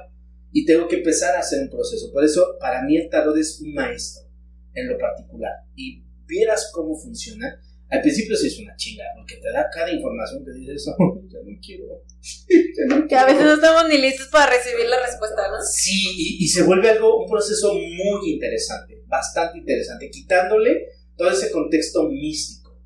Y 0.51 0.65
tengo 0.65 0.87
que 0.87 0.97
empezar 0.97 1.35
a 1.35 1.39
hacer 1.39 1.61
un 1.61 1.69
proceso. 1.69 2.11
Por 2.11 2.23
eso, 2.23 2.57
para 2.59 2.83
mí 2.83 2.97
el 2.97 3.09
tarot 3.09 3.37
es 3.37 3.59
un 3.61 3.73
maestro, 3.73 4.27
en 4.73 4.89
lo 4.89 4.97
particular. 4.97 5.51
Y 5.75 6.03
vieras 6.25 6.69
cómo 6.73 6.95
funciona, 6.95 7.59
al 7.89 8.01
principio 8.01 8.35
sí 8.35 8.47
es 8.47 8.59
una 8.59 8.75
chinga, 8.75 9.05
porque 9.15 9.37
te 9.37 9.49
da 9.51 9.69
cada 9.73 9.91
información 9.91 10.43
que 10.43 10.51
dices, 10.51 10.87
oh, 10.99 11.21
ya 11.27 11.39
no 11.43 11.57
quiero. 11.61 11.85
Que 13.09 13.15
a 13.15 13.25
veces 13.25 13.43
no 13.43 13.53
estamos 13.53 13.87
ni 13.89 13.97
listos 13.97 14.27
para 14.27 14.51
recibir 14.51 14.85
la 14.87 15.01
respuesta, 15.01 15.49
¿no? 15.49 15.57
Sí, 15.61 16.37
y, 16.39 16.47
se 16.47 16.63
vuelve 16.63 16.89
algo, 16.89 17.23
un 17.23 17.29
proceso 17.29 17.73
muy 17.73 18.33
interesante, 18.33 19.01
bastante 19.07 19.57
interesante, 19.57 20.09
quitándole 20.11 20.89
todo 21.15 21.31
ese 21.31 21.49
contexto 21.49 22.07
místico. 22.07 22.77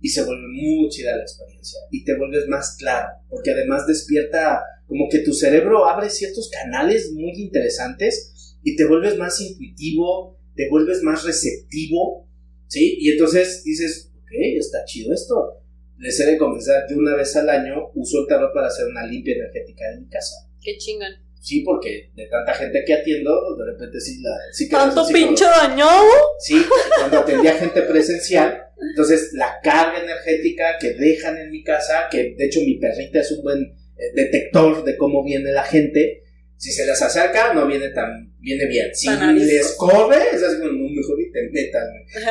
Y 0.00 0.08
se 0.08 0.24
vuelve 0.24 0.46
muy 0.48 0.88
chida 0.88 1.16
la 1.16 1.22
experiencia, 1.22 1.80
y 1.90 2.04
te 2.04 2.16
vuelves 2.16 2.46
más 2.48 2.76
claro, 2.78 3.08
porque 3.28 3.50
además 3.50 3.86
despierta 3.86 4.62
como 4.90 5.08
que 5.08 5.20
tu 5.20 5.32
cerebro 5.32 5.86
abre 5.86 6.10
ciertos 6.10 6.50
canales 6.50 7.12
muy 7.12 7.30
interesantes 7.36 8.56
y 8.64 8.74
te 8.74 8.84
vuelves 8.86 9.16
más 9.16 9.40
intuitivo, 9.40 10.36
te 10.56 10.68
vuelves 10.68 11.02
más 11.04 11.24
receptivo, 11.24 12.28
¿sí? 12.66 12.96
Y 12.98 13.10
entonces 13.10 13.62
dices, 13.62 14.10
ok, 14.16 14.32
está 14.58 14.84
chido 14.84 15.14
esto. 15.14 15.62
Les 15.96 16.18
he 16.18 16.26
de 16.26 16.36
confesar, 16.36 16.88
de 16.88 16.96
una 16.96 17.14
vez 17.14 17.36
al 17.36 17.48
año 17.48 17.92
uso 17.94 18.22
el 18.22 18.26
tarot 18.26 18.52
para 18.52 18.66
hacer 18.66 18.88
una 18.88 19.06
limpia 19.06 19.36
energética 19.36 19.88
de 19.90 20.00
mi 20.00 20.08
casa. 20.08 20.34
Qué 20.60 20.76
chingan. 20.76 21.12
Sí, 21.40 21.60
porque 21.60 22.10
de 22.16 22.26
tanta 22.26 22.52
gente 22.52 22.82
que 22.84 22.92
atiendo, 22.92 23.56
de 23.56 23.72
repente 23.72 24.00
sí 24.00 24.20
la... 24.20 24.36
Sí 24.52 24.68
¿Tanto 24.68 25.06
pinche 25.06 25.44
dañado? 25.44 26.04
Sí, 26.40 26.60
cuando 26.98 27.18
atendía 27.20 27.54
gente 27.54 27.82
presencial, 27.82 28.60
entonces 28.90 29.30
la 29.34 29.60
carga 29.62 30.02
energética 30.02 30.78
que 30.80 30.94
dejan 30.94 31.38
en 31.38 31.50
mi 31.52 31.62
casa, 31.62 32.08
que 32.10 32.34
de 32.36 32.44
hecho 32.44 32.60
mi 32.60 32.74
perrita 32.74 33.20
es 33.20 33.30
un 33.30 33.42
buen 33.42 33.79
detector 34.14 34.84
de 34.84 34.96
cómo 34.96 35.24
viene 35.24 35.52
la 35.52 35.64
gente, 35.64 36.22
si 36.56 36.72
se 36.72 36.84
les 36.84 37.00
acerca, 37.00 37.54
no 37.54 37.66
viene 37.66 37.88
tan, 37.88 38.34
viene 38.38 38.66
bien. 38.66 38.94
Si 38.94 39.08
les 39.08 39.74
corre, 39.76 40.18
es 40.30 40.42
así 40.42 40.58
como, 40.58 40.72
mejor 40.72 41.18
y 41.18 41.32
te 41.32 41.48
metan. 41.50 41.88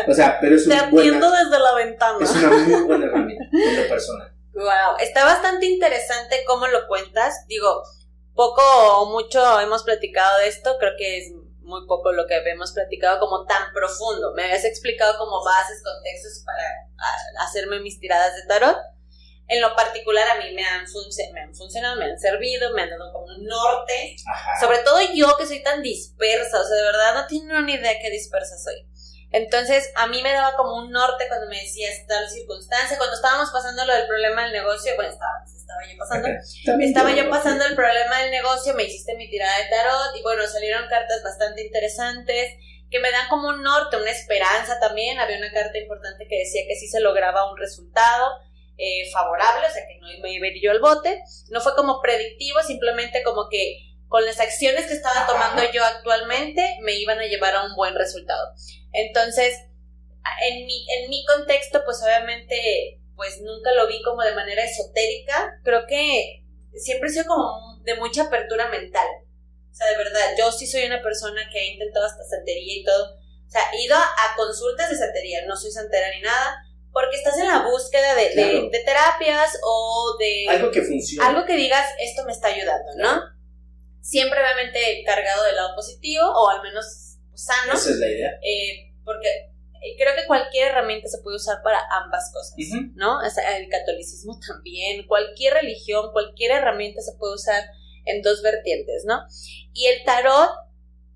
O 0.08 0.14
sea, 0.14 0.38
pero 0.40 0.56
es 0.56 0.68
una 0.68 0.90
Te 0.90 0.98
atiendo 0.98 1.32
desde 1.32 1.60
la 1.60 1.74
ventana. 1.76 2.18
Es 2.22 2.36
una 2.36 2.50
muy 2.50 2.84
buena 2.84 3.06
herramienta 3.06 3.44
en 3.52 3.82
lo 3.82 3.90
personal. 3.90 4.32
Wow, 4.54 4.98
está 5.00 5.26
bastante 5.26 5.66
interesante 5.66 6.44
cómo 6.46 6.68
lo 6.68 6.88
cuentas. 6.88 7.34
Digo, 7.48 7.82
poco 8.36 8.62
o 9.02 9.12
mucho 9.12 9.60
hemos 9.62 9.84
platicado 9.84 10.40
de 10.40 10.48
esto, 10.48 10.76
creo 10.80 10.92
que 10.96 11.18
es 11.18 11.34
muy 11.62 11.88
poco 11.88 12.12
lo 12.12 12.28
que 12.28 12.38
hemos 12.38 12.74
platicado 12.74 13.20
como 13.20 13.46
tan 13.46 13.74
profundo. 13.74 14.34
Me 14.36 14.44
habías 14.44 14.66
explicado 14.66 15.18
como 15.18 15.44
bases, 15.44 15.82
contextos 15.84 16.44
para 16.46 17.46
hacerme 17.46 17.80
mis 17.80 18.00
tiradas 18.00 18.36
de 18.36 18.48
tarot 18.48 18.78
en 19.50 19.62
lo 19.62 19.76
particular 19.76 20.28
a 20.30 20.36
mí 20.36 20.54
me 20.54 20.64
han, 20.64 20.86
me 21.34 21.42
han 21.42 21.56
funcionado, 21.56 21.96
me 21.96 22.06
han 22.06 22.20
servido, 22.20 22.72
me 22.74 22.84
han 22.84 22.92
dado 22.92 23.12
como 23.12 23.26
un 23.26 23.46
norte. 23.46 24.16
Sobre 24.60 24.78
todo 24.80 25.00
yo 25.16 25.36
que 25.38 25.48
soy 25.48 25.64
tan 25.64 25.82
dispersa, 25.82 26.62
o 26.62 26.64
sea, 26.64 26.76
de 26.76 26.84
verdad 26.84 27.16
no 27.16 27.28
tienen 27.28 27.58
una 27.58 27.72
idea 27.72 28.00
qué 28.00 28.12
dispersa 28.12 28.58
soy. 28.58 28.86
Entonces, 29.32 29.92
a 29.96 30.08
mí 30.08 30.22
me 30.22 30.34
daba 30.34 30.56
como 30.56 30.78
un 30.78 30.92
norte 30.92 31.26
cuando 31.28 31.48
me 31.48 31.60
decías 31.60 32.06
tal 32.08 32.30
circunstancia, 32.30 32.98
cuando 32.98 33.16
estábamos 33.16 33.50
pasando 33.52 33.86
lo 33.86 33.94
del 33.94 34.08
problema 34.08 34.44
del 34.44 34.54
negocio, 34.54 34.96
bueno, 34.96 35.12
estaba, 35.12 35.44
estaba 35.46 35.82
yo 35.92 35.98
pasando, 35.98 36.28
estaba 36.84 37.12
yo 37.12 37.30
pasando 37.30 37.66
el 37.66 37.76
problema 37.76 38.22
del 38.22 38.32
negocio, 38.32 38.74
me 38.76 38.84
hiciste 38.84 39.16
mi 39.16 39.30
tirada 39.30 39.56
de 39.58 39.70
tarot 39.70 40.16
y 40.16 40.22
bueno, 40.22 40.46
salieron 40.48 40.88
cartas 40.90 41.24
bastante 41.24 41.64
interesantes 41.64 42.54
que 42.90 43.00
me 43.00 43.12
dan 43.12 43.30
como 43.30 43.50
un 43.50 43.62
norte, 43.62 43.98
una 43.98 44.10
esperanza 44.10 44.80
también, 44.80 45.20
había 45.20 45.38
una 45.38 45.52
carta 45.52 45.78
importante 45.78 46.28
que 46.28 46.40
decía 46.40 46.64
que 46.68 46.76
sí 46.76 46.88
se 46.88 47.00
lograba 47.00 47.52
un 47.52 47.58
resultado, 47.58 48.32
eh, 48.80 49.12
favorable, 49.12 49.68
o 49.68 49.72
sea 49.72 49.86
que 49.86 50.00
no 50.00 50.08
me 50.08 50.62
yo 50.62 50.72
al 50.72 50.80
bote. 50.80 51.22
No 51.50 51.60
fue 51.60 51.76
como 51.76 52.02
predictivo, 52.02 52.64
simplemente 52.64 53.24
como 53.24 53.50
que 53.50 53.78
con 54.08 54.26
las 54.26 54.40
acciones 54.40 54.88
que 54.88 54.94
estaba 54.94 55.28
tomando 55.28 55.62
yo 55.72 55.84
actualmente 55.84 56.78
me 56.82 56.96
iban 56.96 57.20
a 57.20 57.26
llevar 57.26 57.56
a 57.56 57.66
un 57.66 57.76
buen 57.76 57.94
resultado. 57.94 58.54
Entonces, 58.94 59.54
en 60.48 60.66
mi, 60.66 60.88
en 60.98 61.10
mi 61.10 61.26
contexto, 61.26 61.84
pues 61.84 62.02
obviamente, 62.02 63.02
pues 63.16 63.42
nunca 63.42 63.74
lo 63.74 63.88
vi 63.88 64.02
como 64.02 64.22
de 64.24 64.34
manera 64.34 64.64
esotérica. 64.64 65.60
Creo 65.64 65.86
que 65.86 66.46
siempre 66.74 67.10
he 67.10 67.12
sido 67.12 67.26
como 67.26 67.82
de 67.84 67.96
mucha 67.96 68.24
apertura 68.24 68.70
mental. 68.70 69.08
O 69.70 69.76
sea, 69.76 69.88
de 69.88 69.98
verdad, 69.98 70.36
yo 70.38 70.52
sí 70.54 70.68
soy 70.68 70.86
una 70.86 71.02
persona 71.02 71.50
que 71.52 71.60
ha 71.60 71.66
intentado 71.66 72.06
hasta 72.06 72.24
santería 72.24 72.78
y 72.78 72.84
todo. 72.86 73.16
O 73.16 73.50
sea, 73.52 73.62
he 73.74 73.84
ido 73.84 73.96
a, 73.96 74.04
a 74.04 74.36
consultas 74.38 74.90
de 74.90 74.98
santería, 74.98 75.46
no 75.46 75.58
soy 75.58 75.72
santera 75.72 76.08
ni 76.16 76.22
nada, 76.22 76.56
porque 76.92 77.18
estás 77.18 77.38
en 77.38 77.48
la 77.48 77.68
búsqueda 77.70 78.16
de, 78.16 78.30
de, 78.70 78.84
terapias 78.86 79.58
o 79.64 80.16
de... 80.20 80.48
Algo 80.50 80.72
que 80.72 80.82
funcione. 80.82 81.28
Algo 81.28 81.46
que 81.46 81.56
digas, 81.56 81.86
esto 82.00 82.24
me 82.26 82.32
está 82.32 82.48
ayudando, 82.48 82.92
¿no? 82.98 83.22
Siempre 84.02 84.40
obviamente 84.40 85.04
cargado 85.06 85.44
del 85.44 85.56
lado 85.56 85.76
positivo 85.76 86.24
o 86.26 86.50
al 86.50 86.64
menos 86.64 87.18
sano. 87.34 87.74
Esa 87.74 87.92
es 87.92 87.98
la 87.98 88.08
idea. 88.10 88.32
Eh, 88.42 88.94
porque 89.06 89.30
creo 89.98 90.16
que 90.16 90.28
cualquier 90.28 90.72
herramienta 90.72 91.08
se 91.08 91.20
puede 91.20 91.38
usar 91.38 91.62
para 91.64 91.80
ambas 92.04 92.32
cosas, 92.34 92.56
¿no? 92.96 93.20
el 93.22 93.70
catolicismo 93.70 94.40
también, 94.48 95.08
cualquier 95.08 95.54
religión, 95.54 96.12
cualquier 96.12 96.52
herramienta 96.52 97.02
se 97.02 97.16
puede 97.18 97.36
usar 97.36 97.64
en 98.06 98.22
dos 98.22 98.42
vertientes, 98.42 99.06
¿no? 99.06 99.22
Y 99.74 99.86
el 99.88 100.04
tarot 100.04 100.50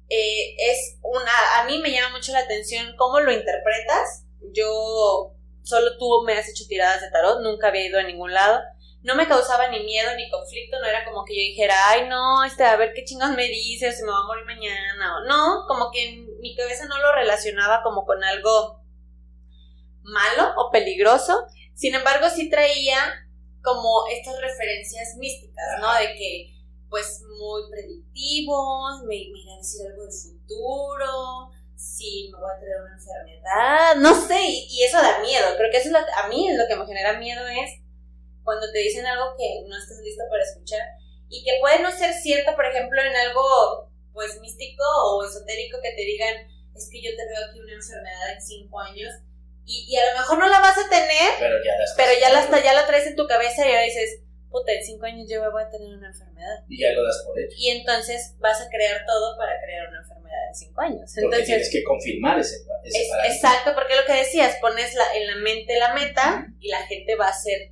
eh, 0.10 0.56
es 0.58 1.00
una, 1.02 1.62
a 1.62 1.66
mí 1.66 1.80
me 1.80 1.92
llama 1.92 2.18
mucho 2.18 2.32
la 2.34 2.40
atención 2.40 2.96
cómo 2.98 3.20
lo 3.20 3.32
interpretas. 3.32 4.26
Yo, 4.54 5.34
solo 5.64 5.98
tú 5.98 6.24
me 6.26 6.34
has 6.34 6.48
hecho 6.50 6.66
tiradas 6.68 7.02
de 7.02 7.10
tarot, 7.10 7.42
nunca 7.42 7.68
había 7.70 7.88
ido 7.88 8.00
a 8.00 8.04
ningún 8.04 8.34
lado. 8.34 8.62
No 9.02 9.16
me 9.16 9.28
causaba 9.28 9.68
ni 9.68 9.84
miedo 9.84 10.16
ni 10.16 10.30
conflicto, 10.30 10.80
no 10.80 10.86
era 10.86 11.04
como 11.04 11.26
que 11.26 11.36
yo 11.36 11.40
dijera, 11.40 11.76
ay 11.90 12.08
no, 12.08 12.44
este, 12.46 12.64
a 12.64 12.78
ver 12.78 12.94
qué 12.94 13.04
chingados 13.04 13.36
me 13.36 13.48
dice, 13.48 13.90
o 13.90 13.92
se 13.92 14.04
me 14.04 14.12
va 14.12 14.20
a 14.20 14.28
morir 14.28 14.46
mañana, 14.46 15.18
o 15.18 15.28
no, 15.28 15.66
como 15.68 15.92
que 15.92 16.08
en 16.08 16.40
mi 16.40 16.56
cabeza 16.56 16.86
no 16.86 16.98
lo 17.00 17.12
relacionaba 17.14 17.84
como 17.84 18.06
con 18.06 18.24
algo 18.24 18.82
malo 20.04 20.54
o 20.58 20.72
peligroso. 20.72 21.46
Sin 21.74 21.96
embargo, 21.96 22.30
sí 22.30 22.50
traía 22.50 22.98
como 23.62 24.06
estas 24.12 24.40
referencias 24.40 25.16
místicas, 25.18 25.66
¿no? 25.82 25.94
De 25.96 26.14
que 26.16 26.54
pues 26.90 27.24
muy 27.40 27.64
predictivos, 27.72 29.02
me, 29.08 29.16
me 29.16 29.54
a 29.54 29.58
decir 29.58 29.82
algo 29.88 30.04
del 30.04 30.12
futuro, 30.14 31.50
si 31.84 32.32
me 32.32 32.40
voy 32.40 32.50
a 32.50 32.60
traer 32.60 32.80
una 32.80 32.96
enfermedad, 32.96 33.96
no 33.98 34.16
sé, 34.16 34.40
y, 34.40 34.84
eso 34.84 35.02
da 35.02 35.20
miedo, 35.20 35.46
creo 35.58 35.70
que 35.70 35.78
eso 35.78 35.90
es 35.90 35.92
lo, 35.92 36.00
a 36.00 36.28
mí 36.30 36.48
lo 36.56 36.66
que 36.66 36.76
me 36.78 36.86
genera 36.88 37.20
miedo 37.20 37.46
es 37.48 37.82
cuando 38.44 38.72
te 38.72 38.80
dicen 38.80 39.06
algo 39.06 39.36
que 39.38 39.68
no 39.68 39.78
estás 39.78 40.00
listo 40.00 40.24
para 40.30 40.44
escuchar 40.44 40.80
y 41.28 41.44
que 41.44 41.58
puede 41.60 41.84
no 41.84 41.92
ser 41.92 42.14
cierto, 42.14 42.56
por 42.56 42.66
ejemplo, 42.66 43.02
en 43.02 43.16
algo 43.16 43.92
pues 44.14 44.40
místico 44.40 44.84
o 44.84 45.26
esotérico 45.26 45.80
que 45.84 45.92
te 45.92 46.04
digan, 46.04 46.48
es 46.74 46.90
que 46.90 47.02
yo 47.02 47.12
te 47.16 47.28
veo 47.28 47.46
aquí 47.50 47.60
una 47.60 47.74
enfermedad 47.74 48.32
en 48.32 48.42
cinco 48.42 48.80
años 48.80 49.12
y, 49.66 49.86
y 49.90 49.98
a 49.98 50.14
lo 50.14 50.20
mejor 50.20 50.38
no 50.40 50.48
la 50.48 50.60
vas 50.60 50.78
a 50.78 50.90
tener, 50.90 51.32
pero 51.40 51.56
ya 51.64 51.78
la, 51.78 51.86
pero 51.98 52.20
ya 52.20 52.30
la, 52.30 52.64
ya 52.64 52.74
la 52.74 52.88
traes 52.88 53.08
en 53.08 53.16
tu 53.16 53.28
cabeza 53.28 53.66
y 53.68 53.72
ahora 53.72 53.84
dices, 53.84 54.23
puta, 54.54 54.72
en 54.72 54.86
cinco 54.86 55.06
años 55.06 55.28
yo 55.28 55.52
voy 55.52 55.64
a 55.64 55.70
tener 55.70 55.90
una 55.90 56.08
enfermedad. 56.08 56.64
Y 56.70 56.80
ya 56.80 56.94
lo 56.94 57.04
das 57.04 57.24
por 57.26 57.38
hecho. 57.40 57.56
Y 57.58 57.70
entonces 57.72 58.36
vas 58.40 58.62
a 58.62 58.70
crear 58.70 59.04
todo 59.06 59.36
para 59.36 59.60
crear 59.60 59.90
una 59.90 60.00
enfermedad 60.00 60.48
en 60.48 60.56
cinco 60.56 60.82
años. 60.82 61.12
Porque 61.12 61.26
entonces, 61.26 61.46
tienes 61.48 61.72
que 61.72 61.84
confirmar 61.84 62.40
ese, 62.40 62.58
ese 62.84 63.00
Exacto, 63.26 63.72
porque 63.74 63.96
lo 63.96 64.06
que 64.06 64.14
decías, 64.14 64.56
pones 64.62 64.94
la, 64.94 65.16
en 65.16 65.28
la 65.28 65.36
mente 65.38 65.78
la 65.80 65.94
meta 65.96 66.48
y 66.60 66.70
la 66.70 66.86
gente 66.86 67.16
va 67.16 67.26
a 67.26 67.32
hacer 67.32 67.72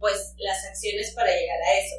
pues 0.00 0.34
las 0.38 0.66
acciones 0.66 1.12
para 1.14 1.30
llegar 1.30 1.60
a 1.62 1.78
eso. 1.78 1.94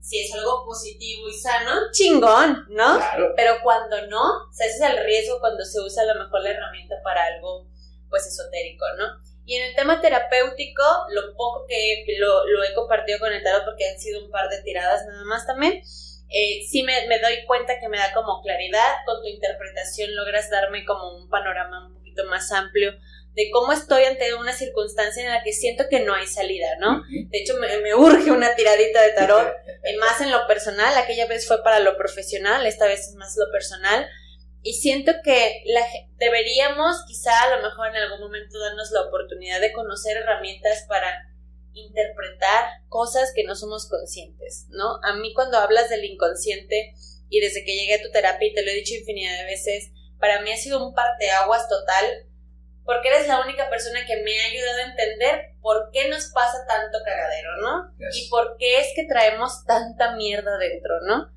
Si 0.00 0.20
es 0.20 0.32
algo 0.32 0.64
positivo 0.64 1.28
y 1.28 1.34
sano, 1.34 1.90
chingón, 1.92 2.64
¿no? 2.70 2.96
Claro. 2.96 3.34
Pero 3.36 3.56
cuando 3.62 4.06
no, 4.06 4.48
o 4.48 4.52
sea, 4.52 4.66
ese 4.66 4.76
es 4.76 4.90
el 4.90 5.04
riesgo 5.04 5.38
cuando 5.40 5.64
se 5.64 5.80
usa 5.80 6.02
a 6.02 6.14
lo 6.14 6.24
mejor 6.24 6.42
la 6.42 6.50
herramienta 6.50 6.94
para 7.04 7.24
algo 7.24 7.66
pues 8.08 8.26
esotérico, 8.26 8.84
¿no? 8.98 9.04
Y 9.46 9.54
en 9.54 9.68
el 9.68 9.74
tema 9.76 10.00
terapéutico, 10.00 10.82
lo 11.10 11.34
poco 11.36 11.66
que 11.68 12.04
lo, 12.18 12.64
he 12.64 12.74
compartido 12.74 13.20
con 13.20 13.32
el 13.32 13.42
tarot, 13.42 13.64
porque 13.64 13.88
han 13.88 13.98
sido 13.98 14.24
un 14.24 14.30
par 14.30 14.48
de 14.50 14.60
tiradas 14.62 15.06
nada 15.06 15.24
más 15.24 15.46
también, 15.46 15.82
eh, 16.28 16.66
sí 16.68 16.82
me, 16.82 17.06
me, 17.06 17.20
doy 17.20 17.44
cuenta 17.46 17.78
que 17.78 17.88
me 17.88 17.96
da 17.96 18.12
como 18.12 18.42
claridad, 18.42 18.96
con 19.06 19.22
tu 19.22 19.28
interpretación 19.28 20.16
logras 20.16 20.50
darme 20.50 20.84
como 20.84 21.16
un 21.16 21.30
panorama 21.30 21.86
un 21.86 21.94
poquito 21.94 22.24
más 22.24 22.50
amplio 22.50 22.92
de 23.36 23.50
cómo 23.52 23.72
estoy 23.72 24.04
ante 24.04 24.34
una 24.34 24.52
circunstancia 24.52 25.22
en 25.22 25.30
la 25.30 25.42
que 25.42 25.52
siento 25.52 25.84
que 25.90 26.00
no 26.00 26.14
hay 26.14 26.26
salida, 26.26 26.68
¿no? 26.80 27.02
De 27.08 27.38
hecho, 27.38 27.54
me, 27.58 27.78
me 27.78 27.94
urge 27.94 28.32
una 28.32 28.54
tiradita 28.56 29.02
de 29.02 29.12
tarot, 29.12 29.52
más 30.00 30.20
en 30.22 30.32
lo 30.32 30.46
personal, 30.46 30.96
aquella 30.96 31.26
vez 31.26 31.46
fue 31.46 31.62
para 31.62 31.78
lo 31.80 31.96
profesional, 31.98 32.66
esta 32.66 32.86
vez 32.86 33.08
es 33.08 33.14
más 33.14 33.36
lo 33.36 33.52
personal, 33.52 34.08
y 34.66 34.72
siento 34.72 35.12
que 35.22 35.62
la, 35.66 35.86
deberíamos 36.16 37.04
quizá 37.06 37.30
a 37.44 37.56
lo 37.56 37.62
mejor 37.62 37.86
en 37.86 38.02
algún 38.02 38.18
momento 38.18 38.58
darnos 38.58 38.90
la 38.90 39.02
oportunidad 39.02 39.60
de 39.60 39.72
conocer 39.72 40.16
herramientas 40.16 40.84
para 40.88 41.32
interpretar 41.72 42.64
cosas 42.88 43.30
que 43.32 43.44
no 43.44 43.54
somos 43.54 43.88
conscientes, 43.88 44.66
¿no? 44.70 44.98
A 45.04 45.14
mí 45.14 45.32
cuando 45.34 45.58
hablas 45.58 45.88
del 45.88 46.04
inconsciente 46.04 46.94
y 47.28 47.38
desde 47.38 47.64
que 47.64 47.76
llegué 47.76 47.94
a 47.94 48.02
tu 48.02 48.10
terapia 48.10 48.48
y 48.48 48.54
te 48.54 48.64
lo 48.64 48.72
he 48.72 48.74
dicho 48.74 48.96
infinidad 48.96 49.38
de 49.38 49.44
veces, 49.44 49.92
para 50.18 50.42
mí 50.42 50.50
ha 50.50 50.56
sido 50.56 50.84
un 50.84 50.94
parteaguas 50.94 51.68
total 51.68 52.26
porque 52.84 53.06
eres 53.06 53.28
la 53.28 53.42
única 53.42 53.70
persona 53.70 54.04
que 54.04 54.20
me 54.24 54.40
ha 54.40 54.46
ayudado 54.46 54.78
a 54.78 54.90
entender 54.90 55.54
por 55.60 55.90
qué 55.92 56.08
nos 56.08 56.26
pasa 56.32 56.66
tanto 56.66 56.98
cagadero, 57.04 57.56
¿no? 57.62 57.94
Y 58.12 58.28
por 58.30 58.56
qué 58.58 58.80
es 58.80 58.88
que 58.96 59.06
traemos 59.06 59.64
tanta 59.64 60.16
mierda 60.16 60.58
dentro, 60.58 61.00
¿no? 61.02 61.30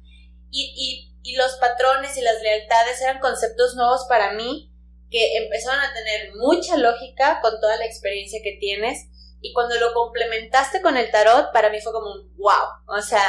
Y, 0.50 0.74
y 0.76 1.09
y 1.24 1.36
los 1.36 1.56
patrones 1.58 2.18
y 2.18 2.22
las 2.22 2.42
lealtades 2.42 3.02
eran 3.02 3.20
conceptos 3.20 3.76
nuevos 3.76 4.06
para 4.08 4.34
mí 4.34 4.72
que 5.10 5.38
empezaron 5.38 5.80
a 5.80 5.94
tener 5.94 6.36
mucha 6.36 6.78
lógica 6.78 7.40
con 7.42 7.60
toda 7.60 7.78
la 7.78 7.86
experiencia 7.86 8.42
que 8.44 8.58
tienes. 8.60 9.08
Y 9.42 9.54
cuando 9.54 9.76
lo 9.80 9.94
complementaste 9.94 10.82
con 10.82 10.98
el 10.98 11.10
tarot 11.12 11.52
para 11.54 11.70
mí 11.70 11.80
fue 11.82 11.94
como 11.94 12.12
un 12.12 12.36
wow, 12.38 12.68
o 12.88 13.02
sea, 13.02 13.24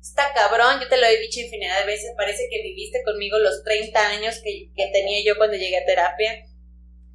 está 0.00 0.32
cabrón, 0.34 0.80
yo 0.80 0.88
te 0.88 0.96
lo 0.96 1.06
he 1.06 1.18
dicho 1.18 1.40
infinidad 1.40 1.80
de 1.80 1.86
veces, 1.86 2.12
parece 2.16 2.48
que 2.48 2.62
viviste 2.62 3.02
conmigo 3.02 3.38
los 3.38 3.62
30 3.64 4.08
años 4.08 4.40
que, 4.42 4.70
que 4.74 4.90
tenía 4.92 5.24
yo 5.24 5.36
cuando 5.36 5.56
llegué 5.56 5.78
a 5.78 5.84
terapia, 5.84 6.46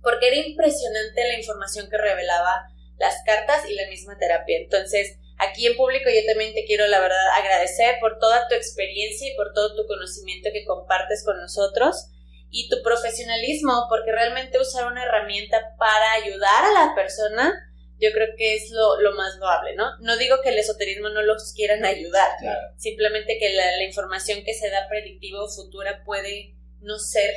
porque 0.01 0.28
era 0.28 0.36
impresionante 0.36 1.28
la 1.28 1.38
información 1.38 1.89
que 1.89 1.97
revelaba 1.97 2.68
las 2.97 3.16
cartas 3.26 3.70
y 3.70 3.76
la 3.76 3.88
misma 3.88 4.18
terapia, 4.18 4.58
entonces 4.58 5.18
Aquí 5.38 5.68
en 5.68 5.78
público 5.78 6.10
yo 6.10 6.26
también 6.26 6.54
te 6.54 6.66
quiero, 6.66 6.88
la 6.88 7.00
verdad, 7.00 7.28
agradecer 7.40 7.98
por 8.00 8.18
toda 8.18 8.48
tu 8.48 8.56
experiencia 8.56 9.32
y 9.32 9.36
por 9.36 9.54
todo 9.54 9.76
tu 9.76 9.86
conocimiento 9.86 10.50
que 10.52 10.66
compartes 10.66 11.24
con 11.24 11.38
nosotros 11.38 12.10
y 12.50 12.70
tu 12.70 12.82
profesionalismo, 12.82 13.86
porque 13.90 14.12
realmente 14.12 14.60
usar 14.60 14.88
una 14.92 15.04
herramienta 15.04 15.76
para 15.78 16.14
ayudar 16.14 16.66
a 16.66 16.86
la 16.86 16.96
persona, 16.96 17.54
yo 18.00 18.12
creo 18.14 18.30
que 18.38 18.56
es 18.56 18.72
lo, 18.72 19.00
lo 19.02 19.14
más 19.14 19.36
loable, 19.38 19.76
¿no? 19.76 19.98
No 20.00 20.18
digo 20.18 20.38
que 20.42 20.50
el 20.50 20.58
esoterismo 20.58 21.10
no 21.10 21.22
los 21.22 21.54
quieran 21.54 21.86
ayudar, 21.86 22.32
simplemente 22.78 23.38
que 23.40 23.50
la, 23.54 23.78
la 23.78 23.84
información 23.84 24.44
que 24.44 24.54
se 24.54 24.70
da 24.70 24.88
predictiva 24.88 25.44
o 25.44 25.50
futura 25.50 26.04
puede 26.04 26.56
no 26.80 26.98
ser 27.00 27.32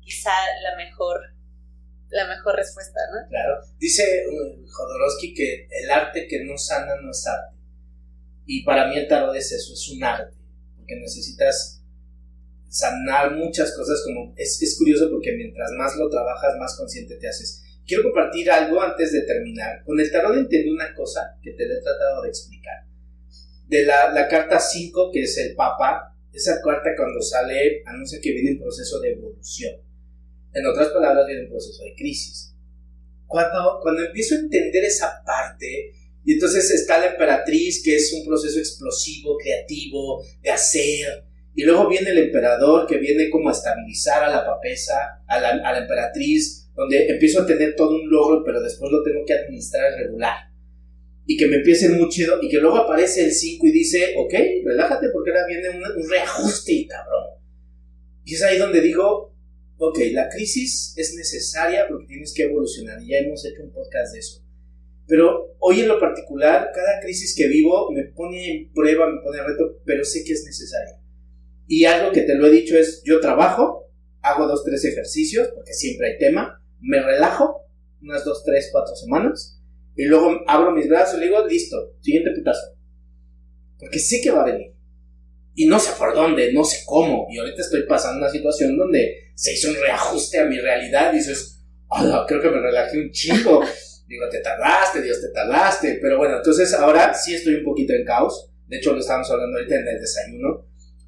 quizá 0.00 0.32
la 0.62 0.76
mejor 0.76 1.37
la 2.10 2.26
mejor 2.26 2.56
respuesta, 2.56 3.00
¿no? 3.12 3.28
Claro. 3.28 3.60
Dice 3.78 4.24
uh, 4.26 4.66
Jodorowsky 4.66 5.34
que 5.34 5.68
el 5.70 5.90
arte 5.90 6.26
que 6.26 6.44
no 6.44 6.56
sana 6.56 6.96
no 7.00 7.10
es 7.10 7.26
arte. 7.26 7.56
Y 8.46 8.64
para 8.64 8.88
mí 8.88 8.96
el 8.96 9.06
tarot 9.08 9.34
es 9.36 9.52
eso, 9.52 9.74
es 9.74 9.88
un 9.90 10.02
arte. 10.02 10.36
Porque 10.76 10.96
necesitas 10.96 11.82
sanar 12.68 13.34
muchas 13.34 13.74
cosas, 13.74 14.02
como 14.04 14.34
es, 14.36 14.60
es 14.62 14.78
curioso 14.78 15.10
porque 15.10 15.32
mientras 15.32 15.70
más 15.72 15.96
lo 15.96 16.08
trabajas, 16.08 16.56
más 16.58 16.76
consciente 16.76 17.16
te 17.16 17.28
haces. 17.28 17.62
Quiero 17.86 18.04
compartir 18.04 18.50
algo 18.50 18.80
antes 18.80 19.12
de 19.12 19.22
terminar. 19.22 19.82
Con 19.84 20.00
el 20.00 20.10
tarot 20.10 20.36
entendí 20.36 20.70
una 20.70 20.94
cosa 20.94 21.36
que 21.42 21.52
te 21.52 21.64
he 21.64 21.82
tratado 21.82 22.22
de 22.22 22.28
explicar. 22.28 22.84
De 23.66 23.84
la, 23.84 24.12
la 24.12 24.28
carta 24.28 24.58
5, 24.58 25.10
que 25.12 25.22
es 25.24 25.36
el 25.38 25.54
Papa, 25.54 26.14
esa 26.32 26.60
carta 26.62 26.90
cuando 26.96 27.20
sale 27.20 27.82
anuncia 27.84 28.18
que 28.22 28.32
viene 28.32 28.50
en 28.50 28.60
proceso 28.60 29.00
de 29.00 29.12
evolución 29.12 29.87
en 30.52 30.66
otras 30.66 30.88
palabras, 30.88 31.26
viene 31.26 31.42
un 31.44 31.50
proceso 31.50 31.82
de 31.84 31.94
crisis. 31.94 32.54
Cuando, 33.26 33.78
cuando 33.82 34.04
empiezo 34.04 34.34
a 34.34 34.38
entender 34.38 34.84
esa 34.84 35.22
parte, 35.24 35.92
y 36.24 36.34
entonces 36.34 36.70
está 36.70 36.98
la 36.98 37.12
emperatriz, 37.12 37.82
que 37.82 37.96
es 37.96 38.12
un 38.12 38.26
proceso 38.26 38.58
explosivo, 38.58 39.36
creativo, 39.36 40.24
de 40.42 40.50
hacer, 40.50 41.24
y 41.54 41.64
luego 41.64 41.88
viene 41.88 42.10
el 42.10 42.18
emperador, 42.18 42.86
que 42.86 42.98
viene 42.98 43.30
como 43.30 43.48
a 43.48 43.52
estabilizar 43.52 44.22
a 44.22 44.30
la 44.30 44.46
papesa, 44.46 45.22
a 45.26 45.40
la, 45.40 45.50
a 45.50 45.72
la 45.72 45.78
emperatriz, 45.80 46.70
donde 46.74 47.08
empiezo 47.08 47.42
a 47.42 47.46
tener 47.46 47.74
todo 47.74 47.96
un 47.96 48.08
logro, 48.08 48.44
pero 48.44 48.62
después 48.62 48.90
lo 48.92 49.02
tengo 49.02 49.24
que 49.26 49.34
administrar 49.34 49.92
regular. 49.98 50.36
Y 51.26 51.36
que 51.36 51.46
me 51.46 51.56
empiece 51.56 51.88
muy 51.88 52.08
chido, 52.08 52.38
y 52.40 52.48
que 52.48 52.58
luego 52.58 52.76
aparece 52.76 53.24
el 53.24 53.32
5 53.32 53.66
y 53.66 53.72
dice, 53.72 54.14
ok, 54.16 54.34
relájate 54.64 55.08
porque 55.12 55.30
ahora 55.30 55.46
viene 55.46 55.70
un, 55.70 55.82
un 55.82 56.08
reajuste, 56.08 56.86
cabrón. 56.88 57.24
Y 58.24 58.34
es 58.34 58.42
ahí 58.42 58.58
donde 58.58 58.80
digo, 58.80 59.34
ok, 59.78 59.98
la 60.12 60.28
crisis 60.28 60.92
es 60.96 61.14
necesaria 61.14 61.86
porque 61.88 62.06
tienes 62.06 62.34
que 62.34 62.44
evolucionar 62.44 63.00
y 63.02 63.08
ya 63.08 63.18
hemos 63.18 63.44
hecho 63.44 63.62
un 63.62 63.72
podcast 63.72 64.12
de 64.12 64.18
eso. 64.18 64.44
Pero 65.06 65.56
hoy 65.60 65.80
en 65.80 65.88
lo 65.88 65.98
particular, 65.98 66.70
cada 66.74 67.00
crisis 67.00 67.34
que 67.34 67.48
vivo 67.48 67.90
me 67.92 68.04
pone 68.04 68.50
en 68.50 68.72
prueba, 68.72 69.06
me 69.06 69.22
pone 69.22 69.38
en 69.38 69.46
reto, 69.46 69.80
pero 69.84 70.04
sé 70.04 70.24
que 70.24 70.32
es 70.32 70.44
necesaria. 70.44 71.00
Y 71.66 71.84
algo 71.84 72.12
que 72.12 72.22
te 72.22 72.34
lo 72.34 72.46
he 72.46 72.50
dicho 72.50 72.76
es, 72.76 73.02
yo 73.04 73.20
trabajo, 73.20 73.90
hago 74.20 74.46
dos, 74.46 74.64
tres 74.64 74.84
ejercicios, 74.84 75.48
porque 75.54 75.72
siempre 75.72 76.08
hay 76.08 76.18
tema, 76.18 76.62
me 76.80 77.00
relajo 77.00 77.62
unas 78.02 78.24
dos, 78.24 78.42
tres, 78.44 78.68
cuatro 78.70 78.94
semanas, 78.96 79.60
y 79.96 80.04
luego 80.04 80.40
abro 80.46 80.72
mis 80.72 80.88
brazos 80.88 81.16
y 81.16 81.20
le 81.20 81.26
digo, 81.26 81.46
listo, 81.46 81.94
siguiente 82.00 82.30
putazo. 82.36 82.76
Porque 83.78 83.98
sé 83.98 84.20
que 84.22 84.30
va 84.30 84.42
a 84.42 84.46
venir 84.46 84.77
y 85.58 85.66
no 85.66 85.80
sé 85.80 85.90
por 85.98 86.14
dónde, 86.14 86.52
no 86.52 86.62
sé 86.62 86.84
cómo. 86.86 87.26
Y 87.28 87.36
ahorita 87.36 87.62
estoy 87.62 87.82
pasando 87.82 88.18
una 88.18 88.30
situación 88.30 88.76
donde 88.76 89.32
se 89.34 89.54
hizo 89.54 89.70
un 89.70 89.74
reajuste 89.74 90.38
a 90.38 90.44
mi 90.44 90.56
realidad 90.56 91.12
y 91.12 91.16
dices, 91.16 91.60
hola, 91.88 92.24
creo 92.28 92.40
que 92.40 92.48
me 92.48 92.60
relajé 92.60 92.96
un 92.96 93.10
chingo. 93.10 93.64
Digo, 94.06 94.28
te 94.28 94.38
tardaste, 94.38 95.02
Dios, 95.02 95.20
te 95.20 95.30
tardaste. 95.30 95.98
Pero 96.00 96.16
bueno, 96.16 96.36
entonces 96.36 96.72
ahora 96.74 97.12
sí 97.12 97.34
estoy 97.34 97.56
un 97.56 97.64
poquito 97.64 97.92
en 97.92 98.04
caos. 98.04 98.52
De 98.68 98.76
hecho, 98.76 98.92
lo 98.92 99.00
estábamos 99.00 99.28
hablando 99.32 99.58
ahorita 99.58 99.74
en 99.74 99.88
el 99.88 100.00
desayuno. 100.00 100.64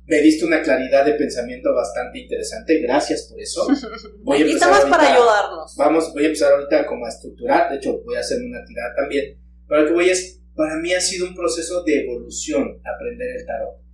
me 0.07 0.21
diste 0.21 0.45
una 0.45 0.63
claridad 0.63 1.05
de 1.05 1.13
pensamiento 1.13 1.73
bastante 1.73 2.19
interesante. 2.19 2.81
Gracias 2.81 3.29
por 3.31 3.41
eso. 3.41 3.69
Voy 4.25 4.43
Aquí 4.43 4.51
estamos 4.51 4.81
para 4.87 5.15
ayudarnos. 5.15 5.77
Vamos, 5.77 6.13
voy 6.13 6.25
a 6.25 6.27
empezar 6.27 6.55
ahorita 6.55 6.87
como 6.87 7.07
a 7.07 7.09
estructurar. 7.09 7.71
De 7.71 7.77
hecho, 7.77 8.03
voy 8.05 8.17
a 8.17 8.19
hacer 8.19 8.39
una 8.43 8.65
tirada 8.65 8.97
también. 8.97 9.39
Pero 9.69 9.83
lo 9.83 9.87
que 9.87 9.95
voy 9.95 10.11
es, 10.11 10.41
para 10.57 10.75
mí 10.75 10.93
ha 10.93 11.01
sido 11.01 11.29
un 11.29 11.37
proceso 11.37 11.85
de 11.85 12.01
evolución 12.01 12.81
aprender 12.85 13.29
el 13.37 13.47
tarot. 13.47 13.90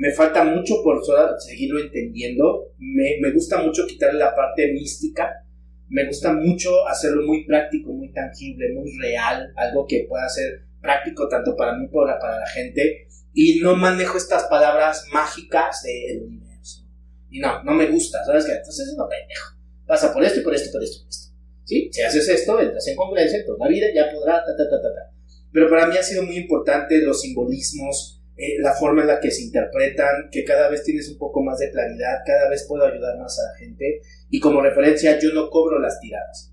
Me 0.00 0.10
falta 0.12 0.44
mucho 0.44 0.82
por 0.82 1.02
seguirlo 1.38 1.78
entendiendo. 1.78 2.72
Me, 2.78 3.18
me 3.20 3.32
gusta 3.32 3.62
mucho 3.62 3.86
quitarle 3.86 4.18
la 4.18 4.34
parte 4.34 4.72
mística. 4.72 5.44
Me 5.90 6.06
gusta 6.06 6.32
mucho 6.32 6.88
hacerlo 6.88 7.26
muy 7.26 7.44
práctico, 7.44 7.92
muy 7.92 8.10
tangible, 8.10 8.72
muy 8.72 8.96
real. 8.98 9.52
Algo 9.56 9.86
que 9.86 10.06
pueda 10.08 10.26
ser 10.30 10.62
práctico 10.80 11.28
tanto 11.28 11.54
para 11.54 11.76
mí 11.76 11.86
como 11.90 12.06
para 12.18 12.40
la 12.40 12.46
gente 12.46 13.08
y 13.34 13.60
no 13.60 13.76
manejo 13.76 14.16
estas 14.16 14.44
palabras 14.44 15.04
mágicas 15.12 15.82
del 15.82 16.22
universo. 16.22 16.88
Y 17.28 17.38
no, 17.38 17.62
no 17.62 17.74
me 17.74 17.84
gusta, 17.88 18.24
¿sabes 18.24 18.46
qué? 18.46 18.52
Entonces 18.52 18.94
no 18.96 19.06
pendejo. 19.06 19.54
Pasa 19.86 20.14
por 20.14 20.24
esto 20.24 20.40
y 20.40 20.42
por 20.42 20.54
esto 20.54 20.70
y 20.70 20.72
por 20.72 20.82
esto 20.82 20.96
y 20.96 21.00
por 21.02 21.10
esto. 21.10 21.34
¿Sí? 21.64 21.90
Si 21.92 22.00
haces 22.00 22.26
esto, 22.26 22.58
entras 22.58 22.88
en 22.88 22.96
congruencia, 22.96 23.44
toda 23.44 23.66
la 23.66 23.68
vida 23.68 23.88
ya 23.94 24.10
podrá, 24.10 24.38
ta, 24.38 24.56
ta, 24.56 24.64
ta, 24.64 24.80
ta, 24.80 24.94
ta. 24.94 25.14
Pero 25.52 25.68
para 25.68 25.88
mí 25.88 25.96
ha 25.98 26.02
sido 26.02 26.22
muy 26.22 26.38
importante 26.38 27.02
los 27.02 27.20
simbolismos, 27.20 28.19
eh, 28.40 28.56
la 28.58 28.72
forma 28.72 29.02
en 29.02 29.08
la 29.08 29.20
que 29.20 29.30
se 29.30 29.42
interpretan, 29.42 30.30
que 30.32 30.44
cada 30.44 30.70
vez 30.70 30.82
tienes 30.82 31.10
un 31.10 31.18
poco 31.18 31.42
más 31.42 31.58
de 31.58 31.70
claridad, 31.70 32.20
cada 32.24 32.48
vez 32.48 32.64
puedo 32.66 32.86
ayudar 32.86 33.18
más 33.18 33.38
a 33.38 33.52
la 33.52 33.58
gente. 33.58 34.00
Y 34.30 34.40
como 34.40 34.62
referencia, 34.62 35.18
yo 35.18 35.30
no 35.34 35.50
cobro 35.50 35.78
las 35.78 36.00
tiradas. 36.00 36.50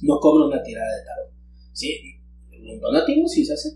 No 0.00 0.18
cobro 0.18 0.46
una 0.46 0.62
tirada 0.62 0.88
de 0.96 1.04
tarot. 1.04 1.30
¿Sí? 1.74 2.16
un 2.72 2.80
donativo 2.80 3.28
sí 3.28 3.44
se 3.44 3.52
hace. 3.52 3.68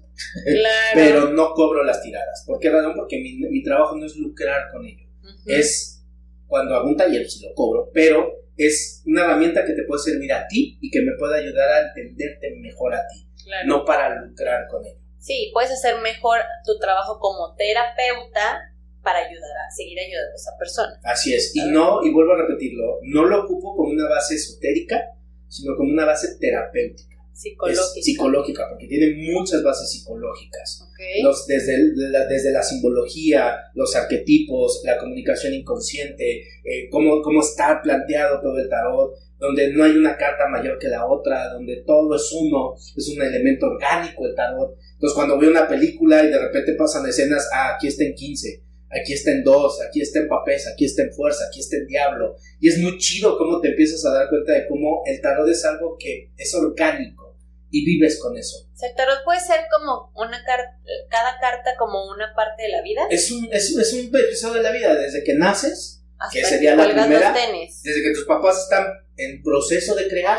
Pero 0.95 1.33
no 1.33 1.53
cobro 1.53 1.85
las 1.85 2.03
tiradas. 2.03 2.45
¿Por 2.47 2.59
qué 2.59 2.71
razón? 2.71 2.95
Porque 2.97 3.21
mi, 3.21 3.63
trabajo 3.63 3.95
no 3.97 4.07
es 4.07 4.17
lucrar 4.17 4.71
con 4.73 4.87
ello. 4.87 5.07
Es 5.45 6.03
cuando 6.47 6.77
hago 6.77 6.89
un 6.89 6.97
taller, 6.97 7.29
sí 7.29 7.45
lo 7.45 7.55
cobro, 7.55 7.91
pero 7.93 8.47
es 8.57 9.03
una 9.07 9.25
herramienta 9.25 9.65
que 9.65 9.73
te 9.73 9.83
puede 9.85 10.03
servir 10.03 10.33
a 10.33 10.47
ti 10.47 10.79
y 10.81 10.91
que 10.91 11.01
me 11.01 11.13
puede 11.19 11.41
ayudar 11.41 11.69
a 11.69 11.89
entenderte 11.89 12.55
mejor 12.61 12.95
a 12.95 13.01
ti. 13.09 13.27
No 13.67 13.85
para 13.85 14.23
lucrar 14.23 14.67
con 14.69 14.85
ello. 14.87 15.04
Sí, 15.25 15.51
puedes 15.55 15.71
hacer 15.71 16.03
mejor 16.03 16.41
tu 16.67 16.79
trabajo 16.79 17.19
como 17.19 17.55
terapeuta 17.57 18.75
para 19.03 19.21
ayudar 19.21 19.57
a 19.67 19.71
seguir 19.71 19.99
ayudando 19.99 20.33
a 20.33 20.35
esa 20.35 20.51
persona. 20.59 21.01
Así 21.03 21.33
es. 21.33 21.57
Y 21.57 21.65
no, 21.71 22.05
y 22.05 22.13
vuelvo 22.13 22.35
a 22.35 22.43
repetirlo, 22.43 22.99
no 23.05 23.25
lo 23.25 23.45
ocupo 23.45 23.75
como 23.75 23.89
una 23.89 24.07
base 24.07 24.35
esotérica, 24.35 25.01
sino 25.49 25.77
como 25.77 25.91
una 25.91 26.05
base 26.05 26.37
terapéutica. 26.39 27.14
Psicológica. 27.35 28.03
psicológica, 28.03 28.69
porque 28.71 28.87
tiene 28.87 29.33
muchas 29.33 29.63
bases 29.63 29.91
psicológicas. 29.91 30.89
Los, 31.23 31.47
desde, 31.47 31.77
la, 31.97 32.27
desde 32.27 32.53
la 32.53 32.63
simbología, 32.63 33.57
los 33.75 33.95
arquetipos, 33.97 34.81
la 34.85 34.97
comunicación 34.97 35.53
inconsciente, 35.53 36.43
eh, 36.65 36.89
cómo, 36.91 37.21
cómo 37.23 37.41
está 37.41 37.83
planteado 37.83 38.41
todo 38.41 38.57
el 38.59 38.69
tarot, 38.69 39.15
donde 39.39 39.73
no 39.73 39.85
hay 39.85 39.93
una 39.93 40.17
carta 40.17 40.49
mayor 40.49 40.79
que 40.79 40.89
la 40.89 41.07
otra, 41.07 41.51
donde 41.53 41.83
todo 41.85 42.15
es 42.15 42.33
uno, 42.33 42.75
es 42.97 43.09
un 43.09 43.21
elemento 43.21 43.67
orgánico 43.67 44.27
el 44.27 44.35
tarot. 44.35 44.79
Entonces 44.93 45.15
cuando 45.15 45.39
veo 45.39 45.51
una 45.51 45.69
película 45.69 46.25
y 46.25 46.29
de 46.29 46.39
repente 46.39 46.75
pasan 46.75 47.07
escenas, 47.07 47.49
ah, 47.53 47.75
aquí 47.75 47.89
está 47.89 48.05
en 48.05 48.15
15, 48.15 48.63
aquí 48.91 49.13
está 49.13 49.31
en 49.31 49.45
dos, 49.45 49.81
aquí 49.81 50.01
está 50.01 50.21
en 50.21 50.29
papés, 50.29 50.67
aquí 50.73 50.85
está 50.85 51.03
en 51.03 51.13
fuerza, 51.13 51.45
aquí 51.49 51.61
está 51.61 51.77
en 51.77 51.87
diablo. 51.87 52.37
Y 52.61 52.69
es 52.69 52.79
muy 52.79 52.99
chido 52.99 53.37
cómo 53.39 53.61
te 53.61 53.69
empiezas 53.69 54.05
a 54.05 54.13
dar 54.13 54.29
cuenta 54.29 54.53
de 54.53 54.67
cómo 54.67 55.03
el 55.07 55.21
tarot 55.21 55.49
es 55.49 55.65
algo 55.65 55.97
que 55.99 56.33
es 56.37 56.55
orgánico 56.55 57.37
y 57.71 57.85
vives 57.85 58.21
con 58.21 58.37
eso. 58.37 58.69
O 58.73 58.77
sea, 58.77 58.89
el 58.89 58.95
tarot 58.95 59.25
puede 59.25 59.41
ser 59.41 59.61
como 59.71 60.13
una 60.15 60.45
carta, 60.45 60.79
cada 61.09 61.39
carta 61.41 61.77
como 61.77 62.09
una 62.11 62.35
parte 62.35 62.65
de 62.65 62.69
la 62.69 62.83
vida. 62.83 63.03
Es 63.11 63.31
un, 63.31 63.49
es, 63.53 63.77
es 63.77 63.93
un 63.93 64.15
episodio 64.15 64.55
de 64.55 64.63
la 64.63 64.73
vida, 64.73 64.95
desde 64.95 65.25
que 65.25 65.35
naces, 65.35 66.05
que 66.33 66.45
sería 66.45 66.77
la 66.77 66.85
primera, 66.85 67.35
desde 67.35 68.03
que 68.03 68.13
tus 68.15 68.25
papás 68.25 68.63
están 68.63 68.87
en 69.17 69.43
proceso 69.43 69.95
de 69.95 70.09
crear. 70.09 70.39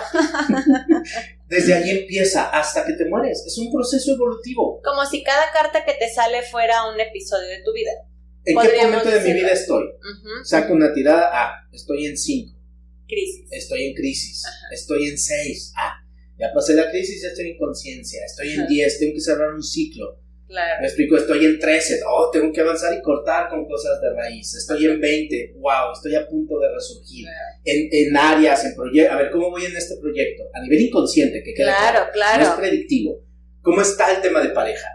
desde 1.48 1.74
allí 1.74 1.91
empieza 1.91 2.50
hasta 2.50 2.86
que 2.86 2.93
te 2.93 3.06
mueres. 3.06 3.43
Es 3.46 3.58
un 3.58 3.72
proceso 3.72 4.14
evolutivo. 4.14 4.82
Como 4.84 5.06
si 5.06 5.24
cada 5.24 5.52
carta 5.52 5.86
que 5.86 5.93
te 5.93 6.10
sale 6.10 6.41
fuera 6.41 6.89
un 6.89 7.00
episodio 7.00 7.50
de 7.50 7.62
tu 7.64 7.74
vida. 7.74 7.91
¿En 8.46 8.58
qué 8.62 8.86
momento 8.86 9.10
de 9.10 9.22
mi 9.22 9.34
vida 9.34 9.52
estoy? 9.52 9.86
Saco 10.43 10.74
una 10.74 10.93
tirada, 10.93 11.30
ah, 11.34 11.68
estoy 11.72 12.06
en 12.06 12.18
5. 12.18 12.56
Crisis. 13.08 13.48
Estoy 13.52 13.86
en 13.86 13.93
crisis. 13.96 14.43
Estoy 14.72 15.08
en 15.10 15.18
6. 15.18 15.74
Ah, 15.76 15.93
ya 16.38 16.52
pasé 16.54 16.74
la 16.74 16.89
crisis, 16.89 17.22
ya 17.22 17.30
estoy 17.30 17.52
en 17.52 17.58
conciencia. 17.58 18.24
Estoy 18.26 18.52
en 18.54 18.68
10, 18.68 19.00
tengo 19.00 19.14
que 19.14 19.22
cerrar 19.22 19.54
un 19.54 19.64
ciclo. 19.64 20.20
Claro. 20.48 20.82
Me 20.82 20.88
explico, 20.88 21.18
estoy 21.18 21.43
en 21.43 21.60
13, 21.60 22.02
oh, 22.08 22.30
tengo 22.32 22.54
que 22.54 22.62
avanzar 22.62 22.96
y 22.96 23.02
cortar 23.02 23.50
con 23.50 23.66
cosas 23.66 24.00
de 24.00 24.14
raíz. 24.14 24.54
Estoy 24.54 24.86
en 24.86 25.02
20, 25.02 25.54
wow, 25.58 25.91
estoy 25.93 26.14
a 26.16 26.28
punto 26.28 26.60
de 26.60 26.72
resurgir. 26.72 27.26
En, 27.64 27.89
en, 27.91 28.16
áreas, 28.16 28.64
en 28.64 28.76
proyectos. 28.76 29.16
A 29.16 29.18
ver, 29.18 29.32
¿cómo 29.32 29.50
voy 29.50 29.66
en 29.66 29.76
este 29.76 29.98
proyecto? 29.98 30.43
A 30.54 30.62
nivel 30.62 30.82
inconsciente, 30.82 31.41
que 31.41 31.54
queda 31.54 31.76
claro, 31.76 32.12
claro. 32.14 32.43
No 32.43 32.50
es 32.50 32.60
predictivo. 32.60 33.26
¿Cómo 33.62 33.82
está 33.82 34.16
el 34.16 34.22
tema 34.22 34.41
de 34.41 34.50
pareja? 34.50 34.88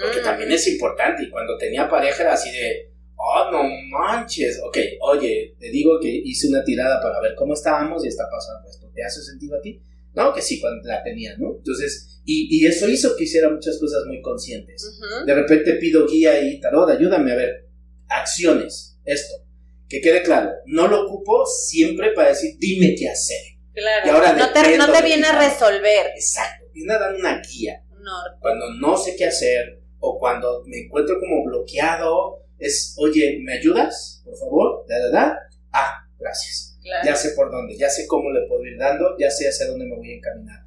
Porque 0.00 0.20
también 0.20 0.52
es 0.52 0.66
importante. 0.68 1.24
Y 1.24 1.30
cuando 1.30 1.56
tenía 1.56 1.88
pareja 1.88 2.22
era 2.22 2.34
así 2.34 2.50
de, 2.50 2.92
oh, 3.16 3.50
no 3.50 3.62
manches. 3.90 4.60
Ok, 4.64 4.78
oye, 5.00 5.56
te 5.58 5.70
digo 5.70 5.98
que 6.00 6.08
hice 6.08 6.48
una 6.48 6.64
tirada 6.64 7.00
para 7.00 7.20
ver 7.20 7.34
cómo 7.34 7.54
estábamos 7.54 8.04
y 8.04 8.08
está 8.08 8.24
pasando 8.30 8.68
esto. 8.68 8.90
¿Te 8.94 9.04
hace 9.04 9.22
sentido 9.22 9.56
a 9.56 9.60
ti? 9.60 9.80
No, 10.14 10.32
que 10.32 10.40
sí, 10.40 10.60
cuando 10.60 10.86
la 10.88 11.02
tenía, 11.02 11.36
¿no? 11.38 11.56
Entonces, 11.56 12.20
y, 12.24 12.48
y 12.50 12.66
eso 12.66 12.88
hizo 12.88 13.16
que 13.16 13.24
hiciera 13.24 13.50
muchas 13.50 13.78
cosas 13.78 14.04
muy 14.06 14.22
conscientes. 14.22 15.00
De 15.26 15.34
repente 15.34 15.74
pido 15.74 16.06
guía 16.06 16.40
y 16.40 16.60
tarot, 16.60 16.88
ayúdame 16.88 17.32
a 17.32 17.36
ver, 17.36 17.68
acciones, 18.08 18.98
esto. 19.04 19.34
Que 19.88 20.00
quede 20.00 20.22
claro, 20.22 20.52
no 20.66 20.88
lo 20.88 21.04
ocupo 21.04 21.44
siempre 21.46 22.12
para 22.12 22.28
decir, 22.28 22.56
dime 22.58 22.94
qué 22.96 23.08
hacer. 23.08 23.38
Claro, 23.74 24.06
y 24.06 24.08
ahora 24.10 24.32
no, 24.34 24.52
te, 24.52 24.78
no 24.78 24.92
te 24.92 25.02
viene 25.02 25.26
a 25.26 25.38
resolver. 25.38 26.06
Exacto, 26.14 26.66
viene 26.72 26.92
a 26.94 26.98
dar 26.98 27.14
una 27.14 27.42
guía. 27.42 27.83
Cuando 28.40 28.72
no 28.74 28.96
sé 28.96 29.16
qué 29.16 29.26
hacer 29.26 29.80
o 30.00 30.18
cuando 30.18 30.62
me 30.66 30.80
encuentro 30.80 31.18
como 31.18 31.44
bloqueado, 31.44 32.44
es, 32.58 32.94
oye, 32.98 33.40
¿me 33.42 33.54
ayudas? 33.54 34.22
Por 34.24 34.36
favor, 34.36 34.84
da, 34.88 34.98
da, 34.98 35.10
da. 35.10 35.38
Ah, 35.72 36.06
gracias. 36.18 36.78
Ya 37.04 37.16
sé 37.16 37.30
por 37.30 37.50
dónde, 37.50 37.76
ya 37.76 37.88
sé 37.88 38.06
cómo 38.06 38.30
le 38.30 38.46
puedo 38.46 38.64
ir 38.64 38.78
dando, 38.78 39.16
ya 39.18 39.30
sé 39.30 39.48
hacia 39.48 39.66
dónde 39.66 39.86
me 39.86 39.96
voy 39.96 40.10
a 40.10 40.16
encaminar. 40.16 40.64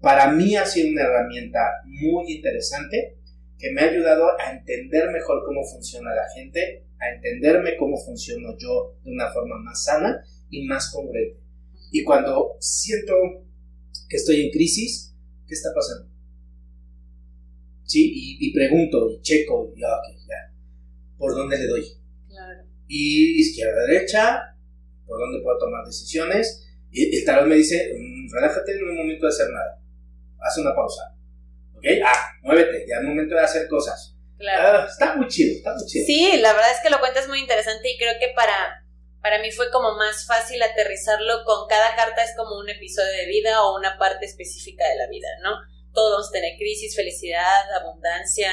Para 0.00 0.32
mí 0.32 0.56
ha 0.56 0.66
sido 0.66 0.90
una 0.90 1.02
herramienta 1.02 1.60
muy 1.84 2.32
interesante 2.32 3.18
que 3.58 3.70
me 3.70 3.82
ha 3.82 3.90
ayudado 3.90 4.26
a 4.40 4.52
entender 4.52 5.10
mejor 5.10 5.44
cómo 5.44 5.62
funciona 5.64 6.14
la 6.14 6.28
gente, 6.34 6.86
a 6.98 7.14
entenderme 7.14 7.76
cómo 7.76 7.96
funciono 7.98 8.56
yo 8.58 8.96
de 9.04 9.12
una 9.12 9.30
forma 9.30 9.58
más 9.58 9.84
sana 9.84 10.24
y 10.48 10.66
más 10.66 10.90
congruente. 10.90 11.38
Y 11.92 12.02
cuando 12.02 12.56
siento 12.58 13.14
que 14.08 14.16
estoy 14.16 14.46
en 14.46 14.50
crisis, 14.50 15.14
¿qué 15.46 15.54
está 15.54 15.70
pasando? 15.74 16.09
Sí, 17.90 18.36
y, 18.38 18.54
pregunto, 18.54 19.10
y 19.10 19.20
checo, 19.20 19.72
y 19.74 19.82
ok, 19.82 20.14
ya, 20.28 20.54
¿por 21.18 21.34
dónde 21.34 21.58
le 21.58 21.66
doy? 21.66 21.84
Claro. 22.28 22.62
Y 22.86 23.40
izquierda, 23.40 23.82
derecha, 23.84 24.54
¿por 25.08 25.18
dónde 25.18 25.42
puedo 25.42 25.58
tomar 25.58 25.84
decisiones? 25.84 26.68
Y 26.92 27.16
el 27.16 27.24
tarot 27.24 27.48
me 27.48 27.56
dice, 27.56 27.92
mm, 27.92 28.32
relájate, 28.32 28.76
no 28.80 28.92
es 28.92 28.96
momento 28.96 29.26
de 29.26 29.30
hacer 29.30 29.50
nada, 29.50 29.82
haz 30.38 30.58
una 30.58 30.72
pausa. 30.72 31.16
¿Ok? 31.74 31.84
Ah, 32.06 32.30
muévete, 32.42 32.86
ya 32.88 32.98
es 32.98 33.02
momento 33.02 33.34
de 33.34 33.40
hacer 33.40 33.66
cosas. 33.66 34.16
Claro. 34.38 34.78
Ah, 34.78 34.86
está 34.88 35.16
muy 35.16 35.26
chido, 35.26 35.56
está 35.56 35.74
muy 35.74 35.84
chido. 35.86 36.06
Sí, 36.06 36.38
la 36.40 36.52
verdad 36.52 36.70
es 36.70 36.80
que 36.84 36.90
lo 36.90 37.00
cuentas 37.00 37.26
muy 37.26 37.40
interesante 37.40 37.90
y 37.90 37.98
creo 37.98 38.14
que 38.20 38.32
para, 38.36 38.86
para 39.20 39.42
mí 39.42 39.50
fue 39.50 39.68
como 39.72 39.96
más 39.96 40.28
fácil 40.28 40.62
aterrizarlo 40.62 41.42
con 41.44 41.66
cada 41.68 41.96
carta 41.96 42.22
es 42.22 42.36
como 42.36 42.56
un 42.56 42.68
episodio 42.68 43.10
de 43.10 43.26
vida 43.26 43.64
o 43.64 43.76
una 43.76 43.98
parte 43.98 44.26
específica 44.26 44.88
de 44.88 44.96
la 44.96 45.08
vida, 45.08 45.26
¿no? 45.42 45.58
Todos 45.92 46.30
tener 46.30 46.56
crisis, 46.58 46.96
felicidad, 46.96 47.72
abundancia, 47.80 48.50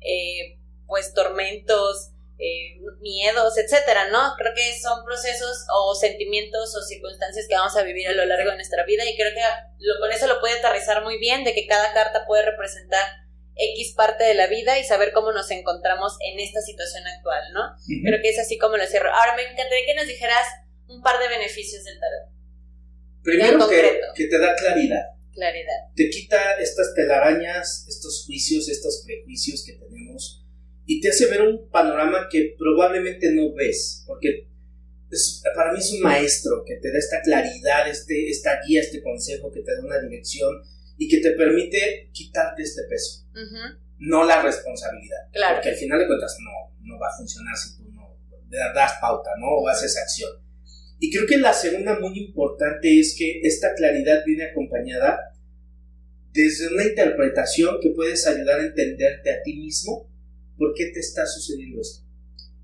eh, 0.00 0.58
pues 0.86 1.14
tormentos, 1.14 2.10
eh, 2.38 2.80
miedos, 3.00 3.58
etcétera, 3.58 4.08
¿no? 4.08 4.34
Creo 4.38 4.54
que 4.54 4.78
son 4.80 5.04
procesos 5.04 5.66
o 5.74 5.94
sentimientos 5.94 6.74
o 6.74 6.82
circunstancias 6.82 7.46
que 7.48 7.54
vamos 7.54 7.76
a 7.76 7.82
vivir 7.82 8.08
a 8.08 8.12
lo 8.12 8.24
largo 8.24 8.50
de 8.50 8.56
nuestra 8.56 8.84
vida 8.84 9.04
y 9.04 9.14
creo 9.14 9.32
que 9.34 9.42
lo, 9.78 10.00
con 10.00 10.10
eso 10.10 10.26
lo 10.26 10.40
puede 10.40 10.58
aterrizar 10.58 11.02
muy 11.02 11.18
bien, 11.18 11.44
de 11.44 11.54
que 11.54 11.66
cada 11.66 11.92
carta 11.92 12.24
puede 12.26 12.44
representar 12.44 13.02
X 13.56 13.92
parte 13.94 14.24
de 14.24 14.34
la 14.34 14.46
vida 14.46 14.78
y 14.78 14.84
saber 14.84 15.12
cómo 15.12 15.32
nos 15.32 15.50
encontramos 15.50 16.16
en 16.20 16.40
esta 16.40 16.62
situación 16.62 17.06
actual, 17.06 17.52
¿no? 17.52 17.76
Creo 18.04 18.22
que 18.22 18.30
es 18.30 18.38
así 18.38 18.56
como 18.56 18.78
lo 18.78 18.86
cierro. 18.86 19.12
Ahora 19.12 19.36
me 19.36 19.42
encantaría 19.42 19.84
que 19.84 19.94
nos 19.94 20.06
dijeras 20.06 20.46
un 20.88 21.02
par 21.02 21.18
de 21.20 21.28
beneficios 21.28 21.84
del 21.84 22.00
tarot. 22.00 22.30
Primero 23.22 23.68
que, 23.68 24.00
que 24.14 24.28
te 24.28 24.38
da 24.38 24.54
claridad 24.56 25.19
claridad. 25.40 25.94
Te 25.96 26.10
quita 26.10 26.54
estas 26.60 26.94
telarañas, 26.94 27.86
estos 27.88 28.24
juicios, 28.26 28.68
estos 28.68 29.02
prejuicios 29.06 29.64
que 29.64 29.72
tenemos 29.72 30.44
y 30.86 31.00
te 31.00 31.08
hace 31.08 31.26
ver 31.26 31.42
un 31.42 31.70
panorama 31.70 32.28
que 32.30 32.54
probablemente 32.58 33.30
no 33.32 33.54
ves, 33.54 34.04
porque 34.06 34.48
para 35.54 35.72
mí 35.72 35.78
es 35.78 35.92
un 35.92 36.00
maestro 36.00 36.64
que 36.66 36.76
te 36.76 36.92
da 36.92 36.98
esta 36.98 37.22
claridad, 37.22 37.88
este, 37.88 38.28
esta 38.28 38.60
guía, 38.66 38.80
este 38.80 39.02
consejo, 39.02 39.52
que 39.52 39.60
te 39.60 39.74
da 39.74 39.80
una 39.84 40.00
dirección 40.00 40.52
y 40.98 41.08
que 41.08 41.18
te 41.18 41.32
permite 41.32 42.10
quitarte 42.12 42.62
este 42.62 42.82
peso, 42.88 43.24
no 43.98 44.24
la 44.24 44.42
responsabilidad. 44.42 45.30
Claro. 45.32 45.56
Porque 45.56 45.70
al 45.70 45.76
final 45.76 45.98
de 45.98 46.06
cuentas 46.06 46.36
no, 46.40 46.76
no 46.82 46.98
va 46.98 47.08
a 47.08 47.16
funcionar 47.16 47.56
si 47.56 47.76
tú 47.76 47.90
no 47.92 48.18
das 48.74 48.92
pauta, 49.00 49.30
¿no? 49.38 49.46
O 49.46 49.68
haces 49.68 49.96
acción. 49.96 50.30
Y 50.98 51.10
creo 51.10 51.26
que 51.26 51.38
la 51.38 51.54
segunda 51.54 51.98
muy 51.98 52.18
importante 52.18 53.00
es 53.00 53.14
que 53.16 53.40
esta 53.42 53.74
claridad 53.74 54.22
viene 54.26 54.44
acompañada 54.44 55.29
desde 56.32 56.68
una 56.68 56.84
interpretación 56.84 57.78
que 57.80 57.90
puedes 57.90 58.26
ayudar 58.26 58.60
a 58.60 58.66
entenderte 58.66 59.30
a 59.30 59.42
ti 59.42 59.54
mismo 59.56 60.08
por 60.56 60.74
qué 60.74 60.86
te 60.86 61.00
está 61.00 61.26
sucediendo 61.26 61.80
esto. 61.80 62.04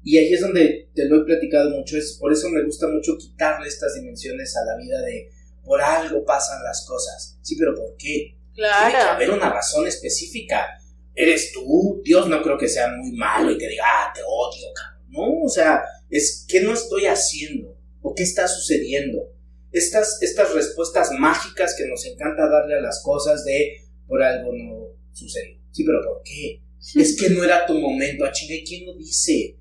Y 0.03 0.19
ahí 0.19 0.33
es 0.33 0.41
donde 0.41 0.89
te 0.95 1.07
lo 1.07 1.23
he 1.23 1.25
platicado 1.25 1.71
mucho, 1.71 1.99
es 1.99 2.17
por 2.21 2.33
eso 2.33 2.49
me 2.49 2.63
gusta 2.63 2.87
mucho 2.87 3.17
quitarle 3.19 3.67
estas 3.67 3.95
dimensiones 3.95 4.57
a 4.57 4.65
la 4.65 4.77
vida 4.77 5.01
de 5.03 5.31
por 5.65 5.83
algo 5.83 6.25
pasan 6.25 6.63
las 6.63 6.87
cosas. 6.87 7.39
Sí, 7.43 7.57
pero 7.59 7.75
¿por 7.75 7.97
qué? 7.97 8.37
Claro. 8.55 8.87
Tiene 8.87 9.05
que 9.05 9.11
haber 9.11 9.31
una 9.31 9.51
razón 9.51 9.87
específica. 9.87 10.65
Eres 11.13 11.51
tú, 11.53 12.01
Dios 12.05 12.29
no 12.29 12.41
creo 12.43 12.57
que 12.57 12.69
sea 12.69 12.89
muy 12.89 13.13
malo 13.13 13.51
y 13.51 13.59
te 13.59 13.69
diga, 13.69 13.85
ah, 13.85 14.13
te 14.15 14.21
odio, 14.23 14.73
cabrón. 14.75 14.97
No, 15.09 15.45
o 15.45 15.49
sea, 15.49 15.83
es 16.09 16.45
¿qué 16.49 16.61
no 16.61 16.73
estoy 16.73 17.07
haciendo? 17.07 17.77
¿O 18.01 18.15
qué 18.15 18.23
está 18.23 18.47
sucediendo? 18.47 19.33
Estas, 19.73 20.23
estas 20.23 20.55
respuestas 20.55 21.11
mágicas 21.19 21.75
que 21.77 21.87
nos 21.87 22.05
encanta 22.07 22.49
darle 22.49 22.77
a 22.77 22.81
las 22.81 23.03
cosas 23.03 23.45
de 23.45 23.83
por 24.07 24.23
algo 24.23 24.53
no 24.53 24.89
sucedió. 25.13 25.59
Sí, 25.73 25.85
pero 25.85 25.99
¿por 26.05 26.23
qué? 26.23 26.63
Es 26.95 27.21
que 27.21 27.31
no 27.31 27.45
era 27.45 27.67
tu 27.67 27.75
momento. 27.75 28.25
A 28.25 28.33
chinga, 28.33 28.55
¿quién 28.67 28.87
lo 28.87 28.95
dice? 28.95 29.57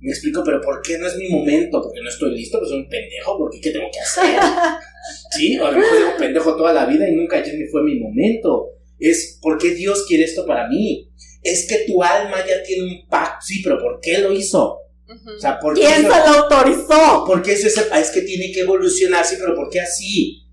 Me 0.00 0.10
explico, 0.10 0.42
pero 0.44 0.60
¿por 0.60 0.82
qué 0.82 0.98
no 0.98 1.06
es 1.06 1.16
mi 1.16 1.28
momento? 1.28 1.80
Porque 1.80 2.02
no 2.02 2.10
estoy 2.10 2.36
listo, 2.36 2.58
pues 2.58 2.70
soy 2.70 2.80
un 2.80 2.88
pendejo, 2.88 3.38
porque 3.38 3.60
¿qué 3.60 3.70
tengo 3.70 3.88
que 3.92 4.00
hacer? 4.00 4.40
Sí, 5.36 5.56
a 5.56 5.70
lo 5.70 5.72
mejor 5.72 5.84
soy 5.90 6.02
un 6.04 6.18
pendejo 6.18 6.56
toda 6.56 6.72
la 6.72 6.86
vida 6.86 7.06
y 7.06 7.14
nunca 7.14 7.42
ni 7.42 7.66
fue 7.66 7.82
mi 7.82 7.98
momento. 8.00 8.70
Es, 8.98 9.38
¿por 9.42 9.58
qué 9.58 9.74
Dios 9.74 10.06
quiere 10.06 10.24
esto 10.24 10.46
para 10.46 10.66
mí? 10.66 11.10
Es 11.42 11.68
que 11.68 11.84
tu 11.86 12.02
alma 12.02 12.38
ya 12.46 12.62
tiene 12.62 12.84
un 12.84 13.06
pacto, 13.06 13.44
sí, 13.44 13.60
pero 13.62 13.78
¿por 13.78 14.00
qué 14.00 14.18
lo 14.18 14.32
hizo? 14.32 14.78
O 15.06 15.38
sea, 15.38 15.58
¿por 15.60 15.74
¿Quién 15.74 16.02
se 16.02 16.08
lo 16.08 16.14
autorizó? 16.14 17.24
Porque 17.26 17.52
es 17.52 17.64
ese, 17.64 17.82
es 17.94 18.10
que 18.10 18.22
tiene 18.22 18.50
que 18.52 18.60
evolucionar, 18.60 19.24
sí, 19.24 19.36
pero 19.38 19.54
¿por 19.54 19.68
qué 19.68 19.80
así? 19.80 20.46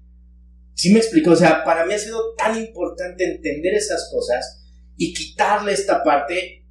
Sí 0.74 0.91
me 0.91 0.99
explico, 0.99 1.32
o 1.32 1.36
sea, 1.36 1.64
para 1.64 1.86
mí 1.86 1.93
ha 1.93 1.99
sido 1.99 2.34
tan 2.36 2.58
importante 2.58 3.24
entender 3.24 3.74
esas 3.74 4.10
cosas 4.12 4.64
y 4.97 5.14
quitarle 5.14 5.74
esta 5.74 6.04
parte 6.04 6.66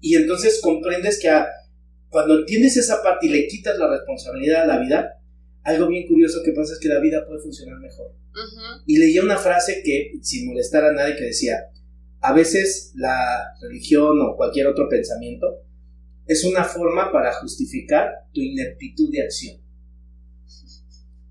y 0.00 0.16
entonces 0.16 0.60
comprendes 0.62 1.18
que 1.20 1.30
cuando 2.08 2.40
entiendes 2.40 2.76
esa 2.76 3.02
parte 3.02 3.26
y 3.26 3.30
le 3.30 3.46
quitas 3.46 3.78
la 3.78 3.90
responsabilidad 3.90 4.62
a 4.62 4.66
la 4.66 4.78
vida, 4.78 5.20
algo 5.62 5.88
bien 5.88 6.06
curioso 6.06 6.42
que 6.44 6.52
pasa 6.52 6.72
es 6.74 6.78
que 6.78 6.88
la 6.88 7.00
vida 7.00 7.26
puede 7.26 7.40
funcionar 7.40 7.78
mejor. 7.78 8.12
Y 8.86 8.98
leía 8.98 9.22
una 9.22 9.36
frase 9.36 9.82
que, 9.84 10.12
sin 10.22 10.46
molestar 10.46 10.84
a 10.84 10.92
nadie, 10.92 11.16
que 11.16 11.24
decía, 11.24 11.70
a 12.20 12.32
veces 12.32 12.92
la 12.94 13.54
religión 13.60 14.20
o 14.22 14.36
cualquier 14.36 14.68
otro 14.68 14.88
pensamiento 14.88 15.64
es 16.28 16.44
una 16.44 16.62
forma 16.62 17.10
para 17.10 17.32
justificar 17.40 18.28
tu 18.32 18.40
ineptitud 18.40 19.10
de 19.10 19.22
acción. 19.22 19.56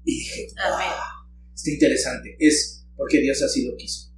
Y 0.04 0.20
dije, 0.20 0.48
wow, 0.56 1.24
está 1.54 1.70
interesante, 1.70 2.36
es 2.39 2.86
porque 2.95 3.20
Dios 3.20 3.41
así 3.43 3.66
lo 3.66 3.76
quiso. 3.78 4.12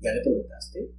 ¿Ya 0.00 0.12
le 0.12 0.22
preguntaste? 0.22 0.90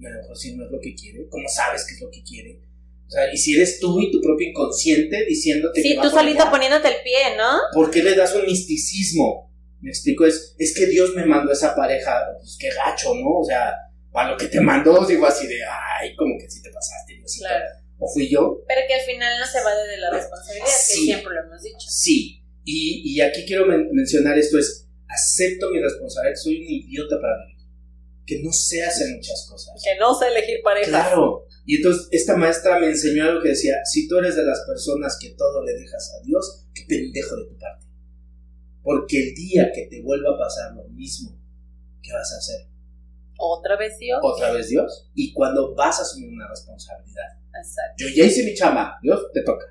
Y 0.00 0.06
a 0.06 0.10
lo 0.10 0.22
mejor 0.22 0.36
si 0.36 0.56
no 0.56 0.64
es 0.64 0.70
lo 0.70 0.80
que 0.80 0.94
quiere, 0.94 1.28
¿cómo 1.28 1.46
sabes 1.48 1.84
qué 1.86 1.94
es 1.94 2.00
lo 2.00 2.10
que 2.10 2.22
quiere? 2.22 2.62
O 3.06 3.10
sea, 3.10 3.32
y 3.32 3.36
si 3.36 3.54
eres 3.54 3.80
tú 3.80 4.00
y 4.00 4.10
tu 4.10 4.20
propio 4.20 4.48
inconsciente 4.48 5.24
diciéndote 5.26 5.82
sí, 5.82 5.96
tú 6.00 6.08
solito 6.08 6.48
poniéndote 6.50 6.88
el 6.88 7.02
pie, 7.02 7.36
¿no? 7.36 7.58
¿Por 7.72 7.90
qué 7.90 8.02
le 8.02 8.14
das 8.14 8.34
un 8.34 8.44
misticismo? 8.46 9.50
Me 9.80 9.90
explico, 9.90 10.24
es, 10.24 10.54
es 10.58 10.74
que 10.74 10.86
Dios 10.86 11.14
me 11.14 11.24
mandó 11.24 11.52
esa 11.52 11.74
pareja, 11.74 12.12
pues 12.38 12.56
qué 12.58 12.68
gacho, 12.70 13.14
¿no? 13.14 13.38
O 13.38 13.44
sea, 13.44 13.74
a 14.12 14.30
lo 14.30 14.36
que 14.36 14.46
te 14.46 14.60
mandó, 14.60 15.06
digo 15.06 15.26
así 15.26 15.46
de, 15.46 15.58
ay, 15.64 16.14
como 16.16 16.38
que 16.38 16.50
sí 16.50 16.62
te 16.62 16.70
pasaste, 16.70 17.22
Claro. 17.38 17.64
O 17.98 18.08
fui 18.08 18.28
yo. 18.28 18.62
Pero 18.66 18.80
que 18.86 18.94
al 18.94 19.00
final 19.00 19.40
no 19.40 19.46
se 19.46 19.62
va 19.62 19.74
de 19.74 19.98
la 19.98 20.10
responsabilidad, 20.10 20.66
que 20.66 20.94
siempre 20.94 21.34
lo 21.34 21.40
hemos 21.42 21.62
dicho. 21.62 21.86
Sí, 21.88 22.42
y, 22.64 23.02
y 23.04 23.20
aquí 23.20 23.44
quiero 23.46 23.66
mencionar 23.66 24.38
esto, 24.38 24.58
es, 24.58 24.86
acepto 25.08 25.70
mi 25.70 25.80
responsabilidad, 25.80 26.36
soy 26.36 26.60
un 26.60 26.68
idiota 26.68 27.16
para 27.20 27.44
vivir. 27.46 27.58
Que 28.26 28.42
no 28.42 28.52
sé 28.52 28.84
hacer 28.84 29.08
muchas 29.16 29.46
cosas. 29.50 29.82
Que 29.82 29.98
no 29.98 30.14
sé 30.14 30.28
elegir 30.28 30.60
pareja. 30.62 30.88
Claro, 30.88 31.46
y 31.68 31.76
entonces 31.76 32.08
esta 32.12 32.34
maestra 32.34 32.78
me 32.78 32.86
enseñó 32.86 33.24
algo 33.24 33.42
que 33.42 33.50
decía, 33.50 33.76
si 33.84 34.08
tú 34.08 34.16
eres 34.16 34.36
de 34.36 34.44
las 34.44 34.60
personas 34.66 35.18
que 35.20 35.30
todo 35.30 35.62
le 35.64 35.74
dejas 35.74 36.14
a 36.14 36.24
Dios, 36.24 36.64
qué 36.74 36.84
pendejo 36.88 37.36
de 37.36 37.44
tu 37.44 37.58
parte. 37.58 37.86
Porque 38.82 39.18
el 39.18 39.34
día 39.34 39.70
que 39.74 39.86
te 39.86 40.00
vuelva 40.00 40.34
a 40.34 40.38
pasar 40.38 40.74
lo 40.74 40.84
mismo, 40.84 41.38
¿qué 42.02 42.10
vas 42.10 42.32
a 42.32 42.38
hacer? 42.38 42.68
¿Otra 43.38 43.76
vez 43.76 43.98
Dios? 43.98 44.18
Otra 44.22 44.50
vez 44.52 44.68
Dios. 44.68 45.10
Y 45.14 45.34
cuando 45.34 45.74
vas 45.74 45.98
a 45.98 46.02
asumir 46.02 46.30
una 46.30 46.48
responsabilidad. 46.48 47.38
Exacto. 47.58 47.94
Yo 47.98 48.08
ya 48.08 48.24
hice 48.24 48.44
mi 48.44 48.54
chama, 48.54 48.98
Dios 49.02 49.26
te 49.32 49.42
toca. 49.42 49.66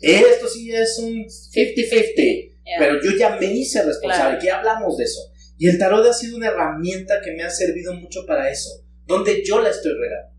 Esto 0.00 0.48
sí 0.48 0.72
es 0.72 0.98
un 0.98 1.24
50-50. 1.24 2.54
Pero 2.78 3.02
yo 3.02 3.12
ya 3.18 3.36
me 3.36 3.46
hice 3.46 3.82
responsable, 3.82 4.38
¿Qué 4.40 4.50
hablamos 4.50 4.96
de 4.96 5.04
eso. 5.04 5.20
Y 5.56 5.68
el 5.68 5.78
tarot 5.78 6.06
ha 6.06 6.12
sido 6.12 6.36
una 6.36 6.48
herramienta 6.48 7.20
que 7.22 7.32
me 7.32 7.42
ha 7.42 7.50
servido 7.50 7.94
mucho 7.94 8.24
para 8.26 8.50
eso, 8.50 8.70
donde 9.06 9.42
yo 9.44 9.60
la 9.60 9.70
estoy 9.70 9.92
regando. 9.92 10.34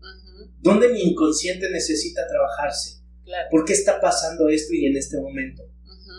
¿Dónde 0.60 0.88
mi 0.88 1.02
inconsciente 1.02 1.70
necesita 1.70 2.26
trabajarse? 2.26 3.00
¿Por 3.50 3.64
qué 3.64 3.72
está 3.72 4.00
pasando 4.00 4.48
esto 4.48 4.74
y 4.74 4.86
en 4.86 4.96
este 4.96 5.18
momento? 5.18 5.64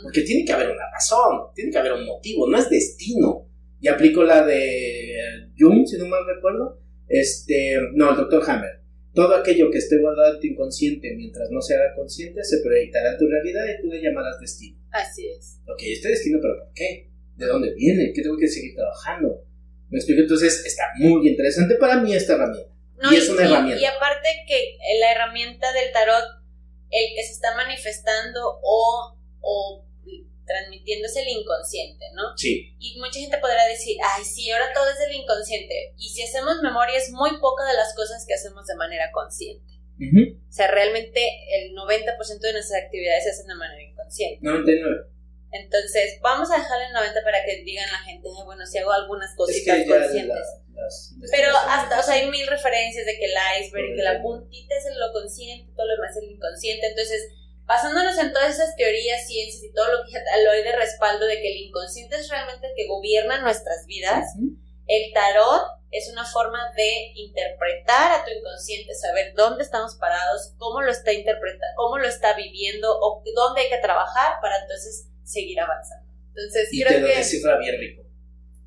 Porque 0.03 0.21
tiene 0.21 0.45
que 0.45 0.51
haber 0.51 0.69
una 0.69 0.89
razón, 0.91 1.51
tiene 1.53 1.71
que 1.71 1.77
haber 1.77 1.93
un 1.93 2.05
motivo, 2.05 2.47
no 2.49 2.57
es 2.57 2.69
destino. 2.69 3.47
Y 3.79 3.87
aplico 3.87 4.23
la 4.23 4.45
de 4.45 5.49
Jung, 5.57 5.87
si 5.87 5.97
no 5.97 6.05
mal 6.05 6.25
recuerdo. 6.27 6.79
Este, 7.07 7.77
no, 7.93 8.11
el 8.11 8.17
doctor 8.17 8.43
Hammer. 8.47 8.80
Todo 9.13 9.35
aquello 9.35 9.69
que 9.71 9.79
esté 9.79 9.97
guardado 9.97 10.35
en 10.35 10.39
tu 10.39 10.47
inconsciente 10.47 11.13
mientras 11.15 11.49
no 11.51 11.61
se 11.61 11.75
haga 11.75 11.93
consciente 11.95 12.43
se 12.43 12.61
proyectará 12.61 13.11
en 13.11 13.17
tu 13.17 13.27
realidad 13.27 13.63
y 13.67 13.81
tú 13.81 13.87
le 13.87 14.01
llamarás 14.01 14.39
destino. 14.39 14.77
Así 14.91 15.27
es. 15.27 15.59
Ok, 15.67 15.81
este 15.83 16.09
destino, 16.09 16.39
pero 16.41 16.57
¿por 16.59 16.73
qué? 16.73 17.09
¿De 17.35 17.45
dónde 17.45 17.73
viene? 17.73 18.13
¿Qué 18.13 18.21
tengo 18.21 18.37
que 18.37 18.47
seguir 18.47 18.75
trabajando? 18.75 19.43
Me 19.89 19.97
explico, 19.97 20.21
entonces 20.21 20.65
está 20.65 20.83
muy 20.97 21.27
interesante 21.27 21.75
para 21.75 22.01
mí 22.01 22.13
esta 22.13 22.33
herramienta 22.35 22.71
y 23.09 23.15
es 23.15 23.29
una 23.29 23.43
herramienta. 23.43 23.81
Y 23.81 23.85
aparte 23.85 24.29
que 24.47 24.77
la 24.99 25.11
herramienta 25.11 25.71
del 25.73 25.91
tarot, 25.91 26.23
el 26.89 27.15
que 27.15 27.23
se 27.23 27.33
está 27.33 27.55
manifestando 27.55 28.59
o, 28.61 29.17
o 29.39 29.85
transmitiéndose 30.51 31.21
el 31.21 31.29
inconsciente, 31.29 32.05
¿no? 32.13 32.35
Sí. 32.37 32.75
Y 32.79 32.99
mucha 32.99 33.19
gente 33.19 33.37
podrá 33.37 33.65
decir, 33.67 33.97
ay, 34.03 34.23
sí, 34.25 34.51
ahora 34.51 34.73
todo 34.73 34.89
es 34.89 34.99
del 34.99 35.13
inconsciente. 35.13 35.93
Y 35.97 36.09
si 36.09 36.23
hacemos 36.23 36.61
memoria, 36.61 36.97
es 36.97 37.11
muy 37.11 37.39
poca 37.39 37.63
de 37.65 37.73
las 37.73 37.95
cosas 37.95 38.25
que 38.27 38.33
hacemos 38.33 38.67
de 38.67 38.75
manera 38.75 39.11
consciente. 39.11 39.71
O 40.01 40.51
sea, 40.51 40.67
realmente 40.67 41.21
el 41.53 41.75
90% 41.75 42.39
de 42.39 42.53
nuestras 42.53 42.83
actividades 42.83 43.23
se 43.23 43.29
hacen 43.29 43.47
de 43.47 43.55
manera 43.55 43.83
inconsciente. 43.83 44.39
99. 44.41 45.05
Entonces, 45.51 46.17
vamos 46.21 46.49
a 46.49 46.57
dejarle 46.57 46.85
el 46.87 46.93
90 46.93 47.23
para 47.23 47.45
que 47.45 47.61
digan 47.63 47.85
la 47.91 47.99
gente, 47.99 48.27
bueno, 48.45 48.65
si 48.65 48.79
hago 48.79 48.91
algunas 48.91 49.35
cositas 49.35 49.85
conscientes. 49.85 50.47
Pero 51.29 51.49
hasta, 51.55 51.99
o 51.99 52.03
sea, 52.03 52.15
hay 52.15 52.29
mil 52.29 52.47
referencias 52.47 53.05
de 53.05 53.17
que 53.19 53.25
el 53.25 53.33
iceberg, 53.61 53.95
que 53.95 54.01
la 54.01 54.21
puntita 54.21 54.75
es 54.75 54.85
lo 54.95 55.11
consciente, 55.13 55.71
todo 55.75 55.85
lo 55.85 55.95
demás 55.95 56.15
es 56.15 56.23
el 56.23 56.31
inconsciente. 56.31 56.87
Entonces, 56.87 57.29
basándonos 57.71 58.17
en 58.17 58.33
todas 58.33 58.53
esas 58.53 58.75
teorías, 58.75 59.25
ciencias 59.25 59.63
y 59.63 59.71
todo 59.71 59.87
lo 59.93 60.03
que 60.03 60.11
lo 60.43 60.51
hay 60.51 60.61
de 60.61 60.75
respaldo 60.75 61.25
de 61.25 61.39
que 61.39 61.53
el 61.53 61.57
inconsciente 61.67 62.17
es 62.17 62.27
realmente 62.27 62.67
el 62.67 62.73
que 62.75 62.85
gobierna 62.85 63.41
nuestras 63.41 63.85
vidas, 63.85 64.25
el 64.87 65.13
tarot 65.13 65.79
es 65.89 66.09
una 66.11 66.25
forma 66.25 66.59
de 66.75 67.13
interpretar 67.15 68.11
a 68.11 68.25
tu 68.25 68.31
inconsciente, 68.31 68.93
saber 68.93 69.33
dónde 69.37 69.63
estamos 69.63 69.95
parados, 69.95 70.53
cómo 70.57 70.81
lo 70.81 70.91
está 70.91 71.13
interpretando, 71.13 71.73
cómo 71.77 71.97
lo 71.97 72.09
está 72.09 72.35
viviendo 72.35 72.89
o 72.91 73.23
dónde 73.33 73.61
hay 73.61 73.69
que 73.69 73.77
trabajar 73.77 74.33
para 74.41 74.57
entonces 74.63 75.07
seguir 75.23 75.57
avanzando. 75.61 76.11
Entonces, 76.27 76.73
y 76.73 76.83
creo 76.83 76.95
te 76.95 76.99
lo 76.99 77.07
que 77.07 77.17
descifra 77.19 77.57
bien 77.57 77.79
rico. 77.79 78.03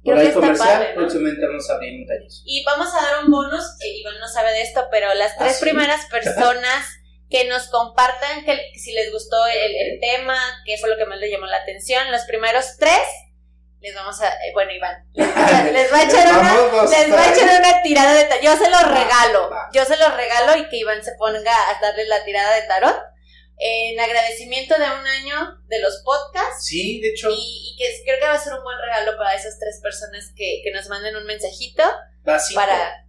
Por 0.03 0.17
ahí 0.17 0.33
comercial, 0.33 0.93
próximamente 0.95 1.47
vamos 1.47 1.69
a 1.69 1.75
abrir 1.75 2.01
un 2.01 2.07
taller. 2.07 2.29
Y 2.47 2.65
vamos 2.65 2.89
a 2.95 3.03
dar 3.03 3.25
un 3.25 3.31
bonus, 3.31 3.77
que 3.79 3.99
Iván 3.99 4.19
no 4.19 4.29
sabe 4.29 4.53
de 4.53 4.63
esto, 4.63 4.87
pero 4.91 5.13
las 5.13 5.37
tres 5.37 5.57
¿Ah, 5.59 5.61
primeras 5.61 6.07
personas 6.11 6.87
que 7.31 7.45
nos 7.47 7.69
compartan 7.69 8.45
que, 8.45 8.73
si 8.79 8.93
les 8.93 9.11
gustó 9.13 9.37
el, 9.47 9.75
el, 9.77 10.01
tema, 10.01 10.37
qué 10.65 10.77
fue 10.79 10.91
lo 10.91 10.97
que 10.97 11.07
más 11.07 11.19
les 11.19 11.31
llamó 11.31 11.47
la 11.47 11.59
atención, 11.59 12.11
los 12.11 12.23
primeros 12.23 12.77
tres, 12.79 13.03
les 13.81 13.95
vamos 13.95 14.21
a, 14.21 14.29
eh, 14.29 14.53
bueno 14.53 14.73
Iván, 14.73 15.07
les, 15.15 15.93
va 15.93 15.99
a 15.99 16.05
echar 16.05 16.29
una, 16.39 16.55
les 16.85 17.13
va 17.13 17.23
a 17.23 17.35
echar 17.35 17.61
una 17.61 17.83
tirada 17.83 18.15
de 18.15 18.25
tarot, 18.25 18.43
yo 18.43 18.57
se 18.57 18.71
los 18.71 18.83
regalo, 18.83 19.51
yo 19.73 19.85
se 19.85 19.97
los 19.97 20.15
regalo 20.17 20.57
y 20.57 20.69
que 20.69 20.77
Iván 20.77 21.03
se 21.03 21.13
ponga 21.19 21.71
a 21.71 21.81
darle 21.81 22.07
la 22.07 22.25
tirada 22.25 22.55
de 22.55 22.63
tarot 22.63 22.97
en 23.59 24.01
agradecimiento 24.01 24.75
de 24.75 24.85
un 24.85 25.07
año 25.07 25.59
de 25.69 25.81
los 25.81 26.03
podcasts. 26.05 26.67
Sí, 26.67 27.01
de 27.01 27.11
hecho. 27.11 27.29
Y, 27.31 27.77
que 27.79 28.03
creo 28.05 28.19
que 28.19 28.27
va 28.27 28.35
a 28.35 28.39
ser 28.39 28.55
un 28.55 28.63
buen 28.63 28.79
regalo 28.79 29.17
para 29.17 29.35
esas 29.35 29.59
tres 29.59 29.81
personas 29.83 30.33
que, 30.37 30.61
que 30.63 30.73
nos 30.73 30.89
manden 30.89 31.17
un 31.17 31.25
mensajito. 31.25 31.83
Para. 32.25 33.07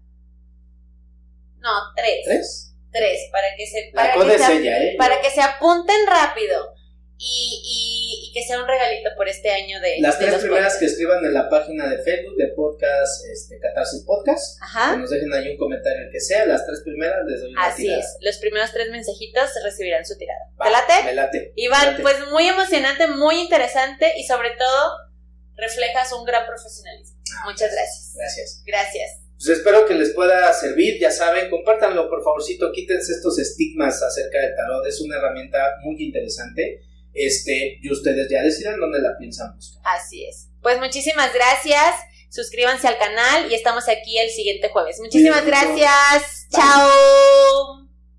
No, 1.58 1.72
tres. 1.96 2.26
¿Tres? 2.26 2.75
Tres, 2.96 3.30
para 3.32 3.48
que 3.58 3.68
se, 3.68 3.92
para, 3.94 4.14
que 4.14 4.40
se, 4.40 4.68
¿eh? 4.68 4.96
para 4.98 5.22
que 5.22 5.30
se 5.30 5.42
apunten 5.42 6.08
rápido. 6.08 6.74
Y, 7.18 7.62
y, 7.64 8.34
que 8.34 8.44
sea 8.46 8.60
un 8.60 8.68
regalito 8.68 9.10
por 9.16 9.30
este 9.30 9.50
año 9.50 9.80
de 9.80 10.00
Las 10.02 10.20
de 10.20 10.26
tres 10.26 10.34
los 10.34 10.42
primeras 10.42 10.74
podcasts. 10.74 10.80
que 10.80 10.86
escriban 10.88 11.24
en 11.24 11.34
la 11.34 11.48
página 11.50 11.88
de 11.90 12.04
Facebook 12.04 12.36
de 12.36 12.50
podcast, 12.50 13.26
este, 13.32 13.58
Catarsis 13.58 14.04
Podcast, 14.06 14.60
que 14.60 14.66
Ajá. 14.66 14.96
nos 14.98 15.10
dejen 15.10 15.32
ahí 15.34 15.48
un 15.52 15.58
comentario 15.58 16.04
el 16.08 16.12
que 16.12 16.20
sea, 16.20 16.46
las 16.46 16.66
tres 16.66 16.82
primeras 16.84 17.20
les 17.26 17.40
doy 17.40 17.52
una 17.54 17.68
Así 17.68 17.84
tirada. 17.84 18.02
es. 18.02 18.18
Los 18.20 18.38
primeros 18.40 18.74
tres 18.74 18.90
mensajitos 18.92 19.50
recibirán 19.64 20.06
su 20.06 20.18
tirada. 20.18 20.42
Va, 20.60 20.66
¿Te 20.66 20.72
late? 20.72 21.04
Me 21.06 21.14
late. 21.14 21.54
Iván, 21.56 21.86
Late. 21.92 22.02
pues 22.02 22.16
muy 22.32 22.48
emocionante, 22.50 23.08
muy 23.08 23.40
interesante 23.40 24.12
y 24.18 24.26
sobre 24.26 24.50
todo 24.52 24.92
reflejas 25.56 26.12
un 26.12 26.26
gran 26.26 26.46
profesionalismo. 26.46 27.18
Ah, 27.40 27.46
Muchas 27.46 27.72
gracias. 27.72 28.12
Gracias. 28.14 28.62
Gracias. 28.66 29.25
Pues 29.38 29.58
espero 29.58 29.86
que 29.86 29.96
les 29.96 30.12
pueda 30.12 30.52
servir, 30.54 31.00
ya 31.00 31.12
saben, 31.12 31.50
compártanlo 31.50 32.10
por 32.10 32.24
favorcito, 32.24 32.72
quítense 32.72 33.12
estos 33.12 33.38
estigmas 33.38 34.02
acerca 34.02 34.40
del 34.40 34.56
tarot, 34.56 34.86
es 34.88 35.02
una 35.02 35.18
herramienta 35.18 35.76
muy 35.84 36.02
interesante, 36.02 36.82
este, 37.14 37.80
y 37.82 37.92
ustedes 37.92 38.28
ya 38.30 38.42
decidan 38.42 38.80
dónde 38.80 39.00
la 39.00 39.18
piensan 39.18 39.56
buscar. 39.56 39.82
Así 39.86 40.26
es. 40.26 40.50
Pues 40.62 40.80
muchísimas 40.80 41.34
gracias. 41.34 41.96
Suscríbanse 42.30 42.88
al 42.88 42.98
canal 42.98 43.50
y 43.50 43.56
estamos 43.56 43.88
aquí 43.88 44.18
el 44.18 44.30
siguiente 44.30 44.70
jueves. 44.70 45.00
Muchísimas 45.00 45.46
gracias. 45.46 46.48
Bye. 46.52 46.60
Chao. 46.60 47.85